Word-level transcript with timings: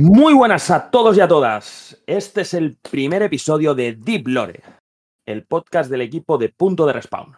Muy 0.00 0.32
buenas 0.32 0.70
a 0.70 0.92
todos 0.92 1.16
y 1.16 1.20
a 1.20 1.26
todas. 1.26 2.00
Este 2.06 2.42
es 2.42 2.54
el 2.54 2.76
primer 2.76 3.20
episodio 3.20 3.74
de 3.74 3.94
Deep 3.94 4.28
Lore, 4.28 4.62
el 5.26 5.42
podcast 5.44 5.90
del 5.90 6.02
equipo 6.02 6.38
de 6.38 6.50
Punto 6.50 6.86
de 6.86 6.92
Respawn. 6.92 7.34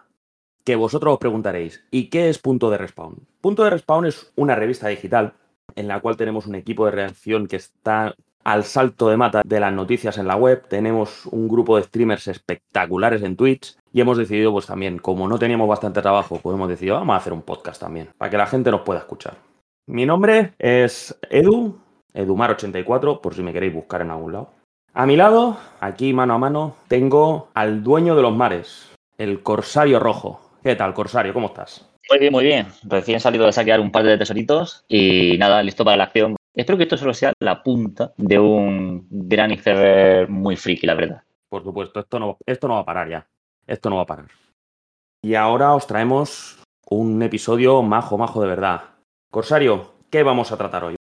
Que 0.63 0.77
vosotros 0.77 1.15
os 1.15 1.19
preguntaréis, 1.19 1.83
¿y 1.91 2.11
qué 2.11 2.29
es 2.29 2.39
Punto 2.39 2.69
de 2.69 2.77
Respawn? 2.77 3.27
Punto 3.41 3.65
de 3.65 3.71
Respawn 3.71 4.05
es 4.05 4.31
una 4.37 4.57
revista 4.57 4.89
digital 4.89 5.33
en 5.75 5.89
la 5.89 6.01
cual 6.01 6.19
tenemos 6.19 6.47
un 6.47 6.55
equipo 6.55 6.85
de 6.85 6.91
reacción 6.91 7.47
que 7.47 7.57
está 7.57 8.15
al 8.45 8.65
salto 8.65 9.09
de 9.09 9.17
mata 9.17 9.41
de 9.43 9.59
las 9.59 9.73
noticias 9.73 10.19
en 10.19 10.27
la 10.27 10.37
web. 10.37 10.69
Tenemos 10.69 11.25
un 11.25 11.49
grupo 11.49 11.79
de 11.79 11.85
streamers 11.85 12.29
espectaculares 12.29 13.23
en 13.23 13.37
Twitch 13.37 13.75
y 13.91 14.03
hemos 14.03 14.19
decidido, 14.19 14.53
pues 14.53 14.67
también, 14.67 14.99
como 14.99 15.27
no 15.27 15.39
teníamos 15.39 15.67
bastante 15.67 16.03
trabajo, 16.03 16.39
pues 16.43 16.55
hemos 16.55 16.69
decidido, 16.69 16.97
vamos 16.97 17.15
a 17.15 17.17
hacer 17.17 17.33
un 17.33 17.41
podcast 17.41 17.81
también, 17.81 18.11
para 18.19 18.31
que 18.31 18.37
la 18.37 18.47
gente 18.47 18.71
nos 18.71 18.83
pueda 18.83 19.01
escuchar. 19.01 19.39
Mi 19.87 20.05
nombre 20.05 20.53
es 20.59 21.19
Edu, 21.31 21.81
Edumar84, 22.15 23.21
por 23.21 23.35
si 23.35 23.43
me 23.43 23.53
queréis 23.53 23.75
buscar 23.75 24.01
en 24.01 24.11
algún 24.11 24.33
lado. 24.33 24.51
A 24.93 25.07
mi 25.07 25.17
lado, 25.17 25.57
aquí 25.81 26.13
mano 26.13 26.35
a 26.35 26.39
mano, 26.39 26.77
tengo 26.89 27.49
al 27.55 27.83
dueño 27.83 28.17
de 28.17 28.23
los 28.23 28.35
mares, 28.35 28.91
el 29.19 29.43
Corsario 29.43 30.01
Rojo. 30.01 30.41
¿Qué 30.63 30.75
tal, 30.75 30.95
Corsario? 30.95 31.33
¿Cómo 31.33 31.49
estás? 31.49 31.89
Muy 32.11 32.19
bien, 32.19 32.33
muy 32.33 32.45
bien. 32.45 32.67
Recién 32.83 33.21
salido 33.21 33.47
de 33.47 33.53
saquear 33.53 33.79
un 33.79 33.93
par 33.93 34.05
de 34.05 34.19
tesoritos 34.19 34.85
y 34.89 35.37
nada, 35.39 35.63
listo 35.63 35.85
para 35.85 35.97
la 35.97 36.05
acción. 36.05 36.37
Espero 36.55 36.77
que 36.77 36.85
esto 36.85 36.97
solo 36.97 37.15
sea 37.15 37.33
la 37.39 37.63
punta 37.63 38.13
de 38.17 38.39
un 38.39 39.07
gran 39.11 39.53
iceberg 39.53 40.29
muy 40.29 40.57
friki, 40.57 40.87
la 40.87 40.95
verdad. 40.95 41.23
Por 41.49 41.63
supuesto, 41.63 42.01
esto 42.01 42.19
no, 42.19 42.37
esto 42.45 42.67
no 42.67 42.75
va 42.75 42.81
a 42.81 42.85
parar 42.85 43.09
ya. 43.09 43.27
Esto 43.67 43.91
no 43.91 43.97
va 43.97 44.03
a 44.03 44.07
parar. 44.07 44.27
Y 45.23 45.35
ahora 45.35 45.75
os 45.75 45.87
traemos 45.87 46.59
un 46.89 47.23
episodio 47.23 47.83
majo, 47.83 48.19
majo 48.19 48.43
de 48.43 48.49
verdad. 48.49 48.81
Corsario, 49.31 49.93
¿qué 50.11 50.25
vamos 50.25 50.51
a 50.51 50.57
tratar 50.57 50.85
hoy? 50.85 50.97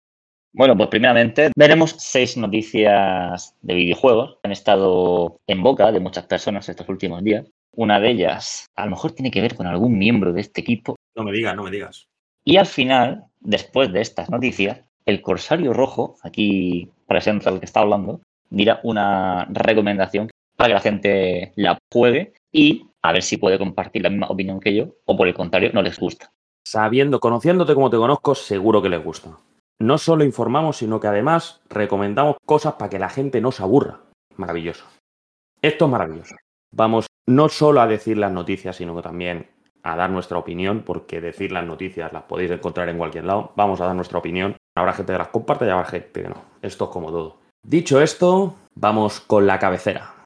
Bueno, 0.52 0.76
pues 0.76 0.88
primeramente 0.88 1.50
veremos 1.56 1.94
seis 1.98 2.36
noticias 2.36 3.54
de 3.60 3.74
videojuegos 3.74 4.34
que 4.34 4.48
han 4.48 4.52
estado 4.52 5.38
en 5.46 5.62
boca 5.62 5.92
de 5.92 6.00
muchas 6.00 6.26
personas 6.26 6.68
estos 6.68 6.88
últimos 6.88 7.22
días. 7.22 7.46
Una 7.76 8.00
de 8.00 8.10
ellas 8.10 8.66
a 8.74 8.84
lo 8.84 8.92
mejor 8.92 9.12
tiene 9.12 9.30
que 9.30 9.42
ver 9.42 9.54
con 9.54 9.66
algún 9.66 9.98
miembro 9.98 10.32
de 10.32 10.40
este 10.40 10.62
equipo. 10.62 10.96
No 11.14 11.22
me 11.22 11.32
digas, 11.32 11.54
no 11.54 11.64
me 11.64 11.70
digas. 11.70 12.08
Y 12.44 12.56
al 12.56 12.66
final, 12.66 13.26
después 13.40 13.92
de 13.92 14.00
estas 14.00 14.30
noticias, 14.30 14.80
el 15.04 15.20
Corsario 15.20 15.74
Rojo, 15.74 16.16
aquí 16.22 16.90
presente 17.06 17.48
el 17.50 17.60
que 17.60 17.66
está 17.66 17.80
hablando, 17.80 18.22
dirá 18.50 18.80
una 18.82 19.46
recomendación 19.50 20.30
para 20.56 20.68
que 20.68 20.74
la 20.74 20.80
gente 20.80 21.52
la 21.56 21.78
juegue 21.92 22.32
y 22.50 22.86
a 23.02 23.12
ver 23.12 23.22
si 23.22 23.36
puede 23.36 23.58
compartir 23.58 24.02
la 24.02 24.10
misma 24.10 24.28
opinión 24.28 24.60
que 24.60 24.74
yo 24.74 24.96
o 25.04 25.16
por 25.16 25.28
el 25.28 25.34
contrario 25.34 25.70
no 25.72 25.82
les 25.82 25.98
gusta. 25.98 26.32
Sabiendo, 26.66 27.20
conociéndote 27.20 27.74
como 27.74 27.90
te 27.90 27.96
conozco, 27.96 28.34
seguro 28.34 28.82
que 28.82 28.88
les 28.88 29.04
gusta. 29.04 29.36
No 29.80 29.98
solo 29.98 30.24
informamos, 30.24 30.78
sino 30.78 30.98
que 30.98 31.06
además 31.06 31.60
recomendamos 31.68 32.36
cosas 32.44 32.74
para 32.74 32.90
que 32.90 32.98
la 32.98 33.08
gente 33.08 33.40
no 33.40 33.52
se 33.52 33.62
aburra. 33.62 34.00
Maravilloso. 34.36 34.84
Esto 35.62 35.84
es 35.84 35.90
maravilloso. 35.90 36.34
Vamos 36.74 37.06
no 37.28 37.48
solo 37.48 37.80
a 37.80 37.86
decir 37.86 38.18
las 38.18 38.32
noticias, 38.32 38.76
sino 38.76 38.96
que 38.96 39.02
también 39.02 39.48
a 39.82 39.96
dar 39.96 40.10
nuestra 40.10 40.38
opinión, 40.38 40.82
porque 40.84 41.20
decir 41.20 41.52
las 41.52 41.64
noticias 41.64 42.12
las 42.12 42.24
podéis 42.24 42.50
encontrar 42.50 42.88
en 42.88 42.98
cualquier 42.98 43.24
lado. 43.24 43.52
Vamos 43.54 43.80
a 43.80 43.86
dar 43.86 43.94
nuestra 43.94 44.18
opinión. 44.18 44.56
Habrá 44.76 44.92
gente 44.92 45.12
que 45.12 45.18
las 45.18 45.28
comparte 45.28 45.66
y 45.66 45.70
habrá 45.70 45.84
gente 45.84 46.22
que 46.22 46.28
no. 46.28 46.42
Esto 46.60 46.84
es 46.84 46.90
como 46.90 47.10
todo. 47.10 47.38
Dicho 47.64 48.00
esto, 48.00 48.54
vamos 48.74 49.20
con 49.20 49.46
la 49.46 49.58
cabecera. 49.58 50.17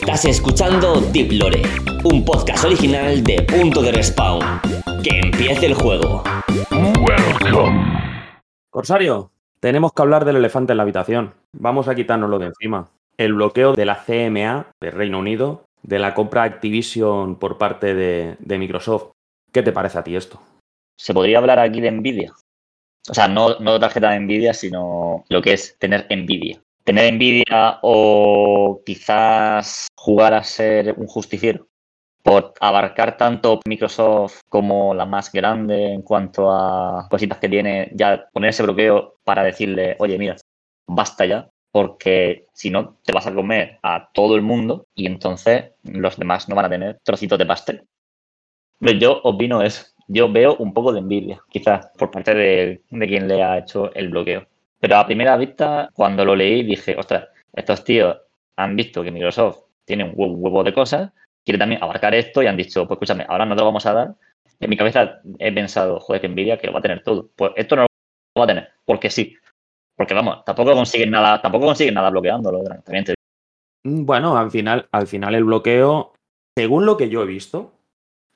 Estás 0.00 0.26
escuchando 0.26 1.00
Deep 1.00 1.32
Lore, 1.32 1.62
un 2.04 2.24
podcast 2.24 2.64
original 2.64 3.22
de 3.24 3.42
Punto 3.42 3.82
de 3.82 3.90
Respawn. 3.90 4.60
Que 5.02 5.18
empiece 5.18 5.66
el 5.66 5.74
juego. 5.74 6.22
Corsario, 8.70 9.32
tenemos 9.58 9.92
que 9.92 10.00
hablar 10.00 10.24
del 10.24 10.36
elefante 10.36 10.72
en 10.72 10.76
la 10.76 10.84
habitación. 10.84 11.34
Vamos 11.52 11.88
a 11.88 11.96
quitárnoslo 11.96 12.38
de 12.38 12.46
encima. 12.46 12.88
El 13.16 13.34
bloqueo 13.34 13.72
de 13.72 13.84
la 13.84 14.04
CMA 14.04 14.68
de 14.80 14.90
Reino 14.92 15.18
Unido, 15.18 15.64
de 15.82 15.98
la 15.98 16.14
compra 16.14 16.44
Activision 16.44 17.36
por 17.36 17.58
parte 17.58 17.92
de, 17.94 18.36
de 18.38 18.58
Microsoft. 18.58 19.10
¿Qué 19.52 19.64
te 19.64 19.72
parece 19.72 19.98
a 19.98 20.04
ti 20.04 20.14
esto? 20.14 20.40
Se 20.96 21.12
podría 21.12 21.38
hablar 21.38 21.58
aquí 21.58 21.80
de 21.80 21.90
Nvidia. 21.90 22.32
O 23.10 23.14
sea, 23.14 23.26
no, 23.26 23.58
no 23.58 23.80
tarjeta 23.80 24.10
de 24.10 24.20
Nvidia, 24.20 24.54
sino 24.54 25.24
lo 25.28 25.42
que 25.42 25.54
es 25.54 25.76
tener 25.80 26.06
Nvidia. 26.08 26.62
Tener 26.88 27.12
Nvidia 27.12 27.80
o 27.82 28.80
quizás 28.86 29.88
jugar 29.94 30.32
a 30.32 30.42
ser 30.42 30.94
un 30.96 31.06
justiciero 31.06 31.68
por 32.22 32.54
abarcar 32.60 33.18
tanto 33.18 33.60
Microsoft 33.68 34.40
como 34.48 34.94
la 34.94 35.04
más 35.04 35.30
grande 35.30 35.92
en 35.92 36.00
cuanto 36.00 36.50
a 36.50 37.06
cositas 37.10 37.36
que 37.36 37.50
tiene, 37.50 37.90
ya 37.92 38.26
poner 38.32 38.48
ese 38.48 38.62
bloqueo 38.62 39.16
para 39.22 39.42
decirle, 39.42 39.96
oye, 39.98 40.16
mira, 40.16 40.36
basta 40.86 41.26
ya, 41.26 41.50
porque 41.70 42.46
si 42.54 42.70
no 42.70 42.96
te 43.04 43.12
vas 43.12 43.26
a 43.26 43.34
comer 43.34 43.78
a 43.82 44.08
todo 44.14 44.34
el 44.34 44.40
mundo 44.40 44.86
y 44.94 45.04
entonces 45.04 45.72
los 45.82 46.16
demás 46.16 46.48
no 46.48 46.54
van 46.54 46.64
a 46.64 46.70
tener 46.70 46.98
trocitos 47.04 47.38
de 47.38 47.44
pastel. 47.44 47.86
Pero 48.78 48.98
yo 48.98 49.20
opino 49.24 49.60
eso. 49.60 49.84
Yo 50.06 50.32
veo 50.32 50.56
un 50.56 50.72
poco 50.72 50.94
de 50.94 51.00
envidia, 51.00 51.42
quizás 51.50 51.90
por 51.98 52.10
parte 52.10 52.34
de, 52.34 52.80
de 52.88 53.06
quien 53.06 53.28
le 53.28 53.42
ha 53.42 53.58
hecho 53.58 53.92
el 53.92 54.08
bloqueo. 54.08 54.46
Pero 54.80 54.96
a 54.96 55.06
primera 55.06 55.36
vista, 55.36 55.90
cuando 55.92 56.24
lo 56.24 56.36
leí, 56.36 56.62
dije, 56.62 56.96
ostras, 56.96 57.28
estos 57.52 57.84
tíos 57.84 58.16
han 58.56 58.76
visto 58.76 59.02
que 59.02 59.10
Microsoft 59.10 59.64
tiene 59.84 60.04
un 60.04 60.12
huevo, 60.14 60.62
de 60.62 60.74
cosas, 60.74 61.10
quiere 61.44 61.58
también 61.58 61.82
abarcar 61.82 62.14
esto 62.14 62.42
y 62.42 62.46
han 62.46 62.56
dicho, 62.56 62.86
pues 62.86 62.96
escúchame, 62.96 63.24
ahora 63.28 63.46
no 63.46 63.54
te 63.54 63.60
lo 63.60 63.66
vamos 63.66 63.86
a 63.86 63.92
dar. 63.92 64.14
En 64.60 64.70
mi 64.70 64.76
cabeza 64.76 65.20
he 65.38 65.52
pensado, 65.52 66.00
joder, 66.00 66.20
que 66.20 66.26
envidia 66.26 66.58
que 66.58 66.66
lo 66.66 66.72
va 66.72 66.80
a 66.80 66.82
tener 66.82 67.02
todo. 67.02 67.30
Pues 67.34 67.52
esto 67.56 67.76
no 67.76 67.82
lo 67.82 67.88
va 68.38 68.44
a 68.44 68.48
tener, 68.48 68.68
porque 68.84 69.10
sí. 69.10 69.36
Porque 69.96 70.14
vamos, 70.14 70.44
tampoco 70.44 70.74
consiguen 70.74 71.10
nada, 71.10 71.40
tampoco 71.40 71.66
consiguen 71.66 71.94
nada 71.94 72.10
bloqueándolo. 72.10 72.62
También 72.84 73.04
te... 73.04 73.14
Bueno, 73.84 74.36
al 74.36 74.50
final, 74.50 74.88
al 74.92 75.06
final 75.06 75.34
el 75.34 75.44
bloqueo, 75.44 76.12
según 76.56 76.86
lo 76.86 76.96
que 76.96 77.08
yo 77.08 77.22
he 77.22 77.26
visto, 77.26 77.72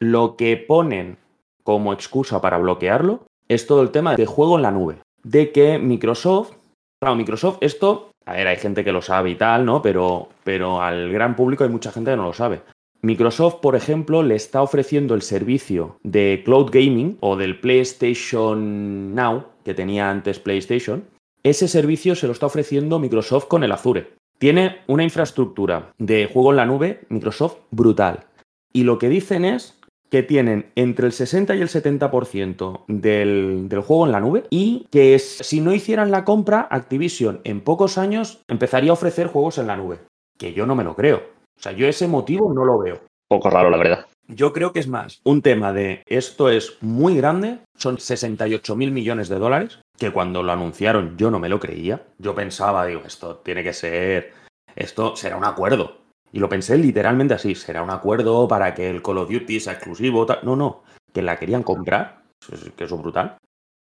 lo 0.00 0.36
que 0.36 0.56
ponen 0.56 1.18
como 1.62 1.92
excusa 1.92 2.40
para 2.40 2.58
bloquearlo 2.58 3.26
es 3.48 3.66
todo 3.66 3.82
el 3.82 3.90
tema 3.90 4.16
de 4.16 4.26
juego 4.26 4.56
en 4.56 4.62
la 4.62 4.70
nube. 4.70 5.01
De 5.22 5.52
que 5.52 5.78
Microsoft, 5.78 6.52
claro, 7.00 7.16
Microsoft, 7.16 7.58
esto, 7.60 8.10
a 8.24 8.32
ver, 8.34 8.46
hay 8.46 8.56
gente 8.56 8.84
que 8.84 8.92
lo 8.92 9.02
sabe 9.02 9.30
y 9.30 9.34
tal, 9.34 9.64
¿no? 9.64 9.82
Pero, 9.82 10.28
pero 10.44 10.82
al 10.82 11.10
gran 11.12 11.36
público 11.36 11.64
hay 11.64 11.70
mucha 11.70 11.92
gente 11.92 12.10
que 12.10 12.16
no 12.16 12.24
lo 12.24 12.32
sabe. 12.32 12.62
Microsoft, 13.04 13.56
por 13.60 13.74
ejemplo, 13.74 14.22
le 14.22 14.36
está 14.36 14.62
ofreciendo 14.62 15.14
el 15.14 15.22
servicio 15.22 15.96
de 16.04 16.42
cloud 16.44 16.70
gaming 16.70 17.18
o 17.20 17.36
del 17.36 17.58
PlayStation 17.58 19.12
Now, 19.12 19.46
que 19.64 19.74
tenía 19.74 20.08
antes 20.08 20.38
PlayStation. 20.38 21.04
Ese 21.42 21.66
servicio 21.66 22.14
se 22.14 22.28
lo 22.28 22.32
está 22.32 22.46
ofreciendo 22.46 23.00
Microsoft 23.00 23.48
con 23.48 23.64
el 23.64 23.72
Azure. 23.72 24.12
Tiene 24.38 24.78
una 24.86 25.02
infraestructura 25.02 25.92
de 25.98 26.26
juego 26.32 26.50
en 26.50 26.56
la 26.56 26.66
nube, 26.66 27.00
Microsoft, 27.08 27.56
brutal. 27.72 28.26
Y 28.72 28.84
lo 28.84 28.98
que 28.98 29.08
dicen 29.08 29.44
es 29.44 29.78
que 30.12 30.22
tienen 30.22 30.70
entre 30.74 31.06
el 31.06 31.12
60 31.14 31.54
y 31.54 31.62
el 31.62 31.70
70% 31.70 32.84
del, 32.86 33.66
del, 33.70 33.80
juego 33.80 34.04
en 34.04 34.12
la 34.12 34.20
nube 34.20 34.44
y 34.50 34.86
que 34.90 35.14
es, 35.14 35.38
si 35.38 35.62
no 35.62 35.72
hicieran 35.72 36.10
la 36.10 36.26
compra, 36.26 36.68
Activision 36.70 37.40
en 37.44 37.62
pocos 37.62 37.96
años 37.96 38.42
empezaría 38.46 38.90
a 38.90 38.92
ofrecer 38.92 39.28
juegos 39.28 39.56
en 39.56 39.68
la 39.68 39.78
nube. 39.78 40.00
Que 40.36 40.52
yo 40.52 40.66
no 40.66 40.74
me 40.74 40.84
lo 40.84 40.94
creo. 40.94 41.16
O 41.58 41.62
sea, 41.62 41.72
yo 41.72 41.88
ese 41.88 42.08
motivo 42.08 42.52
no 42.52 42.66
lo 42.66 42.78
veo. 42.78 43.00
Poco 43.26 43.48
raro, 43.48 43.70
la 43.70 43.78
verdad. 43.78 44.06
Yo 44.28 44.52
creo 44.52 44.74
que 44.74 44.80
es 44.80 44.86
más 44.86 45.22
un 45.24 45.40
tema 45.40 45.72
de 45.72 46.02
esto 46.04 46.50
es 46.50 46.76
muy 46.82 47.16
grande, 47.16 47.60
son 47.78 47.98
68 47.98 48.76
mil 48.76 48.92
millones 48.92 49.30
de 49.30 49.38
dólares, 49.38 49.78
que 49.96 50.10
cuando 50.10 50.42
lo 50.42 50.52
anunciaron 50.52 51.16
yo 51.16 51.30
no 51.30 51.38
me 51.38 51.48
lo 51.48 51.58
creía. 51.58 52.02
Yo 52.18 52.34
pensaba, 52.34 52.84
digo, 52.84 53.00
esto 53.06 53.36
tiene 53.36 53.64
que 53.64 53.72
ser, 53.72 54.34
esto 54.76 55.16
será 55.16 55.38
un 55.38 55.46
acuerdo. 55.46 56.01
Y 56.32 56.40
lo 56.40 56.48
pensé 56.48 56.78
literalmente 56.78 57.34
así, 57.34 57.54
será 57.54 57.82
un 57.82 57.90
acuerdo 57.90 58.48
para 58.48 58.74
que 58.74 58.88
el 58.88 59.02
Call 59.02 59.18
of 59.18 59.30
Duty 59.30 59.60
sea 59.60 59.74
exclusivo. 59.74 60.26
No, 60.42 60.56
no, 60.56 60.82
que 61.12 61.20
la 61.20 61.38
querían 61.38 61.62
comprar, 61.62 62.22
que 62.76 62.84
eso 62.84 62.94
es 62.96 63.02
brutal. 63.02 63.36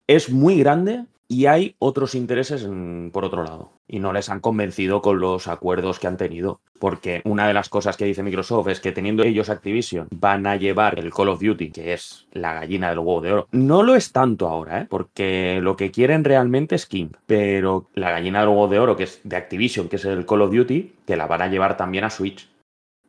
Es 0.08 0.30
muy 0.30 0.58
grande 0.58 1.06
y 1.28 1.46
hay 1.46 1.74
otros 1.78 2.14
intereses 2.14 2.66
por 3.12 3.24
otro 3.24 3.44
lado. 3.44 3.72
Y 3.86 3.98
no 3.98 4.12
les 4.12 4.28
han 4.28 4.40
convencido 4.40 5.02
con 5.02 5.20
los 5.20 5.48
acuerdos 5.48 5.98
que 5.98 6.06
han 6.06 6.16
tenido. 6.16 6.60
Porque 6.78 7.22
una 7.24 7.46
de 7.46 7.54
las 7.54 7.68
cosas 7.68 7.96
que 7.96 8.04
dice 8.04 8.22
Microsoft 8.22 8.68
es 8.68 8.80
que 8.80 8.92
teniendo 8.92 9.22
ellos 9.22 9.48
Activision 9.48 10.08
van 10.10 10.46
a 10.46 10.56
llevar 10.56 10.98
el 10.98 11.12
Call 11.12 11.28
of 11.28 11.40
Duty, 11.40 11.70
que 11.70 11.94
es 11.94 12.26
la 12.32 12.52
gallina 12.52 12.90
del 12.90 12.98
huevo 12.98 13.20
de 13.20 13.32
oro. 13.32 13.48
No 13.52 13.82
lo 13.82 13.94
es 13.94 14.12
tanto 14.12 14.48
ahora, 14.48 14.82
¿eh? 14.82 14.86
porque 14.88 15.60
lo 15.62 15.76
que 15.76 15.90
quieren 15.90 16.24
realmente 16.24 16.74
es 16.74 16.86
King. 16.86 17.08
Pero 17.26 17.86
la 17.94 18.10
gallina 18.10 18.40
del 18.40 18.48
huevo 18.48 18.68
de 18.68 18.78
oro, 18.78 18.96
que 18.96 19.04
es 19.04 19.20
de 19.24 19.36
Activision, 19.36 19.88
que 19.88 19.96
es 19.96 20.04
el 20.04 20.26
Call 20.26 20.42
of 20.42 20.52
Duty, 20.52 20.94
que 21.06 21.16
la 21.16 21.26
van 21.26 21.42
a 21.42 21.48
llevar 21.48 21.76
también 21.76 22.04
a 22.04 22.10
Switch. 22.10 22.48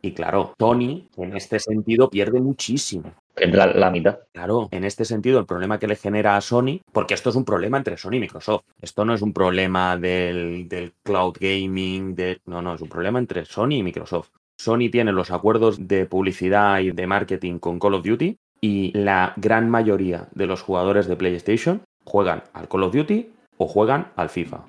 Y 0.06 0.12
claro, 0.12 0.54
Tony 0.56 1.10
en 1.18 1.36
este 1.36 1.58
sentido 1.60 2.12
pierde 2.12 2.40
muchísimo. 2.40 3.12
La, 3.36 3.66
la, 3.66 3.90
mitad. 3.90 4.20
Claro, 4.34 4.70
en 4.70 4.84
este 4.84 5.04
sentido, 5.04 5.40
el 5.40 5.48
problema 5.48 5.80
que 5.80 5.88
le 5.88 5.96
genera 5.96 6.38
a 6.38 6.42
Sony, 6.42 6.80
porque 6.92 7.16
esto 7.16 7.32
es 7.32 7.36
un 7.36 7.44
problema 7.44 7.78
entre 7.78 7.98
Sony 7.98 8.14
y 8.14 8.20
Microsoft. 8.20 8.66
Esto 8.80 9.04
no 9.04 9.16
es 9.16 9.24
un 9.24 9.34
problema 9.34 9.98
del, 9.98 10.70
del 10.70 10.94
cloud 11.02 11.36
gaming, 11.40 12.14
de, 12.14 12.40
no, 12.46 12.62
no, 12.62 12.76
es 12.76 12.82
un 12.82 12.88
problema 12.88 13.18
entre 13.18 13.46
Sony 13.46 13.78
y 13.78 13.84
Microsoft. 13.84 14.30
Sony 14.60 14.92
tiene 14.92 15.12
los 15.12 15.32
acuerdos 15.32 15.88
de 15.88 16.06
publicidad 16.06 16.80
y 16.82 16.92
de 16.92 17.08
marketing 17.08 17.58
con 17.58 17.80
Call 17.80 17.96
of 17.96 18.06
Duty 18.06 18.38
Y 18.62 18.92
la 18.96 19.34
gran 19.38 19.72
mayoría 19.72 20.30
de 20.36 20.46
los 20.46 20.62
jugadores 20.62 21.08
de 21.08 21.16
PlayStation 21.16 21.82
juegan 22.04 22.44
al 22.54 22.68
Call 22.68 22.84
of 22.84 22.94
Duty 22.94 23.32
o 23.58 23.68
juegan 23.68 24.12
al 24.16 24.30
FIFA. 24.30 24.66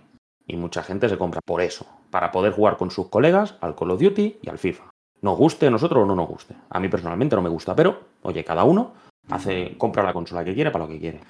Y 0.47 0.56
mucha 0.56 0.82
gente 0.82 1.11
se 1.11 1.19
compra 1.19 1.43
por 1.44 1.61
eso, 1.61 1.87
para 2.11 2.32
poder 2.32 2.55
jugar 2.55 2.79
con 2.79 2.91
sus 2.91 3.11
colegas 3.11 3.59
al 3.61 3.75
Call 3.75 3.91
of 3.91 4.00
Duty 4.00 4.39
y 4.41 4.49
al 4.49 4.59
FIFA. 4.59 4.95
Nos 5.23 5.37
guste 5.39 5.67
a 5.67 5.71
nosotros 5.71 6.03
o 6.03 6.07
no 6.07 6.15
nos 6.15 6.29
guste. 6.29 6.55
A 6.71 6.79
mí 6.81 6.89
personalmente 6.89 7.37
no 7.37 7.43
me 7.43 7.49
gusta, 7.49 7.75
pero, 7.75 7.99
oye, 8.23 8.45
cada 8.45 8.65
uno 8.65 8.93
hace, 9.31 9.77
compra 9.79 10.03
la 10.03 10.13
consola 10.13 10.45
que 10.45 10.55
quiere 10.55 10.71
para 10.71 10.85
lo 10.85 10.91
que 10.91 10.99
quiere. 11.01 11.21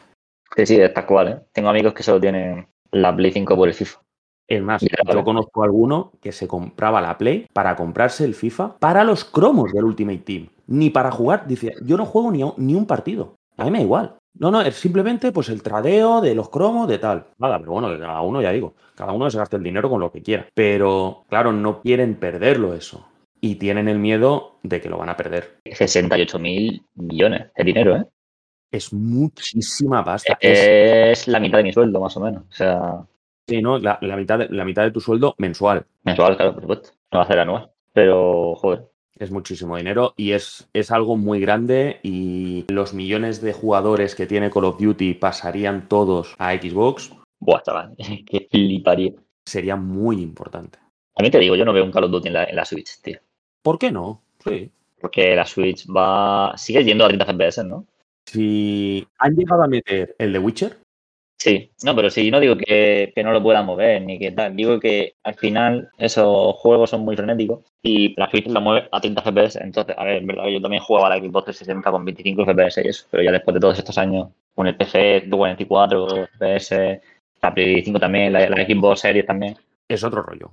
Sí, 0.57 0.67
sí, 0.67 0.81
está 0.81 1.07
cual, 1.07 1.29
¿eh? 1.29 1.41
Tengo 1.53 1.69
amigos 1.69 1.93
que 1.95 2.03
solo 2.03 2.21
tienen 2.21 2.67
la 2.91 3.15
Play 3.15 3.33
5 3.33 3.57
por 3.57 3.69
el 3.69 3.75
FIFA. 3.75 4.01
Es 4.49 4.63
más, 4.63 4.81
yo 5.13 5.25
conozco 5.25 5.63
a 5.63 5.67
alguno 5.67 6.13
que 6.21 6.31
se 6.31 6.47
compraba 6.47 7.01
la 7.01 7.19
Play 7.19 7.47
para 7.53 7.75
comprarse 7.75 8.25
el 8.25 8.35
FIFA 8.35 8.77
para 8.79 9.03
los 9.03 9.25
cromos 9.25 9.73
del 9.73 9.85
Ultimate 9.85 10.19
Team. 10.19 10.49
Ni 10.69 10.91
para 10.91 11.11
jugar. 11.11 11.47
Dice, 11.49 11.75
yo 11.83 11.97
no 11.97 12.07
juego 12.07 12.31
ni, 12.31 12.43
a- 12.43 12.53
ni 12.57 12.75
un 12.75 12.87
partido. 12.87 13.35
A 13.57 13.65
mí 13.65 13.71
me 13.71 13.79
da 13.79 13.85
igual. 13.85 14.15
No, 14.39 14.51
no, 14.51 14.61
es 14.61 14.75
simplemente 14.77 15.33
pues 15.33 15.49
el 15.49 15.63
tradeo 15.63 16.21
de 16.21 16.35
los 16.35 16.49
cromos, 16.51 16.87
de 16.87 16.99
tal. 16.99 17.25
Nada, 17.39 17.59
pero 17.59 17.73
bueno, 17.73 17.89
que 17.91 17.99
cada 17.99 18.21
uno, 18.21 18.41
ya 18.43 18.53
digo, 18.53 18.75
cada 18.95 19.13
uno 19.13 19.31
se 19.31 19.39
gasta 19.39 19.57
el 19.57 19.63
dinero 19.63 19.89
con 19.91 20.01
lo 20.01 20.13
que 20.13 20.23
quiera. 20.23 20.47
Pero, 20.55 21.25
claro, 21.29 21.53
no 21.53 21.81
quieren 21.81 22.15
perderlo 22.17 22.75
eso. 22.75 23.05
Y 23.47 23.55
tienen 23.55 23.87
el 23.89 23.99
miedo 24.01 24.59
de 24.65 24.81
que 24.81 24.89
lo 24.89 24.99
van 24.99 25.09
a 25.09 25.17
perder. 25.17 25.61
68 25.65 26.39
mil 26.41 26.83
millones 26.97 27.47
de 27.57 27.65
dinero, 27.65 27.97
¿eh? 27.97 28.05
Es 28.73 28.93
muchísima 28.93 30.05
pasta. 30.05 30.37
Es- 30.41 31.21
Es 31.21 31.29
la 31.29 31.39
mitad 31.39 31.59
de 31.59 31.65
mi 31.65 31.73
sueldo, 31.73 32.01
más 32.01 32.17
o 32.17 32.21
menos. 32.21 32.43
O 32.51 32.53
sea, 32.53 33.07
sí, 33.49 33.63
¿no? 33.63 33.79
La, 33.79 33.99
la 34.03 34.17
mitad 34.17 34.41
de, 34.41 34.49
la 34.49 34.65
mitad 34.65 34.83
de 34.83 34.91
tu 34.91 35.01
sueldo 35.01 35.35
mensual. 35.39 35.87
mensual, 36.03 36.37
claro, 36.37 36.55
por 36.55 36.63
supuesto. 36.63 36.91
No 37.13 37.19
va 37.21 37.25
a 37.25 37.29
ser 37.29 37.39
anual. 37.39 37.71
Pero, 37.93 38.55
joder, 38.57 38.87
Es 39.19 39.31
muchísimo 39.31 39.77
dinero 39.77 40.13
y 40.17 40.33
es, 40.33 40.69
es 40.75 40.91
algo 40.91 41.17
muy 41.17 41.39
grande 41.41 42.01
y 42.03 42.65
los 42.69 42.93
millones 42.95 43.41
de 43.41 43.53
jugadores 43.53 44.15
que 44.17 44.27
tiene 44.27 44.51
Call 44.51 44.65
of 44.65 44.79
Duty 44.81 45.15
pasarían 45.15 45.89
todos 45.89 46.35
a 46.39 46.53
Xbox, 46.53 47.13
buah, 47.39 47.63
chaval, 47.63 47.95
que 48.27 48.49
fliparía. 48.51 49.13
sería 49.47 49.77
muy 49.77 50.21
importante. 50.21 50.79
A 51.19 51.23
mí 51.23 51.31
te 51.31 51.39
digo, 51.39 51.55
yo 51.57 51.65
no 51.65 51.73
veo 51.73 51.85
un 51.85 51.93
Call 51.93 52.05
of 52.05 52.11
Duty 52.11 52.29
en 52.29 52.35
la, 52.35 52.45
en 52.45 52.57
la 52.57 52.65
Switch, 52.67 53.01
tío. 53.01 53.19
¿Por 53.67 53.81
qué 53.81 53.91
no? 53.91 54.23
Sí. 54.45 54.71
Porque 55.01 55.35
la 55.35 55.45
Switch 55.45 55.89
va. 55.89 56.57
Sigue 56.57 56.85
yendo 56.85 57.05
a 57.05 57.09
30 57.09 57.27
FPS, 57.27 57.65
¿no? 57.65 57.85
Si 58.25 59.05
han 59.19 59.35
llegado 59.35 59.65
a 59.65 59.67
meter 59.67 60.15
el 60.21 60.33
de 60.33 60.39
Witcher, 60.39 60.77
Sí, 61.37 61.71
no, 61.85 61.95
pero 61.95 62.09
sí, 62.09 62.31
no 62.31 62.39
digo 62.39 62.57
que, 62.57 63.13
que 63.15 63.23
no 63.25 63.33
lo 63.33 63.43
puedan 63.43 63.67
mover 63.67 64.03
ni 64.03 64.21
que 64.21 64.31
tal. 64.31 64.55
Digo 64.55 64.79
que 64.79 65.15
al 65.25 65.35
final 65.35 65.91
esos 65.99 66.55
juegos 66.55 66.91
son 66.91 67.01
muy 67.03 67.17
frenéticos 67.17 67.61
y 67.83 68.15
la 68.19 68.31
Switch 68.31 68.47
la 68.47 68.61
mueve 68.61 68.89
a 68.93 69.01
30 69.01 69.23
FPS. 69.23 69.57
Entonces, 69.61 69.97
a 69.99 70.05
ver, 70.05 70.19
es 70.19 70.27
verdad 70.27 70.47
yo 70.47 70.63
también 70.63 70.83
jugaba 70.83 71.09
a 71.09 71.11
la 71.11 71.19
Xbox 71.19 71.47
360 71.47 71.91
con 71.91 72.05
25 72.05 72.45
FPS 72.45 72.85
y 72.85 72.89
eso, 72.89 73.07
pero 73.11 73.25
ya 73.25 73.33
después 73.33 73.55
de 73.55 73.61
todos 73.61 73.79
estos 73.79 73.99
años, 73.99 74.29
con 74.55 74.69
el 74.69 74.77
PC 74.77 75.29
44 75.29 76.29
FPS, 76.39 77.01
la 77.43 77.53
Play 77.53 77.83
5 77.85 77.99
también, 77.99 78.33
la, 78.33 78.49
la 78.49 78.65
Xbox 78.65 79.01
Series 79.01 79.27
también. 79.27 79.57
es 79.89 80.05
otro 80.05 80.23
rollo. 80.23 80.53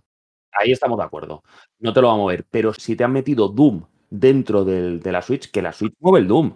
Ahí 0.59 0.71
estamos 0.71 0.97
de 0.97 1.03
acuerdo. 1.05 1.43
No 1.79 1.93
te 1.93 2.01
lo 2.01 2.07
va 2.07 2.13
a 2.13 2.17
mover. 2.17 2.45
Pero 2.49 2.73
si 2.73 2.95
te 2.95 3.03
han 3.03 3.11
metido 3.13 3.47
Doom 3.49 3.83
dentro 4.09 4.63
del- 4.65 4.99
de 5.01 5.11
la 5.11 5.21
Switch, 5.21 5.49
que 5.51 5.61
la 5.61 5.73
Switch 5.73 5.93
mueve 5.99 6.19
el 6.19 6.27
Doom. 6.27 6.53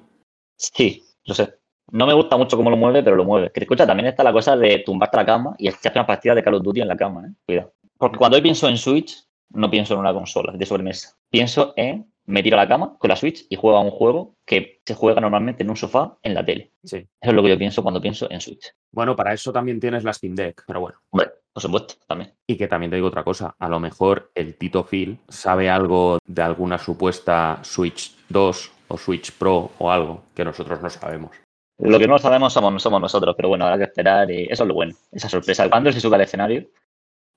Sí, 0.55 1.03
lo 1.25 1.33
sé. 1.33 1.53
No 1.91 2.05
me 2.05 2.13
gusta 2.13 2.35
mucho 2.37 2.57
cómo 2.57 2.69
lo 2.69 2.77
mueve, 2.77 3.01
pero 3.03 3.15
lo 3.15 3.23
mueve. 3.25 3.51
Que 3.51 3.61
escucha, 3.61 3.87
también 3.87 4.07
está 4.07 4.23
la 4.23 4.33
cosa 4.33 4.57
de 4.57 4.79
tumbarte 4.85 5.17
a 5.17 5.21
la 5.21 5.25
cama 5.25 5.55
y 5.57 5.67
echarte 5.69 5.97
una 5.99 6.07
partida 6.07 6.35
de 6.35 6.43
Call 6.43 6.55
of 6.55 6.63
Duty 6.63 6.81
en 6.81 6.87
la 6.87 6.97
cama, 6.97 7.25
¿eh? 7.27 7.31
Cuidado. 7.45 7.73
Porque 7.97 8.17
cuando 8.17 8.37
yo 8.37 8.43
pienso 8.43 8.67
en 8.67 8.77
Switch, 8.77 9.23
no 9.51 9.69
pienso 9.71 9.93
en 9.93 10.01
una 10.01 10.13
consola 10.13 10.51
de 10.53 10.65
sobremesa. 10.65 11.15
Pienso 11.29 11.73
en 11.77 12.11
me 12.25 12.43
tiro 12.43 12.57
a 12.57 12.63
la 12.63 12.67
cama 12.67 12.97
con 12.99 13.07
la 13.09 13.15
Switch 13.15 13.45
y 13.49 13.55
juego 13.55 13.77
a 13.77 13.81
un 13.81 13.89
juego 13.91 14.35
que 14.45 14.81
se 14.85 14.93
juega 14.95 15.21
normalmente 15.21 15.63
en 15.63 15.69
un 15.69 15.77
sofá 15.77 16.17
en 16.21 16.33
la 16.33 16.43
tele. 16.43 16.73
Sí. 16.83 16.97
Eso 16.97 17.07
es 17.21 17.33
lo 17.33 17.41
que 17.41 17.49
yo 17.49 17.57
pienso 17.57 17.81
cuando 17.81 18.01
pienso 18.01 18.29
en 18.29 18.41
Switch. 18.41 18.69
Bueno, 18.91 19.15
para 19.15 19.31
eso 19.33 19.53
también 19.53 19.79
tienes 19.79 20.03
la 20.03 20.11
Steam 20.11 20.35
Deck, 20.35 20.63
pero 20.67 20.81
bueno. 20.81 20.97
Hombre, 21.09 21.29
por 21.57 21.63
supuesto, 21.63 21.95
también. 22.05 22.31
Y 22.45 22.55
que 22.55 22.67
también 22.67 22.91
te 22.91 22.97
digo 22.97 23.07
otra 23.07 23.23
cosa, 23.23 23.55
a 23.57 23.67
lo 23.67 23.79
mejor 23.79 24.29
el 24.35 24.53
Tito 24.53 24.83
Phil 24.83 25.17
sabe 25.27 25.71
algo 25.71 26.19
de 26.23 26.43
alguna 26.43 26.77
supuesta 26.77 27.57
Switch 27.63 28.15
2 28.29 28.71
o 28.89 28.95
Switch 28.95 29.31
Pro 29.31 29.71
o 29.79 29.89
algo 29.89 30.25
que 30.35 30.45
nosotros 30.45 30.79
no 30.83 30.87
sabemos. 30.91 31.35
Lo 31.79 31.97
que 31.97 32.07
no 32.07 32.19
sabemos 32.19 32.53
somos, 32.53 32.79
somos 32.79 33.01
nosotros, 33.01 33.33
pero 33.35 33.49
bueno, 33.49 33.65
habrá 33.65 33.79
que 33.79 33.85
esperar 33.85 34.29
y 34.29 34.43
eso 34.43 34.65
es 34.65 34.67
lo 34.67 34.75
bueno, 34.75 34.93
esa 35.11 35.29
sorpresa. 35.29 35.67
Cuando 35.67 35.89
él 35.89 35.95
se 35.95 35.99
sube 35.99 36.13
al 36.13 36.21
escenario, 36.21 36.67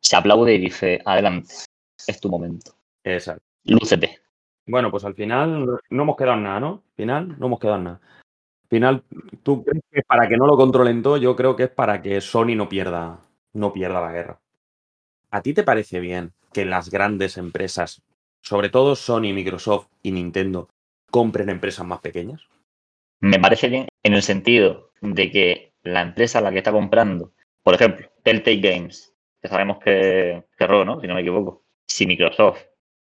se 0.03 0.17
aplaude 0.17 0.55
y 0.55 0.59
dice, 0.59 1.01
adelante, 1.03 1.55
es 2.07 2.21
tu 2.21 2.29
momento, 2.29 2.73
Exacto. 3.03 3.43
lúcete. 3.65 4.21
Bueno, 4.67 4.91
pues 4.91 5.03
al 5.07 5.15
final 5.15 5.65
no 5.89 6.03
hemos 6.03 6.17
quedado 6.17 6.37
en 6.37 6.43
nada, 6.43 6.61
¿no? 6.61 6.69
Al 6.69 6.95
final 6.95 7.39
no 7.39 7.47
hemos 7.47 7.59
quedado 7.59 7.79
en 7.79 7.85
nada. 7.85 8.01
Al 8.65 8.69
final, 8.69 9.03
¿tú 9.43 9.65
crees 9.65 9.83
que 9.91 10.01
es 10.01 10.05
para 10.05 10.29
que 10.29 10.37
no 10.37 10.47
lo 10.47 10.59
controlen 10.59 11.03
todo? 11.03 11.17
Yo 11.17 11.35
creo 11.35 11.57
que 11.57 11.63
es 11.63 11.71
para 11.71 12.03
que 12.03 12.21
Sony 12.21 12.55
no 12.55 12.69
pierda, 12.69 13.19
no 13.53 13.73
pierda 13.73 14.01
la 14.01 14.13
guerra. 14.13 14.41
¿A 15.31 15.43
ti 15.43 15.55
te 15.55 15.63
parece 15.63 16.01
bien 16.01 16.33
que 16.53 16.65
las 16.65 16.91
grandes 16.91 17.37
empresas, 17.37 18.03
sobre 18.43 18.69
todo 18.69 18.97
Sony, 18.97 19.33
Microsoft 19.33 19.87
y 20.03 20.13
Nintendo, 20.13 20.69
compren 21.11 21.49
empresas 21.49 21.87
más 21.87 22.01
pequeñas? 22.01 22.43
Me 23.21 23.39
parece 23.39 23.69
bien 23.69 23.87
en 24.03 24.15
el 24.15 24.23
sentido 24.23 24.91
de 25.01 25.31
que 25.31 25.73
la 25.83 26.03
empresa 26.03 26.39
a 26.39 26.43
la 26.43 26.51
que 26.51 26.59
está 26.59 26.73
comprando, 26.73 27.33
por 27.63 27.75
ejemplo, 27.75 28.11
Telltale 28.23 28.61
Games, 28.61 29.15
que 29.41 29.49
sabemos 29.49 29.79
que 29.79 30.45
cerró, 30.59 30.85
¿no? 30.85 31.01
Si 31.01 31.07
no 31.07 31.15
me 31.15 31.21
equivoco. 31.21 31.63
Si 31.87 32.07
Microsoft 32.07 32.63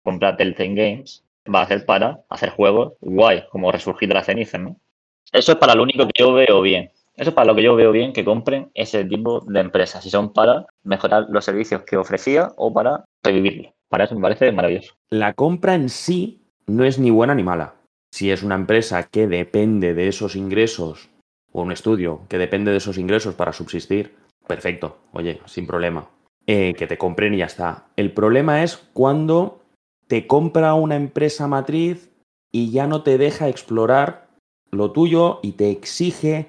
compra 0.02 0.36
Telltale 0.36 0.74
Games, 0.74 1.24
va 1.52 1.62
a 1.62 1.68
ser 1.68 1.86
para 1.86 2.24
hacer 2.28 2.50
juegos 2.50 2.94
guay, 3.00 3.44
como 3.50 3.72
resurgir 3.72 4.08
de 4.08 4.14
las 4.14 4.26
cenizas, 4.26 4.60
¿no? 4.60 4.76
Eso 5.32 5.52
es 5.52 5.58
para 5.58 5.74
lo 5.74 5.82
único 5.82 6.06
que 6.06 6.12
yo 6.18 6.32
veo 6.32 6.60
bien. 6.60 6.92
Eso 7.16 7.30
es 7.30 7.34
para 7.34 7.46
lo 7.46 7.54
que 7.54 7.62
yo 7.62 7.76
veo 7.76 7.92
bien 7.92 8.12
que 8.12 8.24
compren 8.24 8.70
ese 8.74 9.04
tipo 9.04 9.40
de 9.40 9.60
empresas, 9.60 10.02
si 10.02 10.10
son 10.10 10.32
para 10.32 10.66
mejorar 10.82 11.26
los 11.28 11.44
servicios 11.44 11.82
que 11.82 11.96
ofrecía 11.96 12.52
o 12.56 12.72
para 12.72 13.04
revivirlo. 13.22 13.74
Para 13.88 14.04
eso 14.04 14.14
me 14.14 14.22
parece 14.22 14.50
maravilloso. 14.52 14.94
La 15.10 15.34
compra 15.34 15.74
en 15.74 15.88
sí 15.90 16.40
no 16.66 16.84
es 16.84 16.98
ni 16.98 17.10
buena 17.10 17.34
ni 17.34 17.42
mala. 17.42 17.74
Si 18.10 18.30
es 18.30 18.42
una 18.42 18.54
empresa 18.54 19.02
que 19.04 19.26
depende 19.26 19.94
de 19.94 20.08
esos 20.08 20.36
ingresos, 20.36 21.10
o 21.52 21.62
un 21.62 21.72
estudio 21.72 22.22
que 22.28 22.38
depende 22.38 22.70
de 22.70 22.78
esos 22.78 22.96
ingresos 22.96 23.34
para 23.34 23.52
subsistir, 23.52 24.14
perfecto, 24.46 24.98
oye, 25.12 25.40
sin 25.44 25.66
problema. 25.66 26.08
Eh, 26.46 26.74
que 26.74 26.86
te 26.86 26.98
compren 26.98 27.34
y 27.34 27.38
ya 27.38 27.46
está. 27.46 27.86
El 27.96 28.12
problema 28.12 28.64
es 28.64 28.76
cuando 28.76 29.62
te 30.08 30.26
compra 30.26 30.74
una 30.74 30.96
empresa 30.96 31.46
matriz 31.46 32.10
y 32.50 32.70
ya 32.70 32.86
no 32.86 33.02
te 33.02 33.16
deja 33.16 33.48
explorar 33.48 34.28
lo 34.70 34.90
tuyo 34.90 35.38
y 35.42 35.52
te 35.52 35.70
exige, 35.70 36.48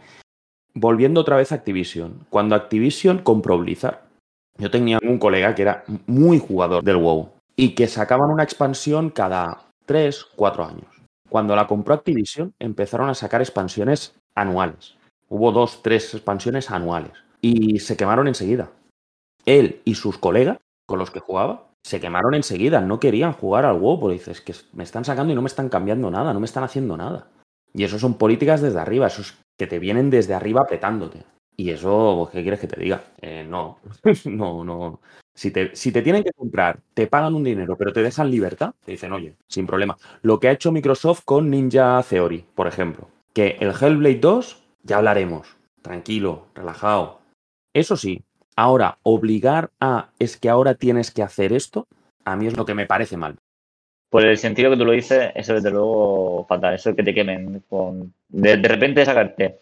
volviendo 0.73 1.21
otra 1.21 1.37
vez 1.37 1.51
a 1.51 1.55
Activision. 1.55 2.25
Cuando 2.29 2.55
Activision 2.55 3.19
compró 3.19 3.57
Blizzard, 3.57 4.01
yo 4.57 4.69
tenía 4.69 4.99
un 5.01 5.17
colega 5.17 5.55
que 5.55 5.63
era 5.63 5.83
muy 6.07 6.39
jugador 6.39 6.83
del 6.83 6.97
WoW 6.97 7.29
y 7.55 7.75
que 7.75 7.87
sacaban 7.87 8.29
una 8.29 8.43
expansión 8.43 9.09
cada 9.09 9.65
3, 9.85 10.25
4 10.35 10.65
años. 10.65 10.85
Cuando 11.29 11.55
la 11.55 11.67
compró 11.67 11.95
Activision, 11.95 12.53
empezaron 12.59 13.09
a 13.09 13.15
sacar 13.15 13.41
expansiones 13.41 14.15
anuales. 14.35 14.95
Hubo 15.29 15.51
dos, 15.51 15.81
tres 15.81 16.13
expansiones 16.13 16.69
anuales. 16.69 17.11
Y 17.41 17.79
se 17.79 17.97
quemaron 17.97 18.27
enseguida. 18.27 18.69
Él 19.45 19.81
y 19.83 19.95
sus 19.95 20.17
colegas 20.17 20.59
con 20.85 20.99
los 20.99 21.09
que 21.09 21.19
jugaba 21.19 21.69
se 21.83 21.99
quemaron 21.99 22.35
enseguida. 22.35 22.81
No 22.81 22.99
querían 22.99 23.33
jugar 23.33 23.65
al 23.65 23.79
WoW 23.79 23.99
porque 23.99 24.19
dices 24.19 24.41
que 24.41 24.53
me 24.73 24.83
están 24.83 25.05
sacando 25.05 25.33
y 25.33 25.35
no 25.35 25.41
me 25.41 25.47
están 25.47 25.69
cambiando 25.69 26.11
nada, 26.11 26.33
no 26.33 26.39
me 26.39 26.45
están 26.45 26.63
haciendo 26.63 26.95
nada. 26.97 27.27
Y 27.73 27.83
eso 27.83 27.97
son 27.97 28.13
políticas 28.13 28.61
desde 28.61 28.79
arriba, 28.79 29.07
eso 29.07 29.23
es 29.23 29.35
que 29.57 29.67
te 29.67 29.79
vienen 29.79 30.09
desde 30.09 30.33
arriba 30.33 30.61
apretándote. 30.61 31.23
Y 31.55 31.69
eso, 31.69 32.29
¿qué 32.31 32.41
quieres 32.41 32.59
que 32.59 32.67
te 32.67 32.79
diga? 32.79 33.03
Eh, 33.21 33.45
no, 33.47 33.79
no, 34.25 34.63
no. 34.63 35.01
Si 35.35 35.51
te, 35.51 35.75
si 35.75 35.91
te 35.91 36.01
tienen 36.01 36.23
que 36.23 36.31
comprar, 36.31 36.79
te 36.93 37.07
pagan 37.07 37.35
un 37.35 37.43
dinero, 37.43 37.75
pero 37.77 37.91
te 37.91 38.03
dejan 38.03 38.29
libertad, 38.29 38.73
te 38.85 38.91
dicen, 38.91 39.13
oye, 39.13 39.35
sin 39.47 39.65
problema. 39.65 39.97
Lo 40.21 40.39
que 40.39 40.47
ha 40.47 40.51
hecho 40.51 40.71
Microsoft 40.71 41.23
con 41.25 41.49
Ninja 41.49 42.03
Theory, 42.07 42.45
por 42.55 42.67
ejemplo. 42.67 43.09
Que 43.33 43.57
el 43.59 43.71
Hellblade 43.71 44.19
2, 44.19 44.63
ya 44.83 44.97
hablaremos. 44.97 45.57
Tranquilo, 45.81 46.47
relajado. 46.53 47.21
Eso 47.73 47.97
sí, 47.97 48.23
ahora, 48.55 48.99
obligar 49.01 49.71
a 49.79 50.11
es 50.19 50.37
que 50.37 50.49
ahora 50.49 50.75
tienes 50.75 51.11
que 51.11 51.23
hacer 51.23 51.51
esto, 51.51 51.87
a 52.25 52.35
mí 52.35 52.47
es 52.47 52.55
lo 52.55 52.65
que 52.65 52.75
me 52.75 52.85
parece 52.85 53.17
mal. 53.17 53.37
Por 54.13 54.23
el 54.23 54.37
sentido 54.37 54.69
que 54.69 54.77
tú 54.77 54.85
lo 54.85 54.91
dices, 54.91 55.31
eso 55.33 55.55
desde 55.55 55.71
luego 55.71 56.45
fatal. 56.47 56.75
Eso 56.75 56.95
que 56.95 57.01
te 57.01 57.15
quemen 57.15 57.63
con. 57.67 58.13
De, 58.29 58.57
de 58.57 58.67
repente 58.67 59.03
sacarte. 59.03 59.61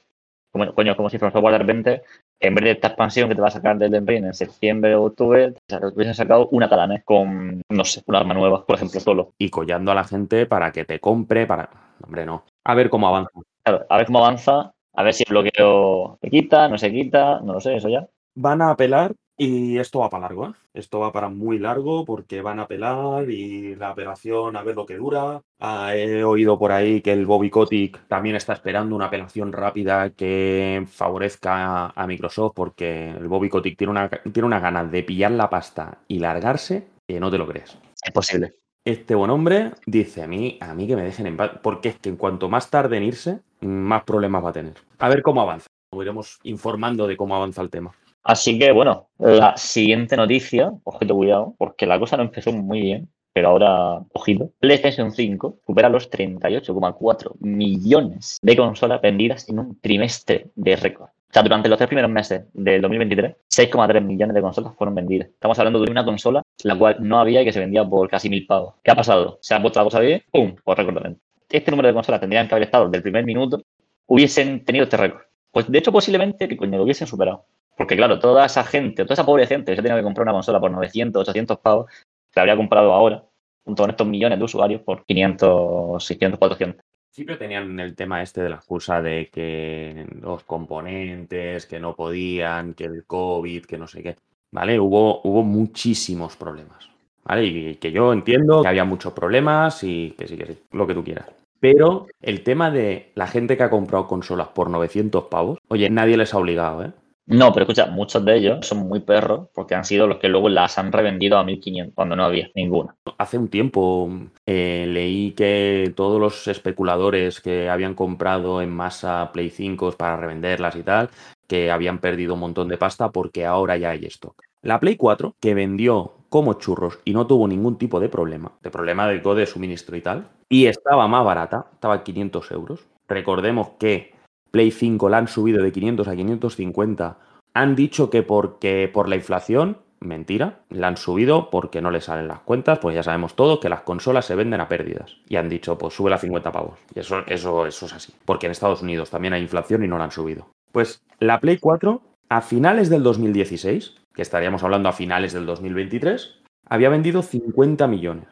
Como, 0.52 0.76
coño, 0.76 0.94
como 0.98 1.10
si 1.10 1.18
Software 1.18 1.54
de 1.54 1.58
repente, 1.58 2.02
en 2.38 2.56
vez 2.56 2.66
de 2.66 2.72
esta 2.72 2.90
expansión 2.90 3.30
que 3.30 3.36
te 3.36 3.40
va 3.40 3.48
a 3.48 3.52
sacar 3.52 3.78
del 3.78 4.06
Ring 4.06 4.26
en 4.26 4.34
septiembre 4.34 4.94
o 4.94 5.04
octubre, 5.04 5.54
te 5.66 5.78
hubiesen 5.78 6.16
sacado 6.16 6.50
una 6.50 6.68
cada 6.68 6.86
mes 6.86 7.02
con, 7.06 7.62
no 7.70 7.86
sé, 7.86 8.04
un 8.06 8.14
arma 8.14 8.34
nueva, 8.34 8.66
por 8.66 8.76
ejemplo, 8.76 9.00
solo. 9.00 9.32
Y 9.38 9.48
collando 9.48 9.94
a 9.94 9.96
la 9.96 10.04
gente 10.04 10.46
para 10.46 10.74
que 10.74 10.84
te 10.84 11.00
compre, 11.00 11.48
para. 11.48 11.70
Hombre, 12.04 12.26
no. 12.26 12.44
A 12.66 12.76
ver 12.76 12.90
cómo 12.90 13.08
avanza. 13.08 13.32
Claro, 13.64 13.86
a 13.88 13.98
ver 14.00 14.06
cómo 14.06 14.20
avanza, 14.20 14.74
a 14.94 15.04
ver 15.04 15.14
si 15.14 15.24
el 15.26 15.32
bloqueo 15.32 16.18
se 16.22 16.30
quita, 16.30 16.68
no 16.68 16.78
se 16.78 16.92
quita, 16.92 17.40
no 17.40 17.54
lo 17.54 17.62
sé, 17.62 17.78
eso 17.78 17.88
ya. 17.88 18.06
Van 18.36 18.62
a 18.62 18.72
apelar 18.72 19.14
Y 19.44 19.80
esto 19.80 20.02
va 20.02 20.10
para 20.12 20.28
largo, 20.28 20.50
¿eh? 20.50 20.54
Esto 20.72 21.00
va 21.00 21.12
para 21.12 21.28
muy 21.28 21.58
largo 21.58 22.06
porque 22.06 22.44
van 22.44 22.60
a 22.60 22.64
apelar 22.64 23.28
y 23.28 23.74
la 23.74 23.90
apelación 23.90 24.56
a 24.56 24.62
ver 24.62 24.76
lo 24.76 24.86
que 24.86 24.98
dura. 24.98 25.42
Ah, 25.60 25.96
he 25.96 26.24
oído 26.24 26.60
por 26.60 26.72
ahí 26.72 27.02
que 27.02 27.12
el 27.12 27.26
Bobby 27.26 27.50
Kotick 27.50 28.08
también 28.08 28.36
está 28.36 28.54
esperando 28.54 28.96
una 28.96 29.06
apelación 29.06 29.52
rápida 29.52 30.12
que 30.12 30.86
favorezca 30.88 31.88
a 31.88 32.06
Microsoft 32.06 32.54
porque 32.54 33.10
el 33.10 33.28
Bobby 33.28 33.50
Kotick 33.50 33.80
tiene 33.80 33.90
una, 33.90 34.10
tiene 34.10 34.46
una 34.46 34.60
ganas 34.60 34.92
de 34.92 35.02
pillar 35.02 35.32
la 35.32 35.50
pasta 35.50 35.98
y 36.08 36.20
largarse 36.20 36.90
que 37.08 37.20
no 37.20 37.32
te 37.32 37.40
lo 37.40 37.48
crees. 37.48 37.80
Es 38.04 38.12
posible. 38.12 38.54
Este 38.86 39.16
buen 39.16 39.32
hombre 39.32 39.72
dice 39.88 40.22
a 40.22 40.28
mí, 40.28 40.60
a 40.62 40.76
mí 40.76 40.86
que 40.86 40.96
me 40.96 41.02
dejen 41.02 41.26
en 41.26 41.38
paz, 41.38 41.54
porque 41.64 41.90
es 41.90 41.98
que 41.98 42.10
en 42.10 42.18
cuanto 42.18 42.48
más 42.48 42.70
tarde 42.70 42.98
en 42.98 43.04
irse, 43.06 43.40
más 43.62 44.04
problemas 44.04 44.46
va 44.46 44.50
a 44.52 44.54
tener. 44.54 44.76
A 45.00 45.10
ver 45.10 45.24
cómo 45.24 45.42
avanza. 45.42 45.66
Nos 45.92 46.04
iremos 46.04 46.40
informando 46.44 47.08
de 47.08 47.18
cómo 47.18 47.36
avanza 47.36 47.64
el 47.64 47.72
tema. 47.72 47.92
Así 48.24 48.60
que, 48.60 48.72
bueno, 48.72 49.10
la 49.18 49.58
siguiente 49.58 50.16
noticia, 50.16 50.72
ojito 50.84 51.16
cuidado, 51.16 51.56
porque 51.58 51.86
la 51.86 52.00
cosa 52.00 52.18
no 52.18 52.24
empezó 52.24 52.52
muy 52.52 52.82
bien, 52.82 53.10
pero 53.34 53.50
ahora, 53.50 54.04
ojito, 54.14 54.52
PlayStation 54.60 55.12
5 55.12 55.60
supera 55.66 55.90
los 55.90 56.10
38,4 56.12 57.36
millones 57.40 58.38
de 58.42 58.58
consolas 58.58 59.02
vendidas 59.02 59.48
en 59.50 59.60
un 59.60 59.80
trimestre 59.80 60.48
de 60.56 60.76
récord. 60.76 61.08
O 61.32 61.34
sea, 61.34 61.44
durante 61.44 61.70
los 61.70 61.78
tres 61.78 61.88
primeros 61.88 62.12
meses 62.12 62.44
del 62.54 62.82
2023, 62.82 63.36
6,3 63.50 64.02
millones 64.02 64.36
de 64.36 64.42
consolas 64.42 64.74
fueron 64.78 64.96
vendidas. 64.96 65.30
Estamos 65.30 65.58
hablando 65.60 65.80
de 65.80 65.90
una 65.90 66.04
consola 66.04 66.42
la 66.64 66.78
cual 66.78 66.98
no 67.00 67.20
había 67.20 67.42
y 67.42 67.46
que 67.46 67.54
se 67.54 67.60
vendía 67.62 67.86
por 67.86 68.10
casi 68.10 68.30
mil 68.30 68.46
pavos. 68.46 68.76
¿Qué 68.84 68.92
ha 68.92 68.96
pasado? 68.96 69.40
Se 69.42 69.56
ha 69.56 69.62
puesto 69.62 69.80
la 69.80 69.86
cosa 69.86 70.02
bien, 70.02 70.22
¡pum! 70.30 70.56
Por 70.62 70.78
récord 70.78 71.16
Este 71.50 71.72
número 71.72 71.88
de 71.88 71.94
consolas 71.94 72.20
tendrían 72.20 72.50
que 72.50 72.54
haber 72.54 72.66
estado 72.66 72.86
desde 72.86 72.98
el 72.98 73.04
primer 73.04 73.24
minuto, 73.24 73.62
hubiesen 74.08 74.66
tenido 74.66 74.84
este 74.84 74.98
récord. 74.98 75.22
Pues 75.52 75.72
de 75.72 75.78
hecho, 75.78 75.94
posiblemente 75.94 76.50
que 76.50 76.58
coño 76.58 76.78
lo 76.78 76.84
hubiesen 76.84 77.08
superado. 77.08 77.46
Porque 77.78 77.96
claro, 77.96 78.20
toda 78.20 78.46
esa 78.46 78.64
gente, 78.64 79.04
toda 79.04 79.14
esa 79.14 79.26
pobre 79.26 79.48
gente 79.48 79.72
que 79.72 79.78
se 79.78 79.82
tenía 79.82 79.98
que 79.98 80.04
comprar 80.04 80.24
una 80.24 80.34
consola 80.34 80.60
por 80.60 80.72
900, 80.72 81.22
800 81.28 81.58
pavos, 81.60 81.92
la 82.36 82.42
habría 82.42 82.56
comprado 82.56 82.94
ahora, 82.94 83.24
junto 83.64 83.84
con 83.84 83.90
estos 83.90 84.08
millones 84.08 84.38
de 84.38 84.46
usuarios, 84.46 84.82
por 84.82 85.06
500, 85.06 86.04
600, 86.04 86.40
400. 86.40 86.82
Siempre 87.12 87.36
tenían 87.36 87.78
el 87.80 87.96
tema 87.96 88.22
este 88.22 88.42
de 88.42 88.50
la 88.50 88.56
excusa 88.56 89.02
de 89.02 89.30
que 89.30 90.08
los 90.22 90.44
componentes, 90.44 91.66
que 91.66 91.80
no 91.80 91.94
podían, 91.94 92.74
que 92.74 92.86
el 92.86 93.06
COVID, 93.06 93.66
que 93.66 93.78
no 93.78 93.88
sé 93.88 94.02
qué. 94.02 94.16
¿Vale? 94.52 94.80
Hubo, 94.80 95.22
hubo 95.24 95.44
muchísimos 95.44 96.38
problemas. 96.38 96.90
¿Vale? 97.26 97.46
Y 97.46 97.76
que 97.76 97.92
yo 97.92 98.14
entiendo 98.14 98.62
que 98.62 98.68
había 98.70 98.86
muchos 98.86 99.14
problemas 99.14 99.84
y 99.84 100.12
que 100.12 100.28
sí, 100.28 100.38
que 100.38 100.46
sí, 100.46 100.60
lo 100.72 100.88
que 100.88 100.94
tú 100.94 101.04
quieras. 101.04 101.28
Pero 101.60 102.08
el 102.22 102.44
tema 102.44 102.72
de 102.72 103.12
la 103.14 103.28
gente 103.28 103.56
que 103.56 103.64
ha 103.64 103.70
comprado 103.70 104.08
consolas 104.08 104.48
por 104.48 104.70
900 104.70 105.26
pavos, 105.26 105.60
oye, 105.68 105.90
nadie 105.90 106.18
les 106.18 106.34
ha 106.34 106.38
obligado, 106.38 106.86
¿eh? 106.86 106.92
No, 107.32 107.54
pero 107.54 107.64
escucha, 107.64 107.86
muchos 107.86 108.26
de 108.26 108.36
ellos 108.36 108.68
son 108.68 108.80
muy 108.90 109.00
perros 109.00 109.48
porque 109.54 109.74
han 109.74 109.86
sido 109.86 110.06
los 110.06 110.18
que 110.18 110.28
luego 110.28 110.50
las 110.50 110.78
han 110.78 110.92
revendido 110.92 111.38
a 111.38 111.46
1500 111.46 111.96
cuando 111.96 112.14
no 112.18 112.26
había 112.26 112.50
ninguna. 112.56 112.94
Hace 113.18 113.38
un 113.38 113.48
tiempo 113.48 114.10
eh, 114.46 114.86
leí 114.90 115.32
que 115.32 115.94
todos 115.96 116.20
los 116.20 116.50
especuladores 116.50 117.40
que 117.40 117.70
habían 117.70 117.96
comprado 117.96 118.62
en 118.62 118.70
masa 118.70 119.32
Play 119.32 119.50
5 119.50 119.94
para 119.94 120.18
revenderlas 120.18 120.76
y 120.76 120.84
tal, 120.84 121.10
que 121.48 121.72
habían 121.72 122.00
perdido 122.00 122.34
un 122.34 122.42
montón 122.42 122.68
de 122.68 122.78
pasta 122.78 123.12
porque 123.12 123.46
ahora 123.46 123.78
ya 123.78 123.92
hay 123.92 124.04
stock. 124.08 124.36
La 124.62 124.82
Play 124.82 124.98
4, 124.98 125.34
que 125.40 125.54
vendió 125.54 126.12
como 126.28 126.56
churros 126.56 127.00
y 127.06 127.14
no 127.14 127.28
tuvo 127.28 127.48
ningún 127.48 127.78
tipo 127.78 128.02
de 128.02 128.10
problema, 128.10 128.52
de 128.62 128.72
problema 128.72 129.08
del 129.08 129.24
de 129.24 129.46
suministro 129.46 129.96
y 129.96 130.02
tal, 130.02 130.28
y 130.50 130.66
estaba 130.66 131.08
más 131.08 131.24
barata, 131.24 131.68
estaba 131.74 131.94
a 131.94 132.04
500 132.04 132.52
euros. 132.52 132.82
Recordemos 133.08 133.70
que 133.80 134.12
Play 134.52 134.72
5 134.72 135.10
la 135.10 135.18
han 135.18 135.28
subido 135.28 135.64
de 135.64 135.72
500 135.72 136.08
a 136.08 136.16
550. 136.16 137.18
Han 137.54 137.76
dicho 137.76 138.10
que 138.10 138.22
porque 138.22 138.90
por 138.94 139.08
la 139.08 139.16
inflación, 139.16 139.78
mentira, 140.02 140.60
la 140.70 140.88
han 140.88 140.98
subido 140.98 141.50
porque 141.50 141.82
no 141.82 141.90
le 141.90 142.02
salen 142.02 142.28
las 142.28 142.40
cuentas, 142.40 142.80
pues 142.80 142.96
ya 142.96 143.04
sabemos 143.04 143.36
todos 143.36 143.60
que 143.60 143.70
las 143.70 143.82
consolas 143.82 144.26
se 144.26 144.36
venden 144.36 144.62
a 144.62 144.68
pérdidas. 144.68 145.18
Y 145.28 145.38
han 145.38 145.50
dicho, 145.50 145.78
pues 145.78 145.94
sube 145.94 146.14
a 146.14 146.18
50 146.18 146.52
pavos. 146.52 146.80
Y 146.94 147.00
eso, 147.00 147.24
eso, 147.28 147.66
eso 147.66 147.86
es 147.86 147.94
así. 147.94 148.14
Porque 148.26 148.46
en 148.46 148.52
Estados 148.52 148.82
Unidos 148.82 149.10
también 149.10 149.34
hay 149.34 149.42
inflación 149.42 149.84
y 149.84 149.88
no 149.88 149.98
la 149.98 150.06
han 150.06 150.12
subido. 150.12 150.50
Pues 150.72 151.02
la 151.20 151.40
Play 151.40 151.58
4, 151.58 152.02
a 152.30 152.42
finales 152.42 152.90
del 152.90 153.04
2016, 153.04 153.96
que 154.14 154.22
estaríamos 154.22 154.64
hablando 154.64 154.90
a 154.90 154.94
finales 154.94 155.34
del 155.34 155.46
2023, 155.46 156.42
había 156.68 156.90
vendido 156.90 157.22
50 157.22 157.88
millones. 157.88 158.28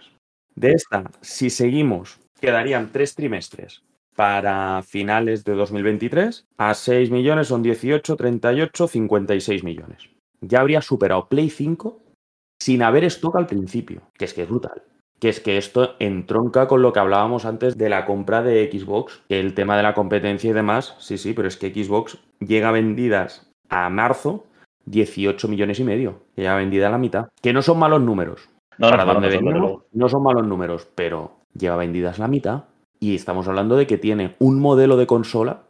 De 0.56 0.72
esta, 0.72 1.10
si 1.22 1.50
seguimos, 1.50 2.20
quedarían 2.42 2.90
tres 2.92 3.16
trimestres 3.16 3.84
para 4.20 4.82
finales 4.84 5.46
de 5.46 5.54
2023. 5.54 6.46
A 6.58 6.74
6 6.74 7.10
millones 7.10 7.48
son 7.48 7.64
18, 7.64 8.18
38, 8.18 8.88
56 8.90 9.64
millones. 9.64 10.10
Ya 10.42 10.60
habría 10.60 10.82
superado 10.82 11.30
Play 11.30 11.50
5 11.50 12.02
sin 12.62 12.84
haber 12.84 13.06
stock 13.06 13.38
al 13.38 13.48
principio, 13.48 14.02
que 14.18 14.26
es 14.26 14.34
que 14.34 14.44
es 14.44 14.50
brutal. 14.50 14.84
Que 15.22 15.30
es 15.30 15.40
que 15.40 15.58
esto 15.58 15.96
entronca 16.00 16.68
con 16.68 16.82
lo 16.82 16.92
que 16.92 17.00
hablábamos 17.00 17.46
antes 17.46 17.78
de 17.78 17.88
la 17.88 18.06
compra 18.06 18.42
de 18.42 18.70
Xbox, 18.70 19.24
que 19.30 19.40
el 19.40 19.54
tema 19.54 19.78
de 19.78 19.84
la 19.84 19.94
competencia 19.94 20.50
y 20.50 20.54
demás, 20.54 20.98
sí, 21.00 21.18
sí, 21.18 21.32
pero 21.32 21.48
es 21.48 21.56
que 21.56 21.74
Xbox 21.74 22.18
llega 22.42 22.72
vendidas 22.72 23.50
a 23.70 23.90
marzo 23.90 24.48
18 24.88 25.48
millones 25.48 25.80
y 25.80 25.86
medio, 25.86 26.24
que 26.36 26.44
ya 26.44 26.58
vendida 26.58 26.90
la 26.90 26.98
mitad. 26.98 27.30
Que 27.42 27.54
no 27.54 27.62
son 27.62 27.80
malos 27.80 28.02
números. 28.02 28.50
No, 28.80 28.90
para 28.90 29.06
no, 29.06 29.14
donde 29.14 29.42
no, 29.42 29.86
no 29.94 30.10
son 30.10 30.24
malos 30.24 30.46
números, 30.46 30.90
pero 30.94 31.38
lleva 31.54 31.78
vendidas 31.78 32.20
la 32.20 32.28
mitad. 32.28 32.66
Y 33.00 33.16
estamos 33.16 33.48
hablando 33.48 33.78
de 33.78 33.88
que 33.88 33.98
tiene 33.98 34.36
un 34.40 34.60
modelo 34.60 34.98
de 34.98 35.08
consola 35.08 35.64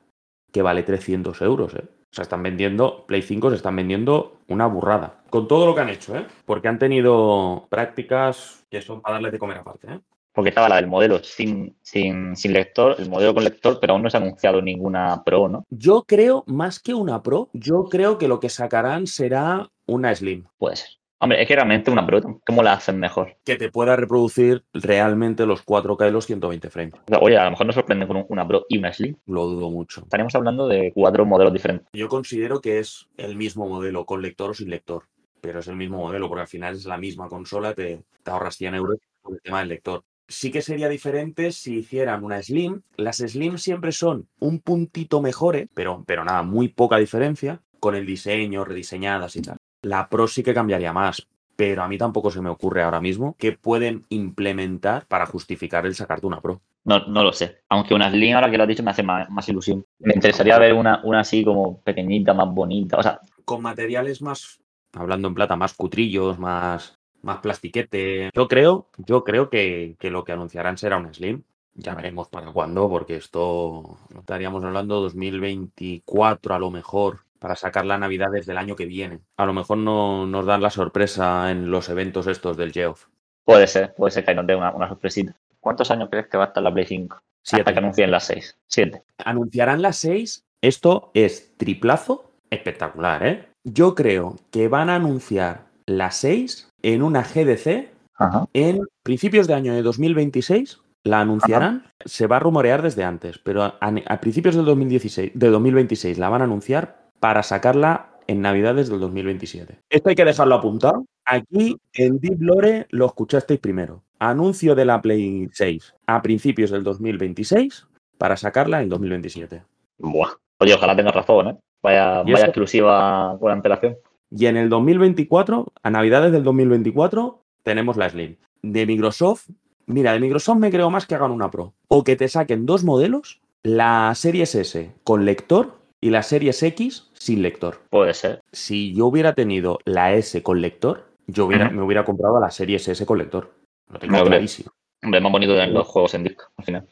que 0.52 0.62
vale 0.62 0.84
300 0.84 1.42
euros, 1.42 1.76
¿eh? 1.76 1.84
O 2.12 2.16
sea, 2.16 2.24
están 2.24 2.42
vendiendo, 2.42 3.06
Play 3.06 3.22
5 3.22 3.52
se 3.52 3.58
están 3.58 3.76
vendiendo 3.76 4.40
una 4.48 4.66
burrada. 4.66 5.22
Con 5.30 5.48
todo 5.48 5.68
lo 5.68 5.76
que 5.76 5.82
han 5.82 5.90
hecho, 5.90 6.16
¿eh? 6.16 6.26
Porque 6.46 6.68
han 6.68 6.80
tenido 6.80 7.68
prácticas 7.70 8.66
que 8.72 8.82
son 8.82 9.02
para 9.02 9.16
darles 9.16 9.32
de 9.32 9.40
comer 9.40 9.58
aparte, 9.58 9.94
¿eh? 9.94 10.00
Porque 10.32 10.50
estaba 10.50 10.70
la 10.70 10.78
del 10.78 10.88
modelo 10.88 11.22
sin, 11.24 11.76
sin, 11.82 12.36
sin 12.36 12.54
lector, 12.54 12.96
el 12.98 13.10
modelo 13.10 13.34
con 13.34 13.44
lector, 13.44 13.80
pero 13.80 13.94
aún 13.94 14.04
no 14.04 14.10
se 14.10 14.18
ha 14.18 14.22
anunciado 14.22 14.62
ninguna 14.62 15.24
Pro, 15.24 15.50
¿no? 15.50 15.66
Yo 15.70 16.04
creo, 16.08 16.44
más 16.48 16.80
que 16.80 16.94
una 16.94 17.22
Pro, 17.22 17.50
yo 17.54 17.86
creo 17.86 18.18
que 18.18 18.28
lo 18.28 18.40
que 18.40 18.50
sacarán 18.50 19.06
será 19.06 19.70
una 19.86 20.16
Slim. 20.16 20.46
Puede 20.58 20.78
ser. 20.78 20.99
Hombre, 21.22 21.42
es 21.42 21.48
que 21.50 21.56
realmente 21.56 21.92
una 21.92 22.06
Pro, 22.06 22.40
¿cómo 22.46 22.64
la 22.64 22.74
hacen 22.74 22.98
mejor? 22.98 23.36
Que 23.44 23.58
te 23.58 23.70
pueda 23.70 23.98
reproducir 23.98 24.64
realmente 24.74 25.46
los 25.46 25.66
4K 25.66 26.08
y 26.08 26.12
los 26.12 26.26
120 26.26 26.70
frames. 26.70 26.94
Oye, 27.20 27.38
a 27.38 27.44
lo 27.44 27.52
mejor 27.52 27.66
nos 27.66 27.76
sorprende 27.76 28.08
con 28.08 28.26
una 28.30 28.48
Pro 28.48 28.66
y 28.70 28.78
una 28.78 28.94
Slim. 28.94 29.18
Lo 29.26 29.46
dudo 29.48 29.70
mucho. 29.70 30.02
Estaríamos 30.02 30.34
hablando 30.36 30.66
de 30.70 30.94
cuatro 30.96 31.26
modelos 31.26 31.52
diferentes. 31.52 31.90
Yo 31.92 32.08
considero 32.08 32.62
que 32.62 32.80
es 32.80 33.10
el 33.18 33.36
mismo 33.36 33.68
modelo, 33.68 34.06
con 34.06 34.22
lector 34.22 34.52
o 34.52 34.54
sin 34.54 34.70
lector. 34.70 35.04
Pero 35.42 35.60
es 35.60 35.68
el 35.68 35.76
mismo 35.76 35.98
modelo, 35.98 36.30
porque 36.30 36.42
al 36.42 36.48
final 36.48 36.76
es 36.76 36.86
la 36.86 36.98
misma 36.98 37.28
consola, 37.28 37.74
te, 37.74 38.02
te 38.24 38.32
ahorras 38.32 38.56
100 38.56 38.76
euros 38.76 38.98
por 39.22 39.34
el 39.34 39.42
tema 39.42 39.60
del 39.60 39.70
lector. 39.70 40.04
Sí 40.30 40.52
que 40.52 40.62
sería 40.62 40.88
diferente 40.88 41.52
si 41.52 41.80
hicieran 41.80 42.24
una 42.24 42.42
Slim. 42.42 42.82
Las 42.96 43.18
Slim 43.18 43.58
siempre 43.58 43.92
son 43.92 44.30
un 44.40 44.60
puntito 44.60 45.22
mejores, 45.22 45.68
pero, 45.74 46.02
pero 46.08 46.24
nada, 46.24 46.44
muy 46.44 46.70
poca 46.70 46.96
diferencia, 46.96 47.62
con 47.82 47.96
el 47.96 48.06
diseño, 48.06 48.64
rediseñadas 48.64 49.36
y 49.36 49.42
tal. 49.42 49.58
La 49.82 50.10
Pro 50.10 50.28
sí 50.28 50.44
que 50.44 50.54
cambiaría 50.54 50.94
más, 50.94 51.28
pero 51.56 51.84
a 51.84 51.88
mí 51.88 51.98
tampoco 51.98 52.32
se 52.32 52.42
me 52.42 52.50
ocurre 52.50 52.84
ahora 52.84 53.02
mismo 53.02 53.36
que 53.38 53.52
pueden 53.52 54.06
implementar 54.10 55.06
para 55.08 55.26
justificar 55.26 55.86
el 55.86 55.96
sacarte 55.96 56.26
una 56.26 56.42
Pro. 56.42 56.62
No, 56.86 57.06
no 57.08 57.24
lo 57.24 57.34
sé. 57.34 57.64
Aunque 57.70 57.94
una 57.94 58.10
Slim, 58.10 58.36
ahora 58.36 58.50
que 58.50 58.58
lo 58.58 58.64
has 58.64 58.70
dicho, 58.70 58.84
me 58.84 58.92
hace 58.92 59.04
más, 59.04 59.30
más 59.30 59.48
ilusión. 59.50 59.86
Me 60.00 60.14
interesaría 60.14 60.58
ver 60.58 60.74
una, 60.74 61.02
una 61.04 61.20
así 61.20 61.44
como 61.44 61.82
pequeñita, 61.82 62.34
más 62.34 62.48
bonita. 62.50 62.98
O 62.98 63.04
sea, 63.04 63.20
Con 63.46 63.62
materiales 63.62 64.22
más, 64.22 64.62
hablando 64.94 65.28
en 65.28 65.36
plata, 65.36 65.56
más 65.56 65.74
cutrillos, 65.74 66.40
más, 66.40 66.98
más 67.22 67.40
plastiquete. 67.40 68.30
Yo 68.34 68.48
creo, 68.48 68.88
yo 68.98 69.24
creo 69.24 69.50
que, 69.50 69.98
que 70.00 70.10
lo 70.10 70.24
que 70.24 70.32
anunciarán 70.32 70.78
será 70.78 70.98
una 70.98 71.14
Slim. 71.14 71.44
Ya 71.76 71.94
veremos 71.94 72.28
para 72.30 72.52
cuándo, 72.52 72.90
porque 72.90 73.16
esto 73.16 73.98
estaríamos 74.18 74.64
hablando 74.64 75.02
2024 75.02 76.56
a 76.56 76.60
lo 76.60 76.72
mejor 76.72 77.20
para 77.40 77.56
sacar 77.56 77.86
la 77.86 77.98
Navidad 77.98 78.30
desde 78.32 78.52
el 78.52 78.58
año 78.58 78.76
que 78.76 78.86
viene. 78.86 79.20
A 79.38 79.46
lo 79.46 79.54
mejor 79.54 79.78
no 79.78 80.28
nos 80.28 80.46
dan 80.46 80.62
la 80.62 80.70
sorpresa 80.70 81.50
en 81.50 81.72
los 81.72 81.90
eventos 81.90 82.28
estos 82.28 82.58
del 82.58 82.72
Geoff. 82.72 83.08
puede 83.46 83.66
ser, 83.68 83.94
puede 83.96 84.12
ser 84.12 84.26
que 84.26 84.36
nos 84.36 84.46
dé 84.46 84.56
una, 84.56 84.72
una 84.72 84.88
sorpresita. 84.88 85.36
¿Cuántos 85.60 85.90
años 85.92 86.10
crees 86.10 86.28
que 86.28 86.38
va 86.38 86.46
a 86.46 86.48
estar 86.48 86.64
la 86.64 86.74
Play 86.74 86.86
5? 86.86 87.18
Siete. 87.42 87.62
Hasta 87.62 87.74
que 87.74 87.80
anuncien 87.80 88.12
las 88.12 88.26
6. 88.26 88.58
7. 88.68 89.04
Anunciarán 89.26 89.82
las 89.82 89.98
6. 89.98 90.46
Esto 90.62 91.12
es 91.14 91.56
triplazo 91.58 92.32
espectacular, 92.50 93.26
¿eh? 93.26 93.48
Yo 93.64 93.96
creo 93.96 94.36
que 94.52 94.68
van 94.68 94.90
a 94.90 94.96
anunciar 94.96 95.66
las 95.86 96.18
6 96.18 96.70
en 96.82 97.02
una 97.02 97.24
GDC 97.24 97.90
Ajá. 98.16 98.46
en 98.54 98.82
principios 99.04 99.48
de 99.48 99.54
año 99.54 99.74
de 99.74 99.82
2026. 99.82 100.82
La 101.04 101.22
anunciarán, 101.22 101.92
se 102.04 102.28
va 102.28 102.38
a 102.38 102.40
rumorear 102.40 102.82
desde 102.82 103.06
antes, 103.06 103.40
pero 103.40 103.64
a, 103.64 103.78
a 103.80 104.20
principios 104.20 104.56
del 104.56 104.66
2016, 104.66 105.32
de 105.34 105.50
2026 105.50 106.18
la 106.18 106.28
van 106.28 106.42
a 106.42 106.44
anunciar 106.44 107.09
para 107.20 107.44
sacarla 107.44 108.10
en 108.28 108.42
Navidades 108.42 108.90
del 108.90 109.00
2027. 109.00 109.80
Esto 109.90 110.10
hay 110.10 110.16
que 110.16 110.26
dejarlo 110.26 110.56
apuntado. 110.56 111.06
Aquí 111.26 111.78
en 111.94 112.20
Deep 112.20 112.42
Lore 112.42 112.88
lo 112.92 113.08
escuchasteis 113.08 113.60
primero. 113.60 114.04
Anuncio 114.20 114.76
de 114.76 114.86
la 114.86 115.02
Play 115.02 115.50
6 115.52 115.96
a 116.08 116.22
principios 116.22 116.70
del 116.72 116.84
2026 116.84 117.88
para 118.18 118.38
sacarla 118.38 118.82
en 118.82 118.90
2027. 118.90 119.64
Buah. 119.98 120.30
Oye, 120.60 120.74
ojalá 120.74 120.96
tengas 120.96 121.16
razón, 121.16 121.48
¿eh? 121.48 121.58
Vaya, 121.82 122.22
exclusiva 122.22 123.38
con 123.40 123.52
antelación. 123.52 123.96
Y 124.30 124.46
en 124.46 124.58
el 124.58 124.70
2024, 124.70 125.72
a 125.82 125.90
Navidades 125.90 126.32
del 126.32 126.44
2024, 126.44 127.42
tenemos 127.64 127.98
la 127.98 128.10
Slim. 128.10 128.36
De 128.62 128.86
Microsoft, 128.86 129.50
mira, 129.86 130.14
de 130.14 130.20
Microsoft 130.20 130.58
me 130.58 130.70
creo 130.70 130.90
más 130.90 131.08
que 131.08 131.16
hagan 131.16 131.32
una 131.32 131.50
Pro. 131.50 131.74
O 131.88 132.04
que 132.04 132.16
te 132.16 132.28
saquen 132.28 132.66
dos 132.66 132.84
modelos, 132.84 133.42
la 133.64 134.14
Series 134.16 134.54
S 134.54 134.94
con 135.04 135.26
lector 135.26 135.79
y 136.02 136.10
la 136.10 136.24
Series 136.24 136.62
X 136.64 137.10
sin 137.14 137.42
lector. 137.42 137.82
Puede 137.90 138.14
ser. 138.14 138.42
Si 138.52 138.94
yo 138.94 139.08
hubiera 139.08 139.34
tenido 139.34 139.80
la 139.86 140.14
S 140.14 140.42
con 140.44 140.62
lector, 140.62 141.06
yo 141.28 141.46
hubiera, 141.46 141.70
me 141.70 141.82
hubiera 141.82 142.06
comprado 142.06 142.40
la 142.40 142.52
Series 142.52 142.88
S 142.88 143.06
con 143.06 143.18
lector. 143.18 143.54
Lo 143.92 144.00
tengo 144.00 144.16
Hombre. 144.16 144.30
clarísimo. 144.30 144.72
Hombre, 145.04 145.22
más 145.22 145.32
bonito 145.32 145.54
tener 145.54 145.70
los 145.70 145.88
juegos 145.88 146.14
en 146.14 146.24
disco 146.24 146.46
al 146.58 146.66
final. 146.66 146.88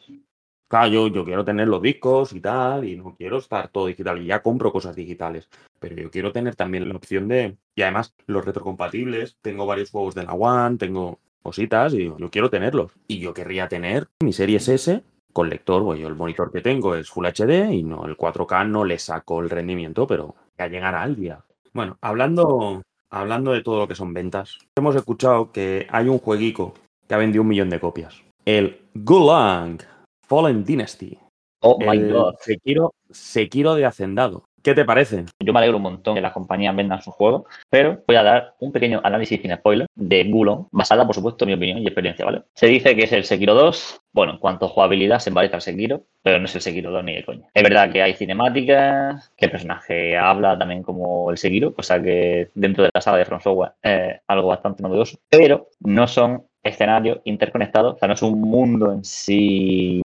Claro, 0.70 0.92
yo, 0.92 1.08
yo 1.08 1.24
quiero 1.24 1.46
tener 1.46 1.68
los 1.68 1.82
discos 1.82 2.34
y 2.34 2.42
tal, 2.42 2.84
y 2.84 2.98
no 2.98 3.16
quiero 3.16 3.38
estar 3.38 3.70
todo 3.70 3.88
digital. 3.88 4.22
Y 4.22 4.26
ya 4.26 4.42
compro 4.42 4.72
cosas 4.72 4.96
digitales. 4.96 5.48
Pero 5.80 5.96
yo 5.96 6.12
quiero 6.12 6.32
tener 6.32 6.56
también 6.56 6.90
la 6.90 6.96
opción 6.96 7.28
de. 7.28 7.56
Y 7.76 7.82
además, 7.82 8.14
los 8.26 8.44
retrocompatibles. 8.44 9.38
Tengo 9.42 9.66
varios 9.66 9.92
juegos 9.92 10.16
de 10.16 10.24
la 10.24 10.34
One, 10.34 10.78
tengo 10.78 11.20
cositas, 11.42 11.94
y 11.94 12.06
yo 12.06 12.30
quiero 12.30 12.50
tenerlos. 12.50 12.92
Y 13.08 13.20
yo 13.20 13.34
querría 13.34 13.70
tener 13.70 14.08
mi 14.22 14.34
Series 14.34 14.68
S 14.68 15.04
con 15.34 15.50
lector. 15.50 15.84
Bueno, 15.84 16.02
yo 16.02 16.08
el 16.08 16.16
monitor 16.16 16.52
que 16.52 16.62
tengo 16.62 16.96
es 16.96 17.10
Full 17.10 17.26
HD 17.26 17.72
y 17.72 17.84
no, 17.84 18.06
el 18.06 18.18
4K 18.18 18.68
no 18.68 18.84
le 18.86 19.00
saco 19.00 19.40
el 19.42 19.50
rendimiento, 19.50 20.08
pero 20.08 20.36
ya 20.58 20.68
llegará 20.68 21.04
al 21.04 21.16
día. 21.16 21.44
Bueno, 21.74 21.98
hablando, 22.02 22.82
hablando 23.10 23.52
de 23.52 23.62
todo 23.62 23.80
lo 23.80 23.88
que 23.88 23.96
son 23.96 24.14
ventas, 24.14 24.58
hemos 24.76 24.96
escuchado 24.96 25.52
que 25.52 25.88
hay 25.90 26.08
un 26.08 26.20
jueguico 26.20 26.74
que 27.08 27.14
ha 27.14 27.18
vendido 27.18 27.44
un 27.44 27.50
millón 27.50 27.70
de 27.70 27.80
copias. 27.80 28.22
El 28.46 28.80
Gulang 28.94 29.80
Fallen 30.28 30.64
Dynasty. 30.64 31.18
Oh 31.62 31.78
my 31.80 32.00
god. 32.12 32.36
Sekiro, 32.40 32.94
Sekiro 33.10 33.76
de 33.76 33.86
Hacendado. 33.86 34.46
¿Qué 34.64 34.74
te 34.74 34.86
parece? 34.86 35.26
Yo 35.40 35.54
me 35.54 35.60
alegro 35.60 35.78
un 35.78 35.84
montón 35.84 36.16
que 36.16 36.22
las 36.22 36.34
compañías 36.34 36.76
vendan 36.76 37.02
sus 37.02 37.14
juegos, 37.14 37.44
pero 37.70 38.04
voy 38.06 38.18
a 38.18 38.24
dar 38.24 38.56
un 38.60 38.72
pequeño 38.72 39.00
análisis 39.04 39.42
sin 39.42 39.56
spoiler 39.56 39.88
de 39.96 40.24
Gulon, 40.26 40.68
basada, 40.72 41.06
por 41.06 41.16
supuesto, 41.16 41.46
en 41.46 41.50
mi 41.50 41.54
opinión 41.54 41.78
y 41.78 41.86
experiencia, 41.86 42.26
¿vale? 42.26 42.44
Se 42.54 42.68
dice 42.68 42.96
que 42.96 43.04
es 43.04 43.12
el 43.14 43.24
Sekiro 43.24 43.54
2. 43.54 44.02
Bueno, 44.12 44.34
en 44.34 44.40
cuanto 44.40 44.66
a 44.66 44.70
jugabilidad 44.70 45.20
se 45.20 45.32
parece 45.32 45.56
al 45.56 45.62
Sekiro, 45.62 46.02
pero 46.22 46.40
no 46.40 46.46
es 46.46 46.56
el 46.56 46.62
Sekiro 46.62 46.92
2 46.92 47.04
ni 47.04 47.16
de 47.16 47.24
coña. 47.24 47.48
Es 47.54 47.64
verdad 47.64 47.92
que 47.92 48.02
hay 48.02 48.14
cinemáticas, 48.14 49.32
que 49.38 49.46
el 49.46 49.52
personaje 49.52 50.18
habla 50.18 50.58
también 50.58 50.84
como 50.84 51.32
el 51.32 51.38
Sekiro, 51.38 51.74
cosa 51.74 52.02
que 52.02 52.50
dentro 52.56 52.84
de 52.84 52.90
la 52.94 53.02
saga 53.02 53.18
de 53.18 53.26
From 53.26 53.42
Software 53.42 53.74
es 53.82 54.20
algo 54.28 54.50
bastante 54.50 54.84
novedoso, 54.84 55.18
pero 55.30 55.70
no 55.80 56.08
son 56.08 56.46
escenarios 56.64 57.20
interconectados, 57.24 57.96
o 57.96 57.98
sea, 58.00 58.08
no 58.08 58.16
es 58.16 58.22
un 58.22 58.42
mundo 58.42 58.92
en 58.92 59.06
sí 59.06 60.02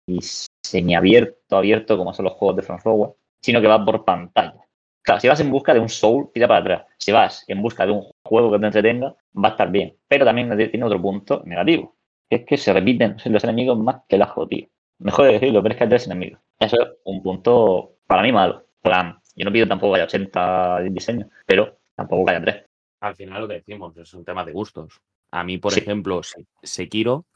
semiabierto, 0.63 1.57
abierto, 1.57 1.99
como 1.99 2.15
son 2.15 2.25
los 2.25 2.35
juegos 2.35 2.57
de 2.57 2.63
From 2.63 2.81
Software, 2.81 3.11
sino 3.47 3.61
que 3.61 3.69
va 3.69 3.85
por 3.85 4.05
pantalla. 4.05 4.57
Claro, 5.03 5.21
si 5.21 5.29
vas 5.29 5.39
en 5.41 5.51
busca 5.53 5.73
de 5.73 5.79
un 5.79 5.89
soul, 5.89 6.31
tira 6.35 6.49
para 6.49 6.61
atrás. 6.61 6.87
Si 6.99 7.13
vas 7.13 7.45
en 7.47 7.63
busca 7.63 7.87
de 7.87 7.93
un 7.93 8.11
juego 8.25 8.51
que 8.51 8.59
te 8.59 8.67
entretenga, 8.67 9.15
va 9.37 9.49
a 9.49 9.53
estar 9.53 9.71
bien. 9.71 9.97
Pero 10.09 10.25
también 10.25 10.49
tiene 10.71 10.85
otro 10.85 11.01
punto 11.01 11.43
negativo. 11.45 11.95
que 12.29 12.37
Es 12.37 12.45
que 12.45 12.57
se 12.57 12.73
repiten 12.73 13.17
los 13.27 13.45
enemigos 13.45 13.79
más 13.79 14.03
que 14.09 14.17
el 14.17 14.23
ajo, 14.23 14.49
tío. 14.49 14.67
Mejor 14.99 15.27
de 15.27 15.33
decirlo, 15.35 15.63
pero 15.63 15.73
es 15.75 15.79
que 15.79 15.85
hay 15.85 15.91
tres 15.91 16.07
enemigos. 16.07 16.41
Eso 16.59 16.77
es 16.83 16.89
un 17.05 17.23
punto 17.23 17.99
para 18.09 18.23
mí 18.23 18.33
malo. 18.33 18.65
Plan, 18.83 19.17
yo 19.37 19.45
no 19.45 19.53
pido 19.53 19.69
tampoco 19.69 19.93
que 19.93 20.01
haya 20.01 20.07
80 20.07 20.81
diseños, 20.81 21.29
pero 21.47 21.79
tampoco 21.95 22.25
que 22.25 22.31
haya 22.33 22.43
tres. 22.45 22.65
Al 23.01 23.15
final 23.15 23.43
lo 23.43 23.47
que 23.49 23.55
decimos, 23.55 23.97
es 23.97 24.13
un 24.15 24.25
tema 24.25 24.45
de 24.45 24.51
gustos. 24.53 25.01
A 25.31 25.45
mí, 25.45 25.59
por 25.59 25.73
Sí. 25.73 25.81
ejemplo, 25.81 26.21
Se- 26.25 26.45
Sekiro 26.65 27.27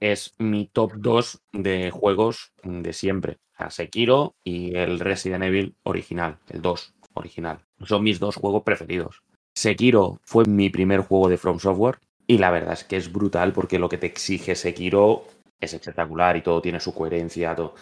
es 0.00 0.34
mi 0.38 0.66
top 0.66 0.94
2 0.96 1.40
de 1.52 1.90
juegos 1.92 2.52
de 2.64 2.92
siempre. 2.92 3.38
Sea, 3.56 3.70
Sekiro 3.70 4.34
y 4.44 4.76
el 4.76 5.00
Resident 5.00 5.44
Evil 5.44 5.74
original, 5.84 6.38
el 6.50 6.62
2 6.62 6.94
original. 7.14 7.60
Son 7.84 8.02
mis 8.02 8.20
dos 8.20 8.36
juegos 8.36 8.62
preferidos. 8.62 9.22
Sekiro 9.54 10.18
fue 10.22 10.44
mi 10.46 10.70
primer 10.70 11.00
juego 11.00 11.28
de 11.28 11.38
From 11.38 11.58
Software 11.58 11.98
y 12.26 12.38
la 12.38 12.50
verdad 12.50 12.72
es 12.72 12.84
que 12.84 12.96
es 12.96 13.12
brutal 13.12 13.52
porque 13.52 13.78
lo 13.78 13.88
que 13.88 13.98
te 13.98 14.06
exige 14.06 14.54
Sekiro 14.54 15.24
es 15.60 15.74
espectacular 15.74 16.36
y 16.36 16.42
todo 16.42 16.60
tiene 16.60 16.80
su 16.80 16.94
coherencia, 16.94 17.54
todo. 17.54 17.74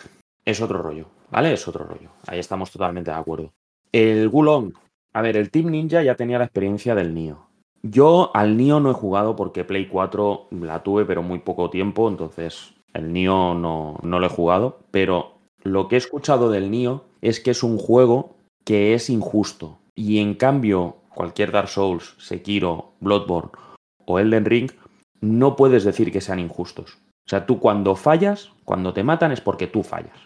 Es 0.44 0.60
otro 0.60 0.82
rollo, 0.82 1.06
¿vale? 1.30 1.52
Es 1.52 1.66
otro 1.68 1.84
rollo. 1.84 2.10
Ahí 2.26 2.38
estamos 2.38 2.70
totalmente 2.70 3.10
de 3.10 3.16
acuerdo. 3.16 3.52
El 3.92 4.28
Gulong. 4.28 4.72
A 5.14 5.22
ver, 5.22 5.36
el 5.36 5.50
Team 5.50 5.66
Ninja 5.66 6.02
ya 6.02 6.16
tenía 6.16 6.38
la 6.38 6.44
experiencia 6.44 6.94
del 6.94 7.14
Nio. 7.14 7.46
Yo 7.82 8.30
al 8.34 8.56
Nio 8.56 8.80
no 8.80 8.90
he 8.90 8.94
jugado 8.94 9.36
porque 9.36 9.64
Play 9.64 9.86
4 9.86 10.48
la 10.50 10.82
tuve, 10.82 11.04
pero 11.04 11.22
muy 11.22 11.40
poco 11.40 11.68
tiempo, 11.70 12.08
entonces 12.08 12.74
el 12.94 13.12
Nio 13.12 13.54
no, 13.54 13.98
no 14.02 14.18
lo 14.18 14.26
he 14.26 14.30
jugado. 14.30 14.80
Pero 14.90 15.31
lo 15.62 15.88
que 15.88 15.96
he 15.96 15.98
escuchado 15.98 16.50
del 16.50 16.70
Nio 16.70 17.04
es 17.20 17.40
que 17.40 17.50
es 17.50 17.62
un 17.62 17.78
juego 17.78 18.36
que 18.64 18.94
es 18.94 19.10
injusto. 19.10 19.78
Y 19.94 20.18
en 20.18 20.34
cambio, 20.34 20.96
cualquier 21.14 21.52
Dark 21.52 21.68
Souls, 21.68 22.14
Sekiro, 22.18 22.92
Bloodborne 23.00 23.50
o 24.06 24.18
Elden 24.18 24.44
Ring, 24.44 24.70
no 25.20 25.56
puedes 25.56 25.84
decir 25.84 26.10
que 26.10 26.20
sean 26.20 26.38
injustos. 26.38 26.98
O 27.26 27.30
sea, 27.30 27.46
tú 27.46 27.60
cuando 27.60 27.94
fallas, 27.94 28.50
cuando 28.64 28.92
te 28.92 29.04
matan 29.04 29.32
es 29.32 29.40
porque 29.40 29.68
tú 29.68 29.82
fallas. 29.82 30.18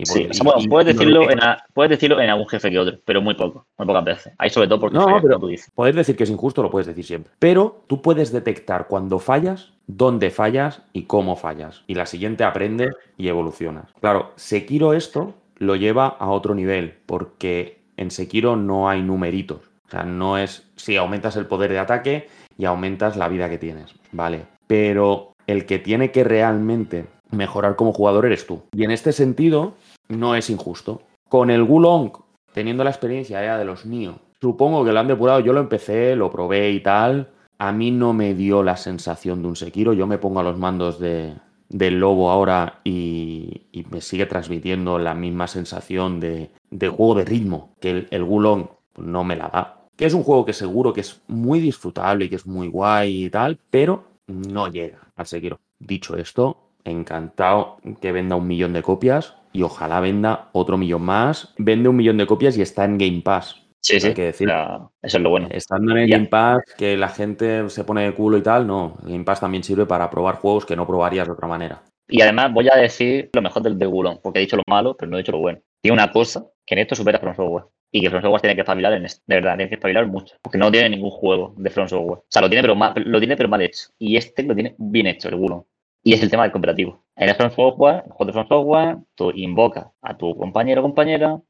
Y 0.00 0.06
Sí, 0.06 0.28
bueno, 0.44 0.60
y- 0.60 0.68
puedes, 0.68 0.96
decirlo 0.96 1.28
en, 1.28 1.42
a- 1.42 1.64
puedes 1.74 1.90
decirlo 1.90 2.20
en 2.20 2.30
algún 2.30 2.48
jefe 2.48 2.70
que 2.70 2.78
otro, 2.78 2.98
pero 3.04 3.20
muy 3.20 3.34
poco, 3.34 3.66
muy 3.76 3.86
pocas 3.86 4.04
veces. 4.04 4.32
Ahí 4.38 4.48
sobre 4.48 4.68
todo 4.68 4.78
porque 4.78 4.96
No, 4.96 5.20
pero- 5.20 5.38
tú 5.40 5.48
dices. 5.48 5.70
Poder 5.74 5.94
decir 5.96 6.16
que 6.16 6.22
es 6.22 6.30
injusto 6.30 6.62
lo 6.62 6.70
puedes 6.70 6.86
decir 6.86 7.04
siempre. 7.04 7.32
Pero 7.40 7.82
tú 7.88 8.00
puedes 8.00 8.30
detectar 8.32 8.86
cuando 8.86 9.18
fallas, 9.18 9.72
dónde 9.88 10.30
fallas 10.30 10.82
y 10.92 11.02
cómo 11.02 11.34
fallas. 11.34 11.82
Y 11.88 11.94
la 11.96 12.06
siguiente 12.06 12.44
aprendes 12.44 12.94
y 13.16 13.26
evolucionas. 13.28 13.90
Claro, 14.00 14.30
Sekiro 14.36 14.92
esto 14.94 15.34
lo 15.56 15.74
lleva 15.74 16.06
a 16.06 16.30
otro 16.30 16.54
nivel, 16.54 16.94
porque 17.06 17.80
en 17.96 18.12
Sekiro 18.12 18.54
no 18.54 18.88
hay 18.88 19.02
numeritos. 19.02 19.62
O 19.88 19.90
sea, 19.90 20.04
no 20.04 20.38
es 20.38 20.70
si 20.76 20.96
aumentas 20.96 21.34
el 21.36 21.46
poder 21.46 21.72
de 21.72 21.80
ataque 21.80 22.28
y 22.56 22.66
aumentas 22.66 23.16
la 23.16 23.26
vida 23.28 23.48
que 23.50 23.58
tienes, 23.58 23.94
¿vale? 24.12 24.42
Pero 24.68 25.32
el 25.48 25.66
que 25.66 25.78
tiene 25.80 26.12
que 26.12 26.22
realmente 26.24 27.06
mejorar 27.30 27.76
como 27.76 27.92
jugador 27.92 28.26
eres 28.26 28.46
tú. 28.46 28.62
Y 28.72 28.84
en 28.84 28.90
este 28.90 29.12
sentido, 29.12 29.74
no 30.08 30.34
es 30.34 30.50
injusto. 30.50 31.02
Con 31.28 31.50
el 31.50 31.64
Gulong, 31.64 32.12
teniendo 32.52 32.84
la 32.84 32.90
experiencia 32.90 33.42
ya 33.42 33.58
de 33.58 33.64
los 33.64 33.86
Nio, 33.86 34.18
supongo 34.40 34.84
que 34.84 34.92
lo 34.92 35.00
han 35.00 35.08
depurado. 35.08 35.40
Yo 35.40 35.52
lo 35.52 35.60
empecé, 35.60 36.16
lo 36.16 36.30
probé 36.30 36.70
y 36.70 36.80
tal. 36.80 37.28
A 37.58 37.72
mí 37.72 37.90
no 37.90 38.12
me 38.12 38.34
dio 38.34 38.62
la 38.62 38.76
sensación 38.76 39.42
de 39.42 39.48
un 39.48 39.56
Sekiro. 39.56 39.92
Yo 39.92 40.06
me 40.06 40.18
pongo 40.18 40.40
a 40.40 40.44
los 40.44 40.56
mandos 40.56 40.98
de, 40.98 41.34
del 41.68 41.98
lobo 41.98 42.30
ahora 42.30 42.80
y, 42.84 43.62
y 43.72 43.84
me 43.90 44.00
sigue 44.00 44.26
transmitiendo 44.26 44.98
la 44.98 45.14
misma 45.14 45.46
sensación 45.46 46.20
de, 46.20 46.50
de 46.70 46.88
juego 46.88 47.14
de 47.16 47.24
ritmo 47.24 47.74
que 47.80 48.06
el, 48.10 48.24
Gulong 48.24 48.68
no 48.96 49.24
me 49.24 49.36
la 49.36 49.48
da. 49.48 49.74
Que 49.96 50.06
es 50.06 50.14
un 50.14 50.22
juego 50.22 50.44
que 50.44 50.52
seguro 50.52 50.92
que 50.92 51.00
es 51.00 51.20
muy 51.26 51.60
disfrutable 51.60 52.26
y 52.26 52.28
que 52.28 52.36
es 52.36 52.46
muy 52.46 52.68
guay 52.68 53.24
y 53.24 53.30
tal, 53.30 53.58
pero 53.70 54.04
no 54.26 54.68
llega 54.68 55.00
al 55.16 55.26
Sekiro. 55.26 55.58
Dicho 55.78 56.16
esto, 56.16 56.56
encantado 56.90 57.78
que 58.00 58.12
venda 58.12 58.36
un 58.36 58.46
millón 58.46 58.72
de 58.72 58.82
copias 58.82 59.34
y 59.52 59.62
ojalá 59.62 60.00
venda 60.00 60.48
otro 60.52 60.78
millón 60.78 61.02
más. 61.02 61.54
Vende 61.58 61.88
un 61.88 61.96
millón 61.96 62.18
de 62.18 62.26
copias 62.26 62.56
y 62.56 62.62
está 62.62 62.84
en 62.84 62.98
Game 62.98 63.22
Pass. 63.22 63.56
Sí, 63.80 63.94
hay 63.94 64.00
sí. 64.00 64.14
que 64.14 64.24
decir. 64.24 64.48
eso 64.50 64.90
es 65.02 65.22
lo 65.22 65.30
bueno. 65.30 65.48
Estando 65.50 65.92
en 65.92 65.98
el. 65.98 66.10
Game 66.10 66.26
Pass, 66.26 66.62
que 66.76 66.96
la 66.96 67.08
gente 67.08 67.68
se 67.70 67.84
pone 67.84 68.02
de 68.02 68.14
culo 68.14 68.36
y 68.36 68.42
tal, 68.42 68.66
no. 68.66 68.98
El 69.04 69.12
Game 69.12 69.24
Pass 69.24 69.40
también 69.40 69.62
sirve 69.62 69.86
para 69.86 70.10
probar 70.10 70.36
juegos 70.36 70.66
que 70.66 70.76
no 70.76 70.86
probarías 70.86 71.26
de 71.26 71.32
otra 71.32 71.48
manera. 71.48 71.82
Y 72.08 72.22
además 72.22 72.52
voy 72.52 72.68
a 72.72 72.76
decir 72.76 73.28
lo 73.32 73.42
mejor 73.42 73.62
del 73.62 73.78
de 73.78 73.86
Gulon, 73.86 74.20
porque 74.22 74.38
he 74.38 74.42
dicho 74.42 74.56
lo 74.56 74.62
malo, 74.66 74.96
pero 74.96 75.10
no 75.10 75.16
he 75.16 75.20
dicho 75.20 75.32
lo 75.32 75.38
bueno. 75.38 75.60
Tiene 75.82 75.92
una 75.94 76.10
cosa 76.10 76.44
que 76.64 76.74
en 76.74 76.80
esto 76.80 76.94
supera 76.94 77.18
From 77.18 77.36
Software. 77.36 77.64
Y 77.90 78.00
que 78.00 78.10
From 78.10 78.22
Software 78.22 78.40
tiene 78.40 78.54
que 78.54 78.62
espabilar 78.62 78.92
en 78.94 79.04
esto. 79.04 79.22
De 79.26 79.36
verdad, 79.36 79.56
tiene 79.56 79.68
que 79.68 79.74
espabilar 79.76 80.06
mucho. 80.06 80.36
Porque 80.42 80.58
no 80.58 80.70
tiene 80.70 80.90
ningún 80.90 81.10
juego 81.10 81.54
de 81.56 81.70
From 81.70 81.88
Software. 81.88 82.18
O 82.18 82.26
sea, 82.28 82.42
lo 82.42 82.48
tiene, 82.48 82.62
pero 82.62 82.74
mal, 82.74 82.94
lo 82.96 83.18
tiene, 83.18 83.36
pero 83.36 83.48
mal 83.48 83.62
hecho. 83.62 83.88
Y 83.98 84.16
este 84.16 84.42
lo 84.42 84.54
tiene 84.54 84.74
bien 84.78 85.06
hecho, 85.06 85.28
el 85.28 85.36
Gulon. 85.36 85.64
Y 86.02 86.12
es 86.14 86.22
el 86.22 86.30
tema 86.30 86.44
del 86.44 86.52
cooperativo. 86.52 87.02
En 87.16 87.28
el 87.28 87.34
From 87.34 87.50
Software, 87.50 88.04
el 88.06 88.12
juego 88.12 88.24
de 88.26 88.32
From 88.32 88.48
Software, 88.48 88.96
tú 89.14 89.30
invocas 89.34 89.86
a 90.02 90.16
tu 90.16 90.36
compañero 90.36 90.80
o 90.80 90.84
compañera, 90.84 91.40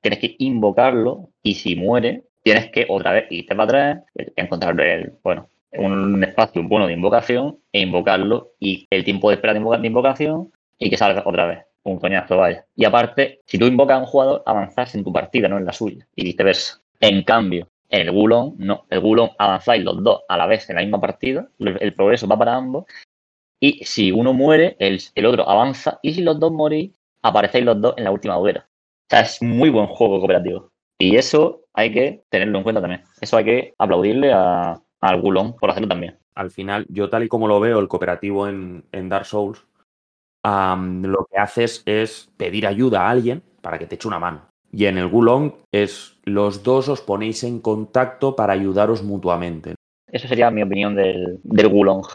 tienes 0.00 0.18
que 0.18 0.34
invocarlo, 0.38 1.30
y 1.42 1.54
si 1.54 1.76
muere, 1.76 2.24
tienes 2.42 2.70
que 2.70 2.86
otra 2.88 3.12
vez 3.12 3.26
irte 3.30 3.54
para 3.54 3.64
atrás, 3.64 4.04
encontrar 4.36 4.80
el, 4.80 5.12
bueno, 5.22 5.48
un 5.74 6.22
espacio 6.24 6.62
bueno 6.64 6.86
de 6.86 6.92
invocación 6.92 7.58
e 7.72 7.80
invocarlo 7.80 8.50
y 8.58 8.86
el 8.90 9.04
tiempo 9.04 9.30
de 9.30 9.36
espera 9.36 9.54
de, 9.54 9.60
invoca- 9.60 9.78
de 9.78 9.86
invocación 9.86 10.52
y 10.78 10.90
que 10.90 10.96
salga 10.96 11.22
otra 11.24 11.46
vez. 11.46 11.58
Un 11.84 11.98
coñazo, 11.98 12.36
vaya. 12.36 12.64
Y 12.76 12.84
aparte, 12.84 13.40
si 13.46 13.58
tú 13.58 13.66
invocas 13.66 13.96
a 13.96 14.00
un 14.00 14.06
jugador, 14.06 14.42
avanzas 14.46 14.94
en 14.94 15.02
tu 15.02 15.12
partida, 15.12 15.48
no 15.48 15.58
en 15.58 15.64
la 15.64 15.72
suya. 15.72 16.06
Y 16.14 16.24
viceversa. 16.24 16.80
En 17.00 17.22
cambio, 17.24 17.68
en 17.88 18.02
el 18.02 18.12
Gulon, 18.12 18.54
no. 18.58 18.84
El 18.88 19.00
Gulon 19.00 19.30
avanzáis 19.36 19.82
los 19.82 20.02
dos 20.02 20.20
a 20.28 20.36
la 20.36 20.46
vez 20.46 20.68
en 20.70 20.76
la 20.76 20.82
misma 20.82 21.00
partida. 21.00 21.48
El, 21.58 21.78
el 21.80 21.94
progreso 21.94 22.28
va 22.28 22.38
para 22.38 22.54
ambos. 22.54 22.84
Y 23.62 23.84
si 23.84 24.10
uno 24.10 24.32
muere, 24.32 24.74
el, 24.80 25.00
el 25.14 25.26
otro 25.26 25.48
avanza. 25.48 26.00
Y 26.02 26.14
si 26.14 26.22
los 26.22 26.40
dos 26.40 26.50
morís, 26.50 26.90
aparecéis 27.22 27.64
los 27.64 27.80
dos 27.80 27.94
en 27.96 28.02
la 28.02 28.10
última 28.10 28.36
hoguera. 28.36 28.66
O 28.68 29.06
sea, 29.08 29.20
es 29.20 29.40
muy 29.40 29.70
buen 29.70 29.86
juego 29.86 30.18
cooperativo. 30.18 30.72
Y 30.98 31.14
eso 31.14 31.60
hay 31.72 31.92
que 31.92 32.24
tenerlo 32.28 32.58
en 32.58 32.64
cuenta 32.64 32.80
también. 32.80 33.02
Eso 33.20 33.36
hay 33.36 33.44
que 33.44 33.74
aplaudirle 33.78 34.32
a, 34.32 34.82
al 35.00 35.20
Gulon 35.20 35.54
por 35.54 35.70
hacerlo 35.70 35.88
también. 35.88 36.18
Al 36.34 36.50
final, 36.50 36.86
yo 36.88 37.08
tal 37.08 37.22
y 37.22 37.28
como 37.28 37.46
lo 37.46 37.60
veo, 37.60 37.78
el 37.78 37.86
cooperativo 37.86 38.48
en, 38.48 38.84
en 38.90 39.08
Dark 39.08 39.26
Souls, 39.26 39.64
lo 40.44 41.26
que 41.30 41.38
haces 41.38 41.84
es 41.86 42.32
pedir 42.36 42.66
ayuda 42.66 43.02
a 43.02 43.10
alguien 43.10 43.44
para 43.60 43.78
que 43.78 43.86
te 43.86 43.94
eche 43.94 44.08
una 44.08 44.18
mano. 44.18 44.48
Y 44.72 44.86
en 44.86 44.98
el 44.98 45.06
Gulong 45.06 45.52
es 45.70 46.18
los 46.24 46.64
dos 46.64 46.88
os 46.88 47.00
ponéis 47.00 47.44
en 47.44 47.60
contacto 47.60 48.34
para 48.34 48.54
ayudaros 48.54 49.04
mutuamente. 49.04 49.76
Eso 50.10 50.26
sería 50.26 50.50
mi 50.50 50.62
opinión 50.62 50.96
del, 50.96 51.38
del 51.44 51.66
Wulong. 51.68 52.06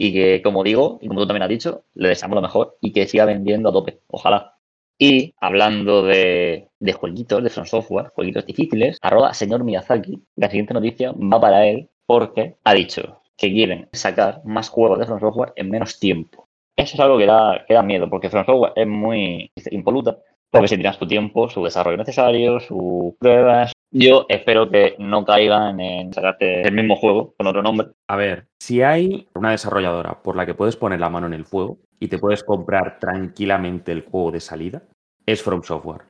Y 0.00 0.12
que, 0.12 0.42
como 0.42 0.62
digo, 0.62 0.98
y 1.02 1.08
como 1.08 1.20
tú 1.20 1.26
también 1.26 1.42
has 1.42 1.48
dicho, 1.48 1.84
le 1.94 2.10
deseamos 2.10 2.36
lo 2.36 2.42
mejor 2.42 2.78
y 2.80 2.92
que 2.92 3.06
siga 3.06 3.24
vendiendo 3.24 3.70
a 3.70 3.72
tope. 3.72 4.00
Ojalá. 4.06 4.54
Y 4.96 5.34
hablando 5.40 6.02
de, 6.02 6.68
de 6.78 6.92
jueguitos, 6.92 7.42
de 7.42 7.50
From 7.50 7.66
Software, 7.66 8.12
jueguitos 8.14 8.46
difíciles, 8.46 8.98
arroba 9.02 9.34
señor 9.34 9.64
Miyazaki, 9.64 10.22
la 10.36 10.48
siguiente 10.48 10.74
noticia 10.74 11.12
va 11.12 11.40
para 11.40 11.66
él 11.66 11.88
porque 12.06 12.56
ha 12.64 12.74
dicho 12.74 13.20
que 13.36 13.52
quieren 13.52 13.88
sacar 13.92 14.40
más 14.44 14.68
juegos 14.68 14.98
de 14.98 15.06
From 15.06 15.20
Software 15.20 15.52
en 15.56 15.70
menos 15.70 15.98
tiempo. 15.98 16.48
Eso 16.76 16.94
es 16.94 17.00
algo 17.00 17.18
que 17.18 17.26
da, 17.26 17.64
que 17.66 17.74
da 17.74 17.82
miedo, 17.82 18.08
porque 18.08 18.30
From 18.30 18.46
Software 18.46 18.72
es 18.76 18.86
muy 18.86 19.50
impoluta, 19.72 20.18
porque 20.50 20.68
si 20.68 20.76
tienes 20.76 20.98
tu 20.98 21.08
tiempo, 21.08 21.48
su 21.48 21.64
desarrollo 21.64 21.96
necesario, 21.96 22.60
sus 22.60 23.14
pruebas. 23.18 23.72
Yo 23.90 24.26
espero 24.28 24.70
que 24.70 24.96
no 24.98 25.24
caigan 25.24 25.80
en 25.80 26.12
sacarte 26.12 26.62
el 26.62 26.74
mismo 26.74 26.96
juego 26.96 27.34
con 27.36 27.46
otro 27.46 27.62
nombre. 27.62 27.88
A 28.06 28.16
ver, 28.16 28.46
si 28.58 28.82
hay 28.82 29.28
una 29.34 29.52
desarrolladora 29.52 30.22
por 30.22 30.36
la 30.36 30.44
que 30.44 30.54
puedes 30.54 30.76
poner 30.76 31.00
la 31.00 31.08
mano 31.08 31.26
en 31.26 31.32
el 31.32 31.46
fuego 31.46 31.78
y 31.98 32.08
te 32.08 32.18
puedes 32.18 32.44
comprar 32.44 32.98
tranquilamente 32.98 33.92
el 33.92 34.02
juego 34.02 34.30
de 34.30 34.40
salida, 34.40 34.82
es 35.24 35.42
From 35.42 35.62
Software. 35.62 36.02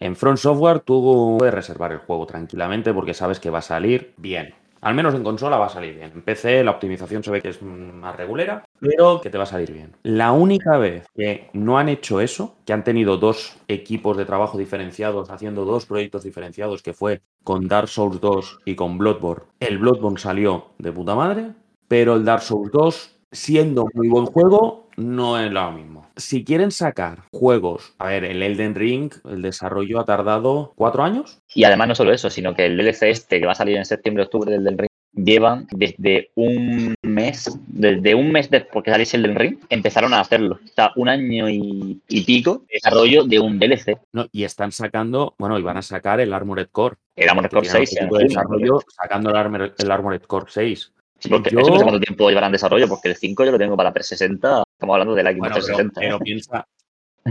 En 0.00 0.16
From 0.16 0.36
Software 0.36 0.80
tú 0.80 1.36
puedes 1.38 1.54
reservar 1.54 1.92
el 1.92 1.98
juego 1.98 2.26
tranquilamente 2.26 2.92
porque 2.94 3.14
sabes 3.14 3.38
que 3.38 3.50
va 3.50 3.58
a 3.58 3.62
salir 3.62 4.14
bien. 4.16 4.54
Al 4.84 4.94
menos 4.94 5.14
en 5.14 5.24
consola 5.24 5.56
va 5.56 5.66
a 5.66 5.70
salir 5.70 5.94
bien. 5.94 6.12
En 6.14 6.22
PC 6.22 6.62
la 6.62 6.72
optimización 6.72 7.24
se 7.24 7.30
ve 7.30 7.40
que 7.40 7.48
es 7.48 7.62
más 7.62 8.14
regulera, 8.16 8.66
pero 8.78 9.20
que 9.22 9.30
te 9.30 9.38
va 9.38 9.44
a 9.44 9.46
salir 9.46 9.72
bien. 9.72 9.96
La 10.02 10.32
única 10.32 10.76
vez 10.76 11.06
que 11.16 11.48
no 11.54 11.78
han 11.78 11.88
hecho 11.88 12.20
eso, 12.20 12.56
que 12.66 12.74
han 12.74 12.84
tenido 12.84 13.16
dos 13.16 13.56
equipos 13.66 14.18
de 14.18 14.26
trabajo 14.26 14.58
diferenciados, 14.58 15.30
haciendo 15.30 15.64
dos 15.64 15.86
proyectos 15.86 16.22
diferenciados, 16.22 16.82
que 16.82 16.92
fue 16.92 17.22
con 17.42 17.66
Dark 17.66 17.88
Souls 17.88 18.20
2 18.20 18.60
y 18.66 18.74
con 18.74 18.98
Bloodborne. 18.98 19.46
El 19.58 19.78
Bloodborne 19.78 20.18
salió 20.18 20.66
de 20.76 20.92
puta 20.92 21.14
madre, 21.14 21.52
pero 21.88 22.16
el 22.16 22.24
Dark 22.26 22.42
Souls 22.42 22.70
2, 22.70 23.20
siendo 23.32 23.86
muy 23.94 24.08
buen 24.08 24.26
juego, 24.26 24.83
no 24.96 25.38
es 25.38 25.50
lo 25.50 25.72
mismo. 25.72 26.06
Si 26.16 26.44
quieren 26.44 26.70
sacar 26.70 27.24
juegos, 27.32 27.94
a 27.98 28.06
ver, 28.08 28.24
el 28.24 28.42
Elden 28.42 28.74
Ring, 28.74 29.12
el 29.28 29.42
desarrollo 29.42 30.00
ha 30.00 30.04
tardado 30.04 30.72
cuatro 30.76 31.02
años. 31.02 31.40
Y 31.54 31.64
además 31.64 31.88
no 31.88 31.94
solo 31.94 32.12
eso, 32.12 32.30
sino 32.30 32.54
que 32.54 32.66
el 32.66 32.76
DLC 32.76 33.04
este 33.10 33.40
que 33.40 33.46
va 33.46 33.52
a 33.52 33.56
salir 33.56 33.76
en 33.76 33.84
septiembre-octubre 33.84 34.50
del 34.52 34.64
Del 34.64 34.78
Ring 34.78 34.88
llevan 35.16 35.68
desde 35.70 36.30
un 36.34 36.94
mes, 37.02 37.56
desde 37.68 38.16
un 38.16 38.32
mes 38.32 38.50
después 38.50 38.84
que 38.84 38.90
saliese 38.90 39.16
el 39.16 39.22
del 39.22 39.36
Ring, 39.36 39.58
empezaron 39.68 40.12
a 40.12 40.18
hacerlo. 40.20 40.58
O 40.64 40.68
sea, 40.74 40.90
un 40.96 41.08
año 41.08 41.48
y, 41.48 42.00
y 42.08 42.24
pico 42.24 42.64
de 42.68 42.74
desarrollo 42.74 43.22
de 43.24 43.38
un 43.38 43.60
DLC. 43.60 43.96
No, 44.12 44.26
y 44.32 44.42
están 44.42 44.72
sacando, 44.72 45.34
bueno, 45.38 45.56
y 45.58 45.62
van 45.62 45.76
a 45.76 45.82
sacar 45.82 46.18
el 46.20 46.32
Armored 46.32 46.66
Core. 46.72 46.96
El 47.14 47.28
Armored 47.28 47.50
Core 47.50 47.68
tiene 47.68 47.86
6. 47.86 48.00
algún 48.00 48.08
tipo 48.08 48.18
de 48.18 48.24
desarrollo 48.24 48.80
sacando 48.88 49.30
el 49.30 49.36
Armored, 49.36 49.72
el 49.78 49.90
Armored 49.92 50.22
Core 50.22 50.46
6. 50.48 50.92
Sí, 51.20 51.28
porque 51.28 51.50
Yo- 51.50 51.60
eso 51.60 51.70
no 51.70 51.76
sé 51.78 51.84
cuánto 51.84 52.00
tiempo 52.00 52.28
llevará 52.28 52.46
en 52.46 52.52
desarrollo, 52.52 52.88
porque 52.88 53.08
el 53.08 53.16
5 53.16 53.44
yo 53.44 53.52
lo 53.52 53.58
tengo 53.58 53.76
para 53.76 53.92
360. 53.92 54.63
Estamos 54.74 54.94
hablando 54.94 55.14
de 55.14 55.22
la 55.22 55.30
Xbox 55.30 55.38
Bueno, 55.40 55.54
pero, 55.54 55.66
360. 55.66 56.00
pero 56.00 56.18
piensa, 56.18 56.66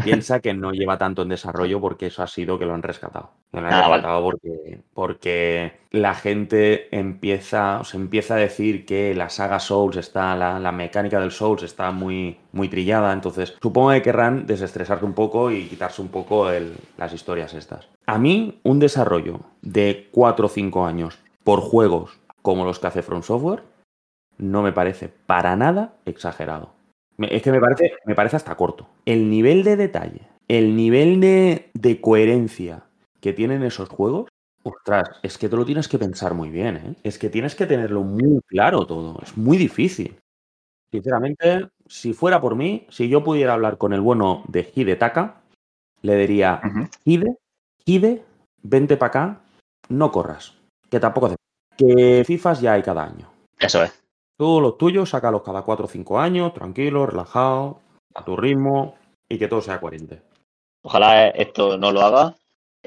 piensa 0.03 0.39
que 0.39 0.53
no 0.53 0.71
lleva 0.71 0.97
tanto 0.97 1.21
en 1.23 1.29
desarrollo 1.29 1.79
porque 1.81 2.07
eso 2.07 2.23
ha 2.23 2.27
sido 2.27 2.57
que 2.57 2.65
lo 2.65 2.73
han 2.73 2.81
rescatado. 2.81 3.31
Lo 3.51 3.59
han 3.59 3.65
Ah, 3.65 3.81
vale. 3.81 3.93
rescatado 3.95 4.23
porque, 4.23 4.81
porque 4.93 5.73
la 5.91 6.15
gente 6.15 6.87
empieza, 6.97 7.81
o 7.81 7.83
se 7.83 7.97
empieza 7.97 8.35
a 8.35 8.37
decir 8.37 8.85
que 8.85 9.13
la 9.13 9.29
saga 9.29 9.59
Souls 9.59 9.97
está, 9.97 10.35
la, 10.35 10.57
la 10.59 10.71
mecánica 10.71 11.19
del 11.19 11.31
Souls 11.31 11.63
está 11.63 11.91
muy, 11.91 12.37
muy 12.53 12.69
trillada. 12.69 13.11
Entonces, 13.13 13.55
supongo 13.61 13.91
que 13.91 14.01
querrán 14.01 14.47
desestresarse 14.47 15.05
un 15.05 15.13
poco 15.13 15.51
y 15.51 15.67
quitarse 15.67 16.01
un 16.01 16.07
poco 16.09 16.49
el- 16.49 16.73
las 16.97 17.13
historias 17.13 17.53
estas. 17.53 17.89
A 18.05 18.17
mí, 18.17 18.59
un 18.63 18.79
desarrollo 18.79 19.41
de 19.61 20.07
4 20.11 20.45
o 20.45 20.49
5 20.49 20.85
años 20.85 21.19
por 21.43 21.59
juegos 21.59 22.17
como 22.41 22.63
los 22.65 22.79
que 22.79 22.87
hace 22.87 23.01
From 23.03 23.21
Software 23.21 23.63
no 24.37 24.63
me 24.63 24.71
parece 24.71 25.09
para 25.09 25.55
nada 25.55 25.93
exagerado. 26.05 26.71
Es 27.17 27.41
que 27.41 27.51
me 27.51 27.59
parece, 27.59 27.93
me 28.05 28.15
parece 28.15 28.35
hasta 28.35 28.55
corto. 28.55 28.87
El 29.05 29.29
nivel 29.29 29.63
de 29.63 29.75
detalle, 29.75 30.21
el 30.47 30.75
nivel 30.75 31.19
de, 31.19 31.69
de 31.73 32.01
coherencia 32.01 32.83
que 33.21 33.33
tienen 33.33 33.63
esos 33.63 33.89
juegos, 33.89 34.29
ostras, 34.63 35.09
es 35.21 35.37
que 35.37 35.49
te 35.49 35.55
lo 35.55 35.65
tienes 35.65 35.87
que 35.87 35.99
pensar 35.99 36.33
muy 36.33 36.49
bien, 36.49 36.77
¿eh? 36.77 36.95
Es 37.03 37.19
que 37.19 37.29
tienes 37.29 37.55
que 37.55 37.65
tenerlo 37.65 38.01
muy 38.01 38.41
claro 38.47 38.85
todo. 38.87 39.19
Es 39.21 39.37
muy 39.37 39.57
difícil. 39.57 40.17
Sinceramente, 40.91 41.69
si 41.87 42.13
fuera 42.13 42.39
por 42.39 42.55
mí, 42.55 42.85
si 42.89 43.09
yo 43.09 43.23
pudiera 43.23 43.53
hablar 43.53 43.77
con 43.77 43.93
el 43.93 44.01
bueno 44.01 44.43
de 44.47 44.71
Hidetaka, 44.73 45.41
le 46.01 46.15
diría. 46.17 46.61
Hide, 47.03 47.37
Hide, 47.85 48.23
vente 48.61 48.97
para 48.97 49.07
acá, 49.09 49.41
no 49.89 50.11
corras, 50.11 50.55
que 50.89 50.99
tampoco 50.99 51.27
hace. 51.27 51.35
Que 51.77 52.23
FIFAs 52.25 52.61
ya 52.61 52.73
hay 52.73 52.83
cada 52.83 53.03
año. 53.05 53.27
Eso 53.59 53.83
es. 53.83 54.02
Tú 54.37 54.59
los 54.61 54.77
tuyos, 54.77 55.09
sácalos 55.09 55.43
cada 55.43 55.61
4 55.61 55.85
o 55.85 55.87
5 55.87 56.19
años, 56.19 56.53
tranquilo, 56.53 57.05
relajado, 57.05 57.79
a 58.15 58.25
tu 58.25 58.35
ritmo 58.35 58.95
y 59.29 59.37
que 59.37 59.47
todo 59.47 59.61
sea 59.61 59.79
coherente. 59.79 60.21
Ojalá 60.83 61.29
esto 61.29 61.77
no 61.77 61.91
lo 61.91 62.01
haga. 62.01 62.35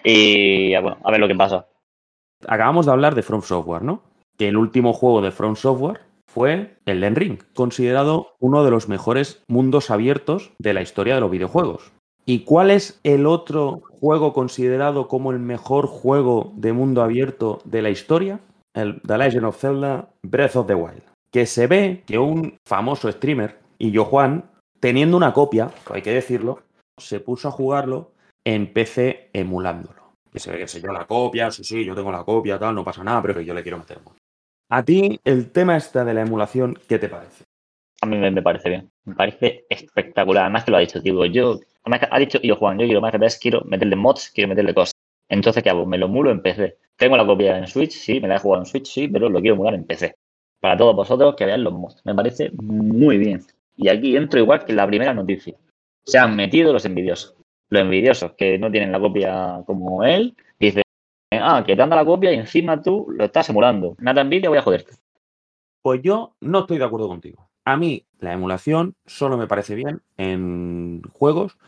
Y 0.04 0.72
bueno, 0.72 0.98
a 1.02 1.10
ver 1.10 1.20
lo 1.20 1.28
que 1.28 1.34
pasa. 1.34 1.66
Acabamos 2.46 2.86
de 2.86 2.92
hablar 2.92 3.14
de 3.14 3.22
From 3.22 3.42
Software, 3.42 3.82
¿no? 3.82 4.02
Que 4.36 4.48
el 4.48 4.56
último 4.56 4.92
juego 4.92 5.22
de 5.22 5.32
From 5.32 5.56
Software 5.56 6.00
fue 6.26 6.76
el 6.84 7.00
Den 7.00 7.16
Ring, 7.16 7.38
considerado 7.54 8.34
uno 8.38 8.62
de 8.62 8.70
los 8.70 8.88
mejores 8.88 9.42
mundos 9.48 9.90
abiertos 9.90 10.52
de 10.58 10.74
la 10.74 10.82
historia 10.82 11.14
de 11.14 11.20
los 11.22 11.30
videojuegos. 11.30 11.92
¿Y 12.26 12.40
cuál 12.40 12.70
es 12.70 13.00
el 13.04 13.24
otro 13.24 13.82
juego 13.88 14.32
considerado 14.32 15.08
como 15.08 15.30
el 15.30 15.38
mejor 15.38 15.86
juego 15.86 16.52
de 16.56 16.72
mundo 16.72 17.02
abierto 17.02 17.60
de 17.64 17.82
la 17.82 17.90
historia? 17.90 18.40
El 18.74 19.00
The 19.02 19.16
Legend 19.16 19.46
of 19.46 19.58
Zelda 19.58 20.10
Breath 20.22 20.56
of 20.56 20.66
the 20.66 20.74
Wild. 20.74 21.15
Que 21.36 21.44
se 21.44 21.66
ve 21.66 22.02
que 22.06 22.18
un 22.18 22.56
famoso 22.66 23.12
streamer, 23.12 23.58
y 23.76 23.90
yo 23.90 24.06
Juan, 24.06 24.50
teniendo 24.80 25.18
una 25.18 25.34
copia, 25.34 25.70
hay 25.90 26.00
que 26.00 26.14
decirlo, 26.14 26.62
se 26.98 27.20
puso 27.20 27.48
a 27.48 27.50
jugarlo 27.50 28.14
en 28.42 28.72
PC 28.72 29.28
emulándolo. 29.34 30.14
Que 30.32 30.40
se 30.40 30.50
ve 30.50 30.56
que 30.56 30.66
sé 30.66 30.80
yo 30.80 30.90
la 30.92 31.06
copia, 31.06 31.50
sí, 31.50 31.62
sí, 31.62 31.84
yo 31.84 31.94
tengo 31.94 32.10
la 32.10 32.24
copia, 32.24 32.58
tal, 32.58 32.74
no 32.74 32.82
pasa 32.82 33.04
nada, 33.04 33.20
pero 33.20 33.34
que 33.34 33.44
yo 33.44 33.52
le 33.52 33.62
quiero 33.62 33.76
meter 33.76 34.00
mono. 34.02 34.16
A 34.70 34.82
ti, 34.82 35.20
el 35.24 35.52
tema 35.52 35.76
este 35.76 36.02
de 36.06 36.14
la 36.14 36.22
emulación, 36.22 36.78
¿qué 36.88 36.98
te 36.98 37.10
parece? 37.10 37.44
A 38.00 38.06
mí 38.06 38.16
me, 38.16 38.40
parece 38.40 38.70
bien. 38.70 38.90
Me 39.04 39.14
parece 39.14 39.66
espectacular. 39.68 40.44
Además 40.44 40.64
que 40.64 40.70
lo 40.70 40.78
ha 40.78 40.80
dicho, 40.80 41.00
digo, 41.00 41.26
yo, 41.26 41.60
ha 41.84 42.18
dicho, 42.18 42.40
yo 42.40 42.56
Juan, 42.56 42.78
yo 42.78 42.86
quiero 42.86 43.02
más 43.02 43.12
que 43.12 43.18
ves, 43.18 43.38
quiero 43.38 43.60
meterle 43.66 43.96
mods, 43.96 44.30
quiero 44.30 44.48
meterle 44.48 44.72
cosas. 44.72 44.94
Entonces, 45.28 45.62
¿qué 45.62 45.68
hago? 45.68 45.84
Me 45.84 45.98
lo 45.98 46.06
emulo 46.06 46.30
en 46.30 46.40
PC. 46.40 46.78
Tengo 46.96 47.14
la 47.14 47.26
copia 47.26 47.58
en 47.58 47.66
Switch, 47.66 47.92
sí, 47.92 48.20
me 48.22 48.28
la 48.28 48.36
he 48.36 48.38
jugado 48.38 48.62
en 48.62 48.66
Switch, 48.66 48.86
sí, 48.86 49.06
pero 49.06 49.28
lo 49.28 49.42
quiero 49.42 49.56
emular 49.56 49.74
en 49.74 49.84
PC. 49.84 50.14
Para 50.60 50.76
todos 50.76 50.96
vosotros 50.96 51.34
que 51.36 51.46
vean 51.46 51.64
los 51.64 51.72
mods. 51.72 52.00
Me 52.04 52.14
parece 52.14 52.50
muy 52.52 53.18
bien. 53.18 53.40
Y 53.76 53.88
aquí 53.88 54.16
entro 54.16 54.40
igual 54.40 54.64
que 54.64 54.72
la 54.72 54.86
primera 54.86 55.14
noticia. 55.14 55.56
Se 56.04 56.18
han 56.18 56.34
metido 56.36 56.72
los 56.72 56.84
envidiosos. 56.84 57.34
Los 57.68 57.82
envidiosos 57.82 58.32
que 58.32 58.58
no 58.58 58.70
tienen 58.70 58.92
la 58.92 59.00
copia 59.00 59.62
como 59.66 60.04
él, 60.04 60.36
dicen, 60.58 60.82
ah, 61.32 61.64
que 61.66 61.76
te 61.76 61.82
anda 61.82 61.96
la 61.96 62.04
copia 62.04 62.32
y 62.32 62.36
encima 62.36 62.80
tú 62.80 63.06
lo 63.10 63.24
estás 63.24 63.48
emulando. 63.48 63.96
Nada 63.98 64.22
envidia, 64.22 64.48
voy 64.48 64.58
a 64.58 64.62
joderte. 64.62 64.94
Pues 65.82 66.00
yo 66.02 66.36
no 66.40 66.60
estoy 66.60 66.78
de 66.78 66.84
acuerdo 66.84 67.08
contigo. 67.08 67.50
A 67.64 67.76
mí, 67.76 68.06
la 68.18 68.32
emulación 68.32 68.94
solo 69.04 69.36
me 69.36 69.48
parece 69.48 69.74
bien 69.74 70.02
en 70.16 71.02
juegos 71.12 71.58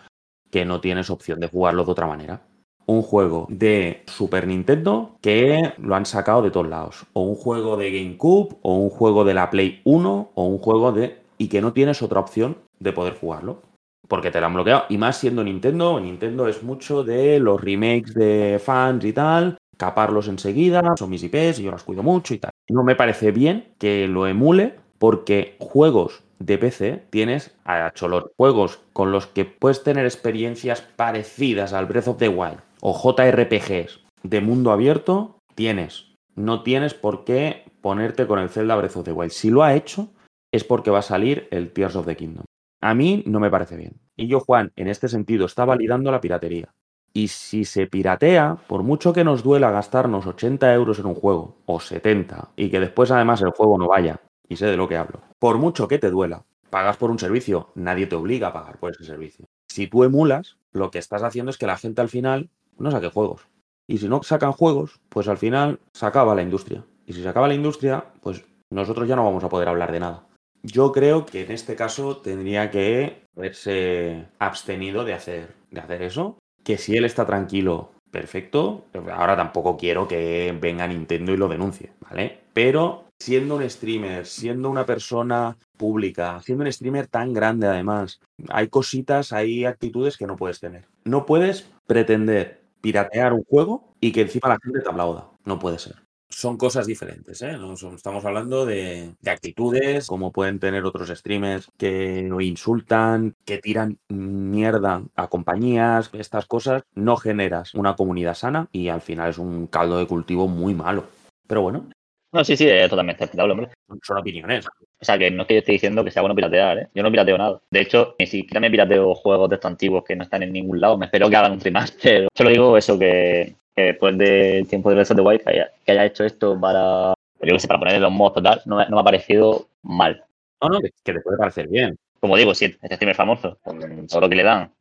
que 0.50 0.64
no 0.64 0.80
tienes 0.80 1.10
opción 1.10 1.40
de 1.40 1.48
jugarlo 1.48 1.84
de 1.84 1.90
otra 1.90 2.06
manera. 2.06 2.42
Un 2.88 3.02
juego 3.02 3.46
de 3.50 4.02
Super 4.06 4.46
Nintendo 4.46 5.18
que 5.20 5.74
lo 5.76 5.94
han 5.94 6.06
sacado 6.06 6.40
de 6.40 6.50
todos 6.50 6.68
lados. 6.68 7.04
O 7.12 7.20
un 7.20 7.34
juego 7.34 7.76
de 7.76 7.92
GameCube, 7.92 8.56
o 8.62 8.76
un 8.76 8.88
juego 8.88 9.24
de 9.24 9.34
la 9.34 9.50
Play 9.50 9.82
1, 9.84 10.30
o 10.34 10.44
un 10.46 10.58
juego 10.58 10.92
de. 10.92 11.18
y 11.36 11.48
que 11.48 11.60
no 11.60 11.74
tienes 11.74 12.00
otra 12.00 12.20
opción 12.20 12.56
de 12.80 12.92
poder 12.92 13.14
jugarlo. 13.14 13.60
Porque 14.08 14.30
te 14.30 14.40
lo 14.40 14.46
han 14.46 14.54
bloqueado. 14.54 14.84
Y 14.88 14.96
más 14.96 15.18
siendo 15.18 15.44
Nintendo, 15.44 16.00
Nintendo 16.00 16.48
es 16.48 16.62
mucho 16.62 17.04
de 17.04 17.38
los 17.40 17.60
remakes 17.60 18.14
de 18.14 18.58
fans 18.58 19.04
y 19.04 19.12
tal, 19.12 19.58
caparlos 19.76 20.28
enseguida, 20.28 20.94
son 20.98 21.10
mis 21.10 21.22
IPs 21.22 21.58
y 21.58 21.64
yo 21.64 21.70
las 21.70 21.84
cuido 21.84 22.02
mucho 22.02 22.32
y 22.32 22.38
tal. 22.38 22.52
No 22.70 22.84
me 22.84 22.96
parece 22.96 23.32
bien 23.32 23.74
que 23.78 24.08
lo 24.08 24.26
emule 24.26 24.76
porque 24.98 25.56
juegos 25.58 26.22
de 26.38 26.58
PC 26.58 27.04
tienes 27.10 27.54
a 27.64 27.90
Cholor, 27.92 28.32
juegos 28.36 28.80
con 28.92 29.12
los 29.12 29.26
que 29.26 29.44
puedes 29.44 29.82
tener 29.82 30.04
experiencias 30.04 30.82
parecidas 30.82 31.72
al 31.72 31.86
Breath 31.86 32.08
of 32.08 32.18
the 32.18 32.28
Wild 32.28 32.67
o 32.80 32.94
JRPGs 32.94 34.00
de 34.22 34.40
mundo 34.40 34.72
abierto, 34.72 35.38
tienes. 35.54 36.14
No 36.34 36.62
tienes 36.62 36.94
por 36.94 37.24
qué 37.24 37.64
ponerte 37.80 38.26
con 38.26 38.38
el 38.38 38.48
Zelda 38.48 38.76
Breath 38.76 38.96
of 38.96 39.04
the 39.04 39.12
Wild. 39.12 39.32
Si 39.32 39.50
lo 39.50 39.62
ha 39.62 39.74
hecho, 39.74 40.08
es 40.52 40.64
porque 40.64 40.90
va 40.90 41.00
a 41.00 41.02
salir 41.02 41.48
el 41.50 41.72
Tears 41.72 41.96
of 41.96 42.06
the 42.06 42.16
Kingdom. 42.16 42.44
A 42.80 42.94
mí 42.94 43.22
no 43.26 43.40
me 43.40 43.50
parece 43.50 43.76
bien. 43.76 44.00
Y 44.16 44.28
yo, 44.28 44.40
Juan, 44.40 44.72
en 44.76 44.88
este 44.88 45.08
sentido, 45.08 45.46
está 45.46 45.64
validando 45.64 46.10
la 46.10 46.20
piratería. 46.20 46.72
Y 47.12 47.28
si 47.28 47.64
se 47.64 47.86
piratea, 47.86 48.56
por 48.68 48.82
mucho 48.82 49.12
que 49.12 49.24
nos 49.24 49.42
duela 49.42 49.70
gastarnos 49.70 50.26
80 50.26 50.72
euros 50.74 50.98
en 50.98 51.06
un 51.06 51.14
juego, 51.14 51.56
o 51.66 51.80
70, 51.80 52.50
y 52.56 52.70
que 52.70 52.80
después 52.80 53.10
además 53.10 53.42
el 53.42 53.50
juego 53.50 53.78
no 53.78 53.88
vaya, 53.88 54.20
y 54.48 54.56
sé 54.56 54.66
de 54.66 54.76
lo 54.76 54.88
que 54.88 54.96
hablo, 54.96 55.22
por 55.38 55.58
mucho 55.58 55.88
que 55.88 55.98
te 55.98 56.10
duela, 56.10 56.44
pagas 56.70 56.96
por 56.96 57.10
un 57.10 57.18
servicio, 57.18 57.70
nadie 57.74 58.06
te 58.06 58.14
obliga 58.14 58.48
a 58.48 58.52
pagar 58.52 58.78
por 58.78 58.90
ese 58.90 59.04
servicio. 59.04 59.46
Si 59.68 59.86
tú 59.86 60.04
emulas, 60.04 60.58
lo 60.72 60.90
que 60.90 60.98
estás 60.98 61.22
haciendo 61.22 61.50
es 61.50 61.58
que 61.58 61.66
la 61.66 61.78
gente 61.78 62.00
al 62.00 62.08
final 62.08 62.50
no 62.78 62.90
saque 62.90 63.08
juegos. 63.08 63.42
Y 63.86 63.98
si 63.98 64.08
no 64.08 64.22
sacan 64.22 64.52
juegos, 64.52 65.00
pues 65.08 65.28
al 65.28 65.38
final 65.38 65.80
se 65.92 66.06
acaba 66.06 66.34
la 66.34 66.42
industria. 66.42 66.84
Y 67.06 67.14
si 67.14 67.22
se 67.22 67.28
acaba 67.28 67.48
la 67.48 67.54
industria, 67.54 68.04
pues 68.20 68.44
nosotros 68.70 69.08
ya 69.08 69.16
no 69.16 69.24
vamos 69.24 69.44
a 69.44 69.48
poder 69.48 69.68
hablar 69.68 69.92
de 69.92 70.00
nada. 70.00 70.26
Yo 70.62 70.92
creo 70.92 71.24
que 71.24 71.44
en 71.44 71.52
este 71.52 71.74
caso 71.74 72.18
tendría 72.18 72.70
que 72.70 73.22
haberse 73.36 74.26
abstenido 74.38 75.04
de 75.04 75.14
hacer, 75.14 75.54
de 75.70 75.80
hacer 75.80 76.02
eso. 76.02 76.38
Que 76.62 76.76
si 76.76 76.96
él 76.96 77.04
está 77.04 77.24
tranquilo, 77.24 77.92
perfecto. 78.10 78.84
Ahora 79.12 79.36
tampoco 79.36 79.76
quiero 79.76 80.06
que 80.06 80.56
venga 80.60 80.86
Nintendo 80.86 81.32
y 81.32 81.36
lo 81.36 81.48
denuncie, 81.48 81.92
¿vale? 82.00 82.40
Pero 82.52 83.04
siendo 83.18 83.56
un 83.56 83.68
streamer, 83.68 84.26
siendo 84.26 84.68
una 84.68 84.84
persona 84.84 85.56
pública, 85.76 86.40
siendo 86.42 86.64
un 86.64 86.72
streamer 86.72 87.06
tan 87.06 87.32
grande 87.32 87.66
además, 87.66 88.20
hay 88.48 88.68
cositas, 88.68 89.32
hay 89.32 89.64
actitudes 89.64 90.16
que 90.16 90.26
no 90.26 90.36
puedes 90.36 90.60
tener. 90.60 90.86
No 91.04 91.24
puedes 91.24 91.70
pretender 91.86 92.57
piratear 92.80 93.32
un 93.32 93.44
juego 93.44 93.94
y 94.00 94.12
que 94.12 94.22
encima 94.22 94.48
la 94.48 94.58
gente 94.62 94.80
te 94.80 94.88
aplauda. 94.88 95.30
No 95.44 95.58
puede 95.58 95.78
ser. 95.78 95.96
Son 96.30 96.58
cosas 96.58 96.86
diferentes, 96.86 97.40
¿eh? 97.40 97.52
No 97.56 97.74
son- 97.76 97.94
estamos 97.94 98.22
hablando 98.26 98.66
de, 98.66 99.14
de 99.18 99.30
actitudes, 99.30 100.06
como 100.06 100.30
pueden 100.30 100.58
tener 100.60 100.84
otros 100.84 101.08
streamers 101.08 101.70
que 101.78 102.28
insultan, 102.40 103.34
que 103.46 103.58
tiran 103.58 103.98
mierda 104.08 105.04
a 105.16 105.28
compañías, 105.28 106.10
estas 106.12 106.44
cosas. 106.46 106.82
No 106.94 107.16
generas 107.16 107.74
una 107.74 107.96
comunidad 107.96 108.34
sana 108.34 108.68
y 108.72 108.88
al 108.88 109.00
final 109.00 109.30
es 109.30 109.38
un 109.38 109.66
caldo 109.68 109.96
de 109.98 110.06
cultivo 110.06 110.48
muy 110.48 110.74
malo. 110.74 111.06
Pero 111.46 111.62
bueno, 111.62 111.88
No, 112.30 112.44
sí, 112.44 112.56
sí, 112.56 112.68
es 112.68 112.90
totalmente 112.90 113.24
aceptable, 113.24 113.52
hombre. 113.52 113.70
son- 114.02 114.18
opiniones. 114.18 114.66
O 115.00 115.04
sea, 115.04 115.16
que 115.18 115.30
no 115.30 115.42
es 115.42 115.48
que 115.48 115.54
yo 115.54 115.58
esté 115.60 115.72
diciendo 115.72 116.04
que 116.04 116.10
sea 116.10 116.20
bueno 116.22 116.34
piratear, 116.34 116.78
¿eh? 116.78 116.88
Yo 116.94 117.02
no 117.02 117.10
pirateo 117.10 117.38
nada. 117.38 117.60
De 117.70 117.80
hecho, 117.80 118.16
ni 118.18 118.26
siquiera 118.26 118.60
me 118.60 118.70
pirateo 118.70 119.14
juegos 119.14 119.48
de 119.48 119.54
estos 119.56 119.70
antiguos 119.70 120.04
que 120.04 120.14
no 120.14 120.24
están 120.24 120.42
en 120.42 120.52
ningún 120.52 120.80
lado. 120.80 120.98
Me 120.98 121.06
espero 121.06 121.30
que 121.30 121.36
hagan 121.36 121.52
un 121.52 121.60
remaster. 121.60 122.28
Solo 122.36 122.50
digo 122.50 122.76
eso, 122.76 122.98
que, 122.98 123.54
que 123.74 123.82
después 123.82 124.18
del 124.18 124.68
tiempo 124.68 124.90
de 124.90 124.96
Breath 124.96 125.14
the 125.14 125.20
Wild, 125.22 125.42
que 125.42 125.50
haya, 125.50 125.70
que 125.84 125.92
haya 125.92 126.04
hecho 126.04 126.24
esto 126.24 126.60
para, 126.60 127.14
yo 127.40 127.54
qué 127.54 127.58
sé, 127.60 127.66
para 127.68 127.78
ponerle 127.80 128.00
los 128.00 128.12
mods 128.12 128.34
total, 128.34 128.60
no, 128.66 128.76
me- 128.76 128.86
no 128.88 128.96
me 128.96 129.00
ha 129.00 129.04
parecido 129.04 129.68
mal. 129.82 130.22
No, 130.60 130.68
no, 130.68 130.80
que, 130.80 130.90
que 131.02 131.12
te 131.14 131.20
puede 131.20 131.38
parecer 131.38 131.68
bien. 131.68 131.96
Como 132.20 132.36
digo, 132.36 132.54
si 132.54 132.66
este 132.66 132.94
streamer 132.96 133.14
famoso, 133.16 133.58
con 133.62 134.06
todo 134.06 134.20
lo 134.20 134.28
que 134.28 134.34
le 134.34 134.42
dan, 134.42 134.72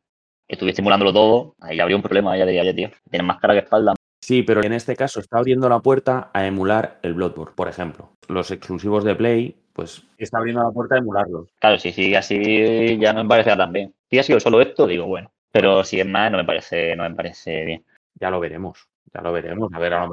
estuviera 0.48 0.72
estimulándolo 0.72 1.12
todo, 1.12 1.54
ahí 1.60 1.80
habría 1.80 1.96
un 1.96 2.02
problema. 2.02 2.36
Ya 2.36 2.46
diría, 2.46 2.62
oye, 2.62 2.74
tío, 2.74 2.90
tienes 3.10 3.26
más 3.26 3.38
cara 3.40 3.54
que 3.54 3.60
espalda. 3.60 3.94
Sí, 4.20 4.42
pero 4.42 4.62
en 4.62 4.72
este 4.72 4.96
caso 4.96 5.20
está 5.20 5.38
abriendo 5.38 5.68
la 5.68 5.80
puerta 5.80 6.30
a 6.32 6.46
emular 6.46 6.98
el 7.02 7.14
Bloodborne, 7.14 7.54
por 7.54 7.68
ejemplo. 7.68 8.10
Los 8.28 8.50
exclusivos 8.50 9.04
de 9.04 9.14
Play, 9.14 9.56
pues 9.72 10.02
está 10.18 10.38
abriendo 10.38 10.62
la 10.62 10.70
puerta 10.70 10.96
a 10.96 10.98
emularlos. 10.98 11.48
Claro, 11.58 11.78
si 11.78 11.92
sigue 11.92 12.16
así, 12.16 12.98
ya 12.98 13.12
no 13.12 13.22
me 13.22 13.28
parecerá 13.28 13.56
tan 13.56 13.72
bien. 13.72 13.94
Si 14.10 14.18
ha 14.18 14.22
sido 14.22 14.40
solo 14.40 14.60
esto, 14.60 14.86
digo, 14.86 15.06
bueno. 15.06 15.30
Pero 15.50 15.84
si 15.84 16.00
es 16.00 16.06
más, 16.06 16.30
no 16.30 16.38
me 16.38 16.44
parece, 16.44 16.94
no 16.96 17.08
me 17.08 17.14
parece 17.14 17.64
bien. 17.64 17.84
Ya 18.20 18.30
lo 18.30 18.40
veremos, 18.40 18.88
ya 19.14 19.22
lo 19.22 19.32
veremos. 19.32 19.72
A 19.72 19.78
ver, 19.78 19.94
ahora, 19.94 20.12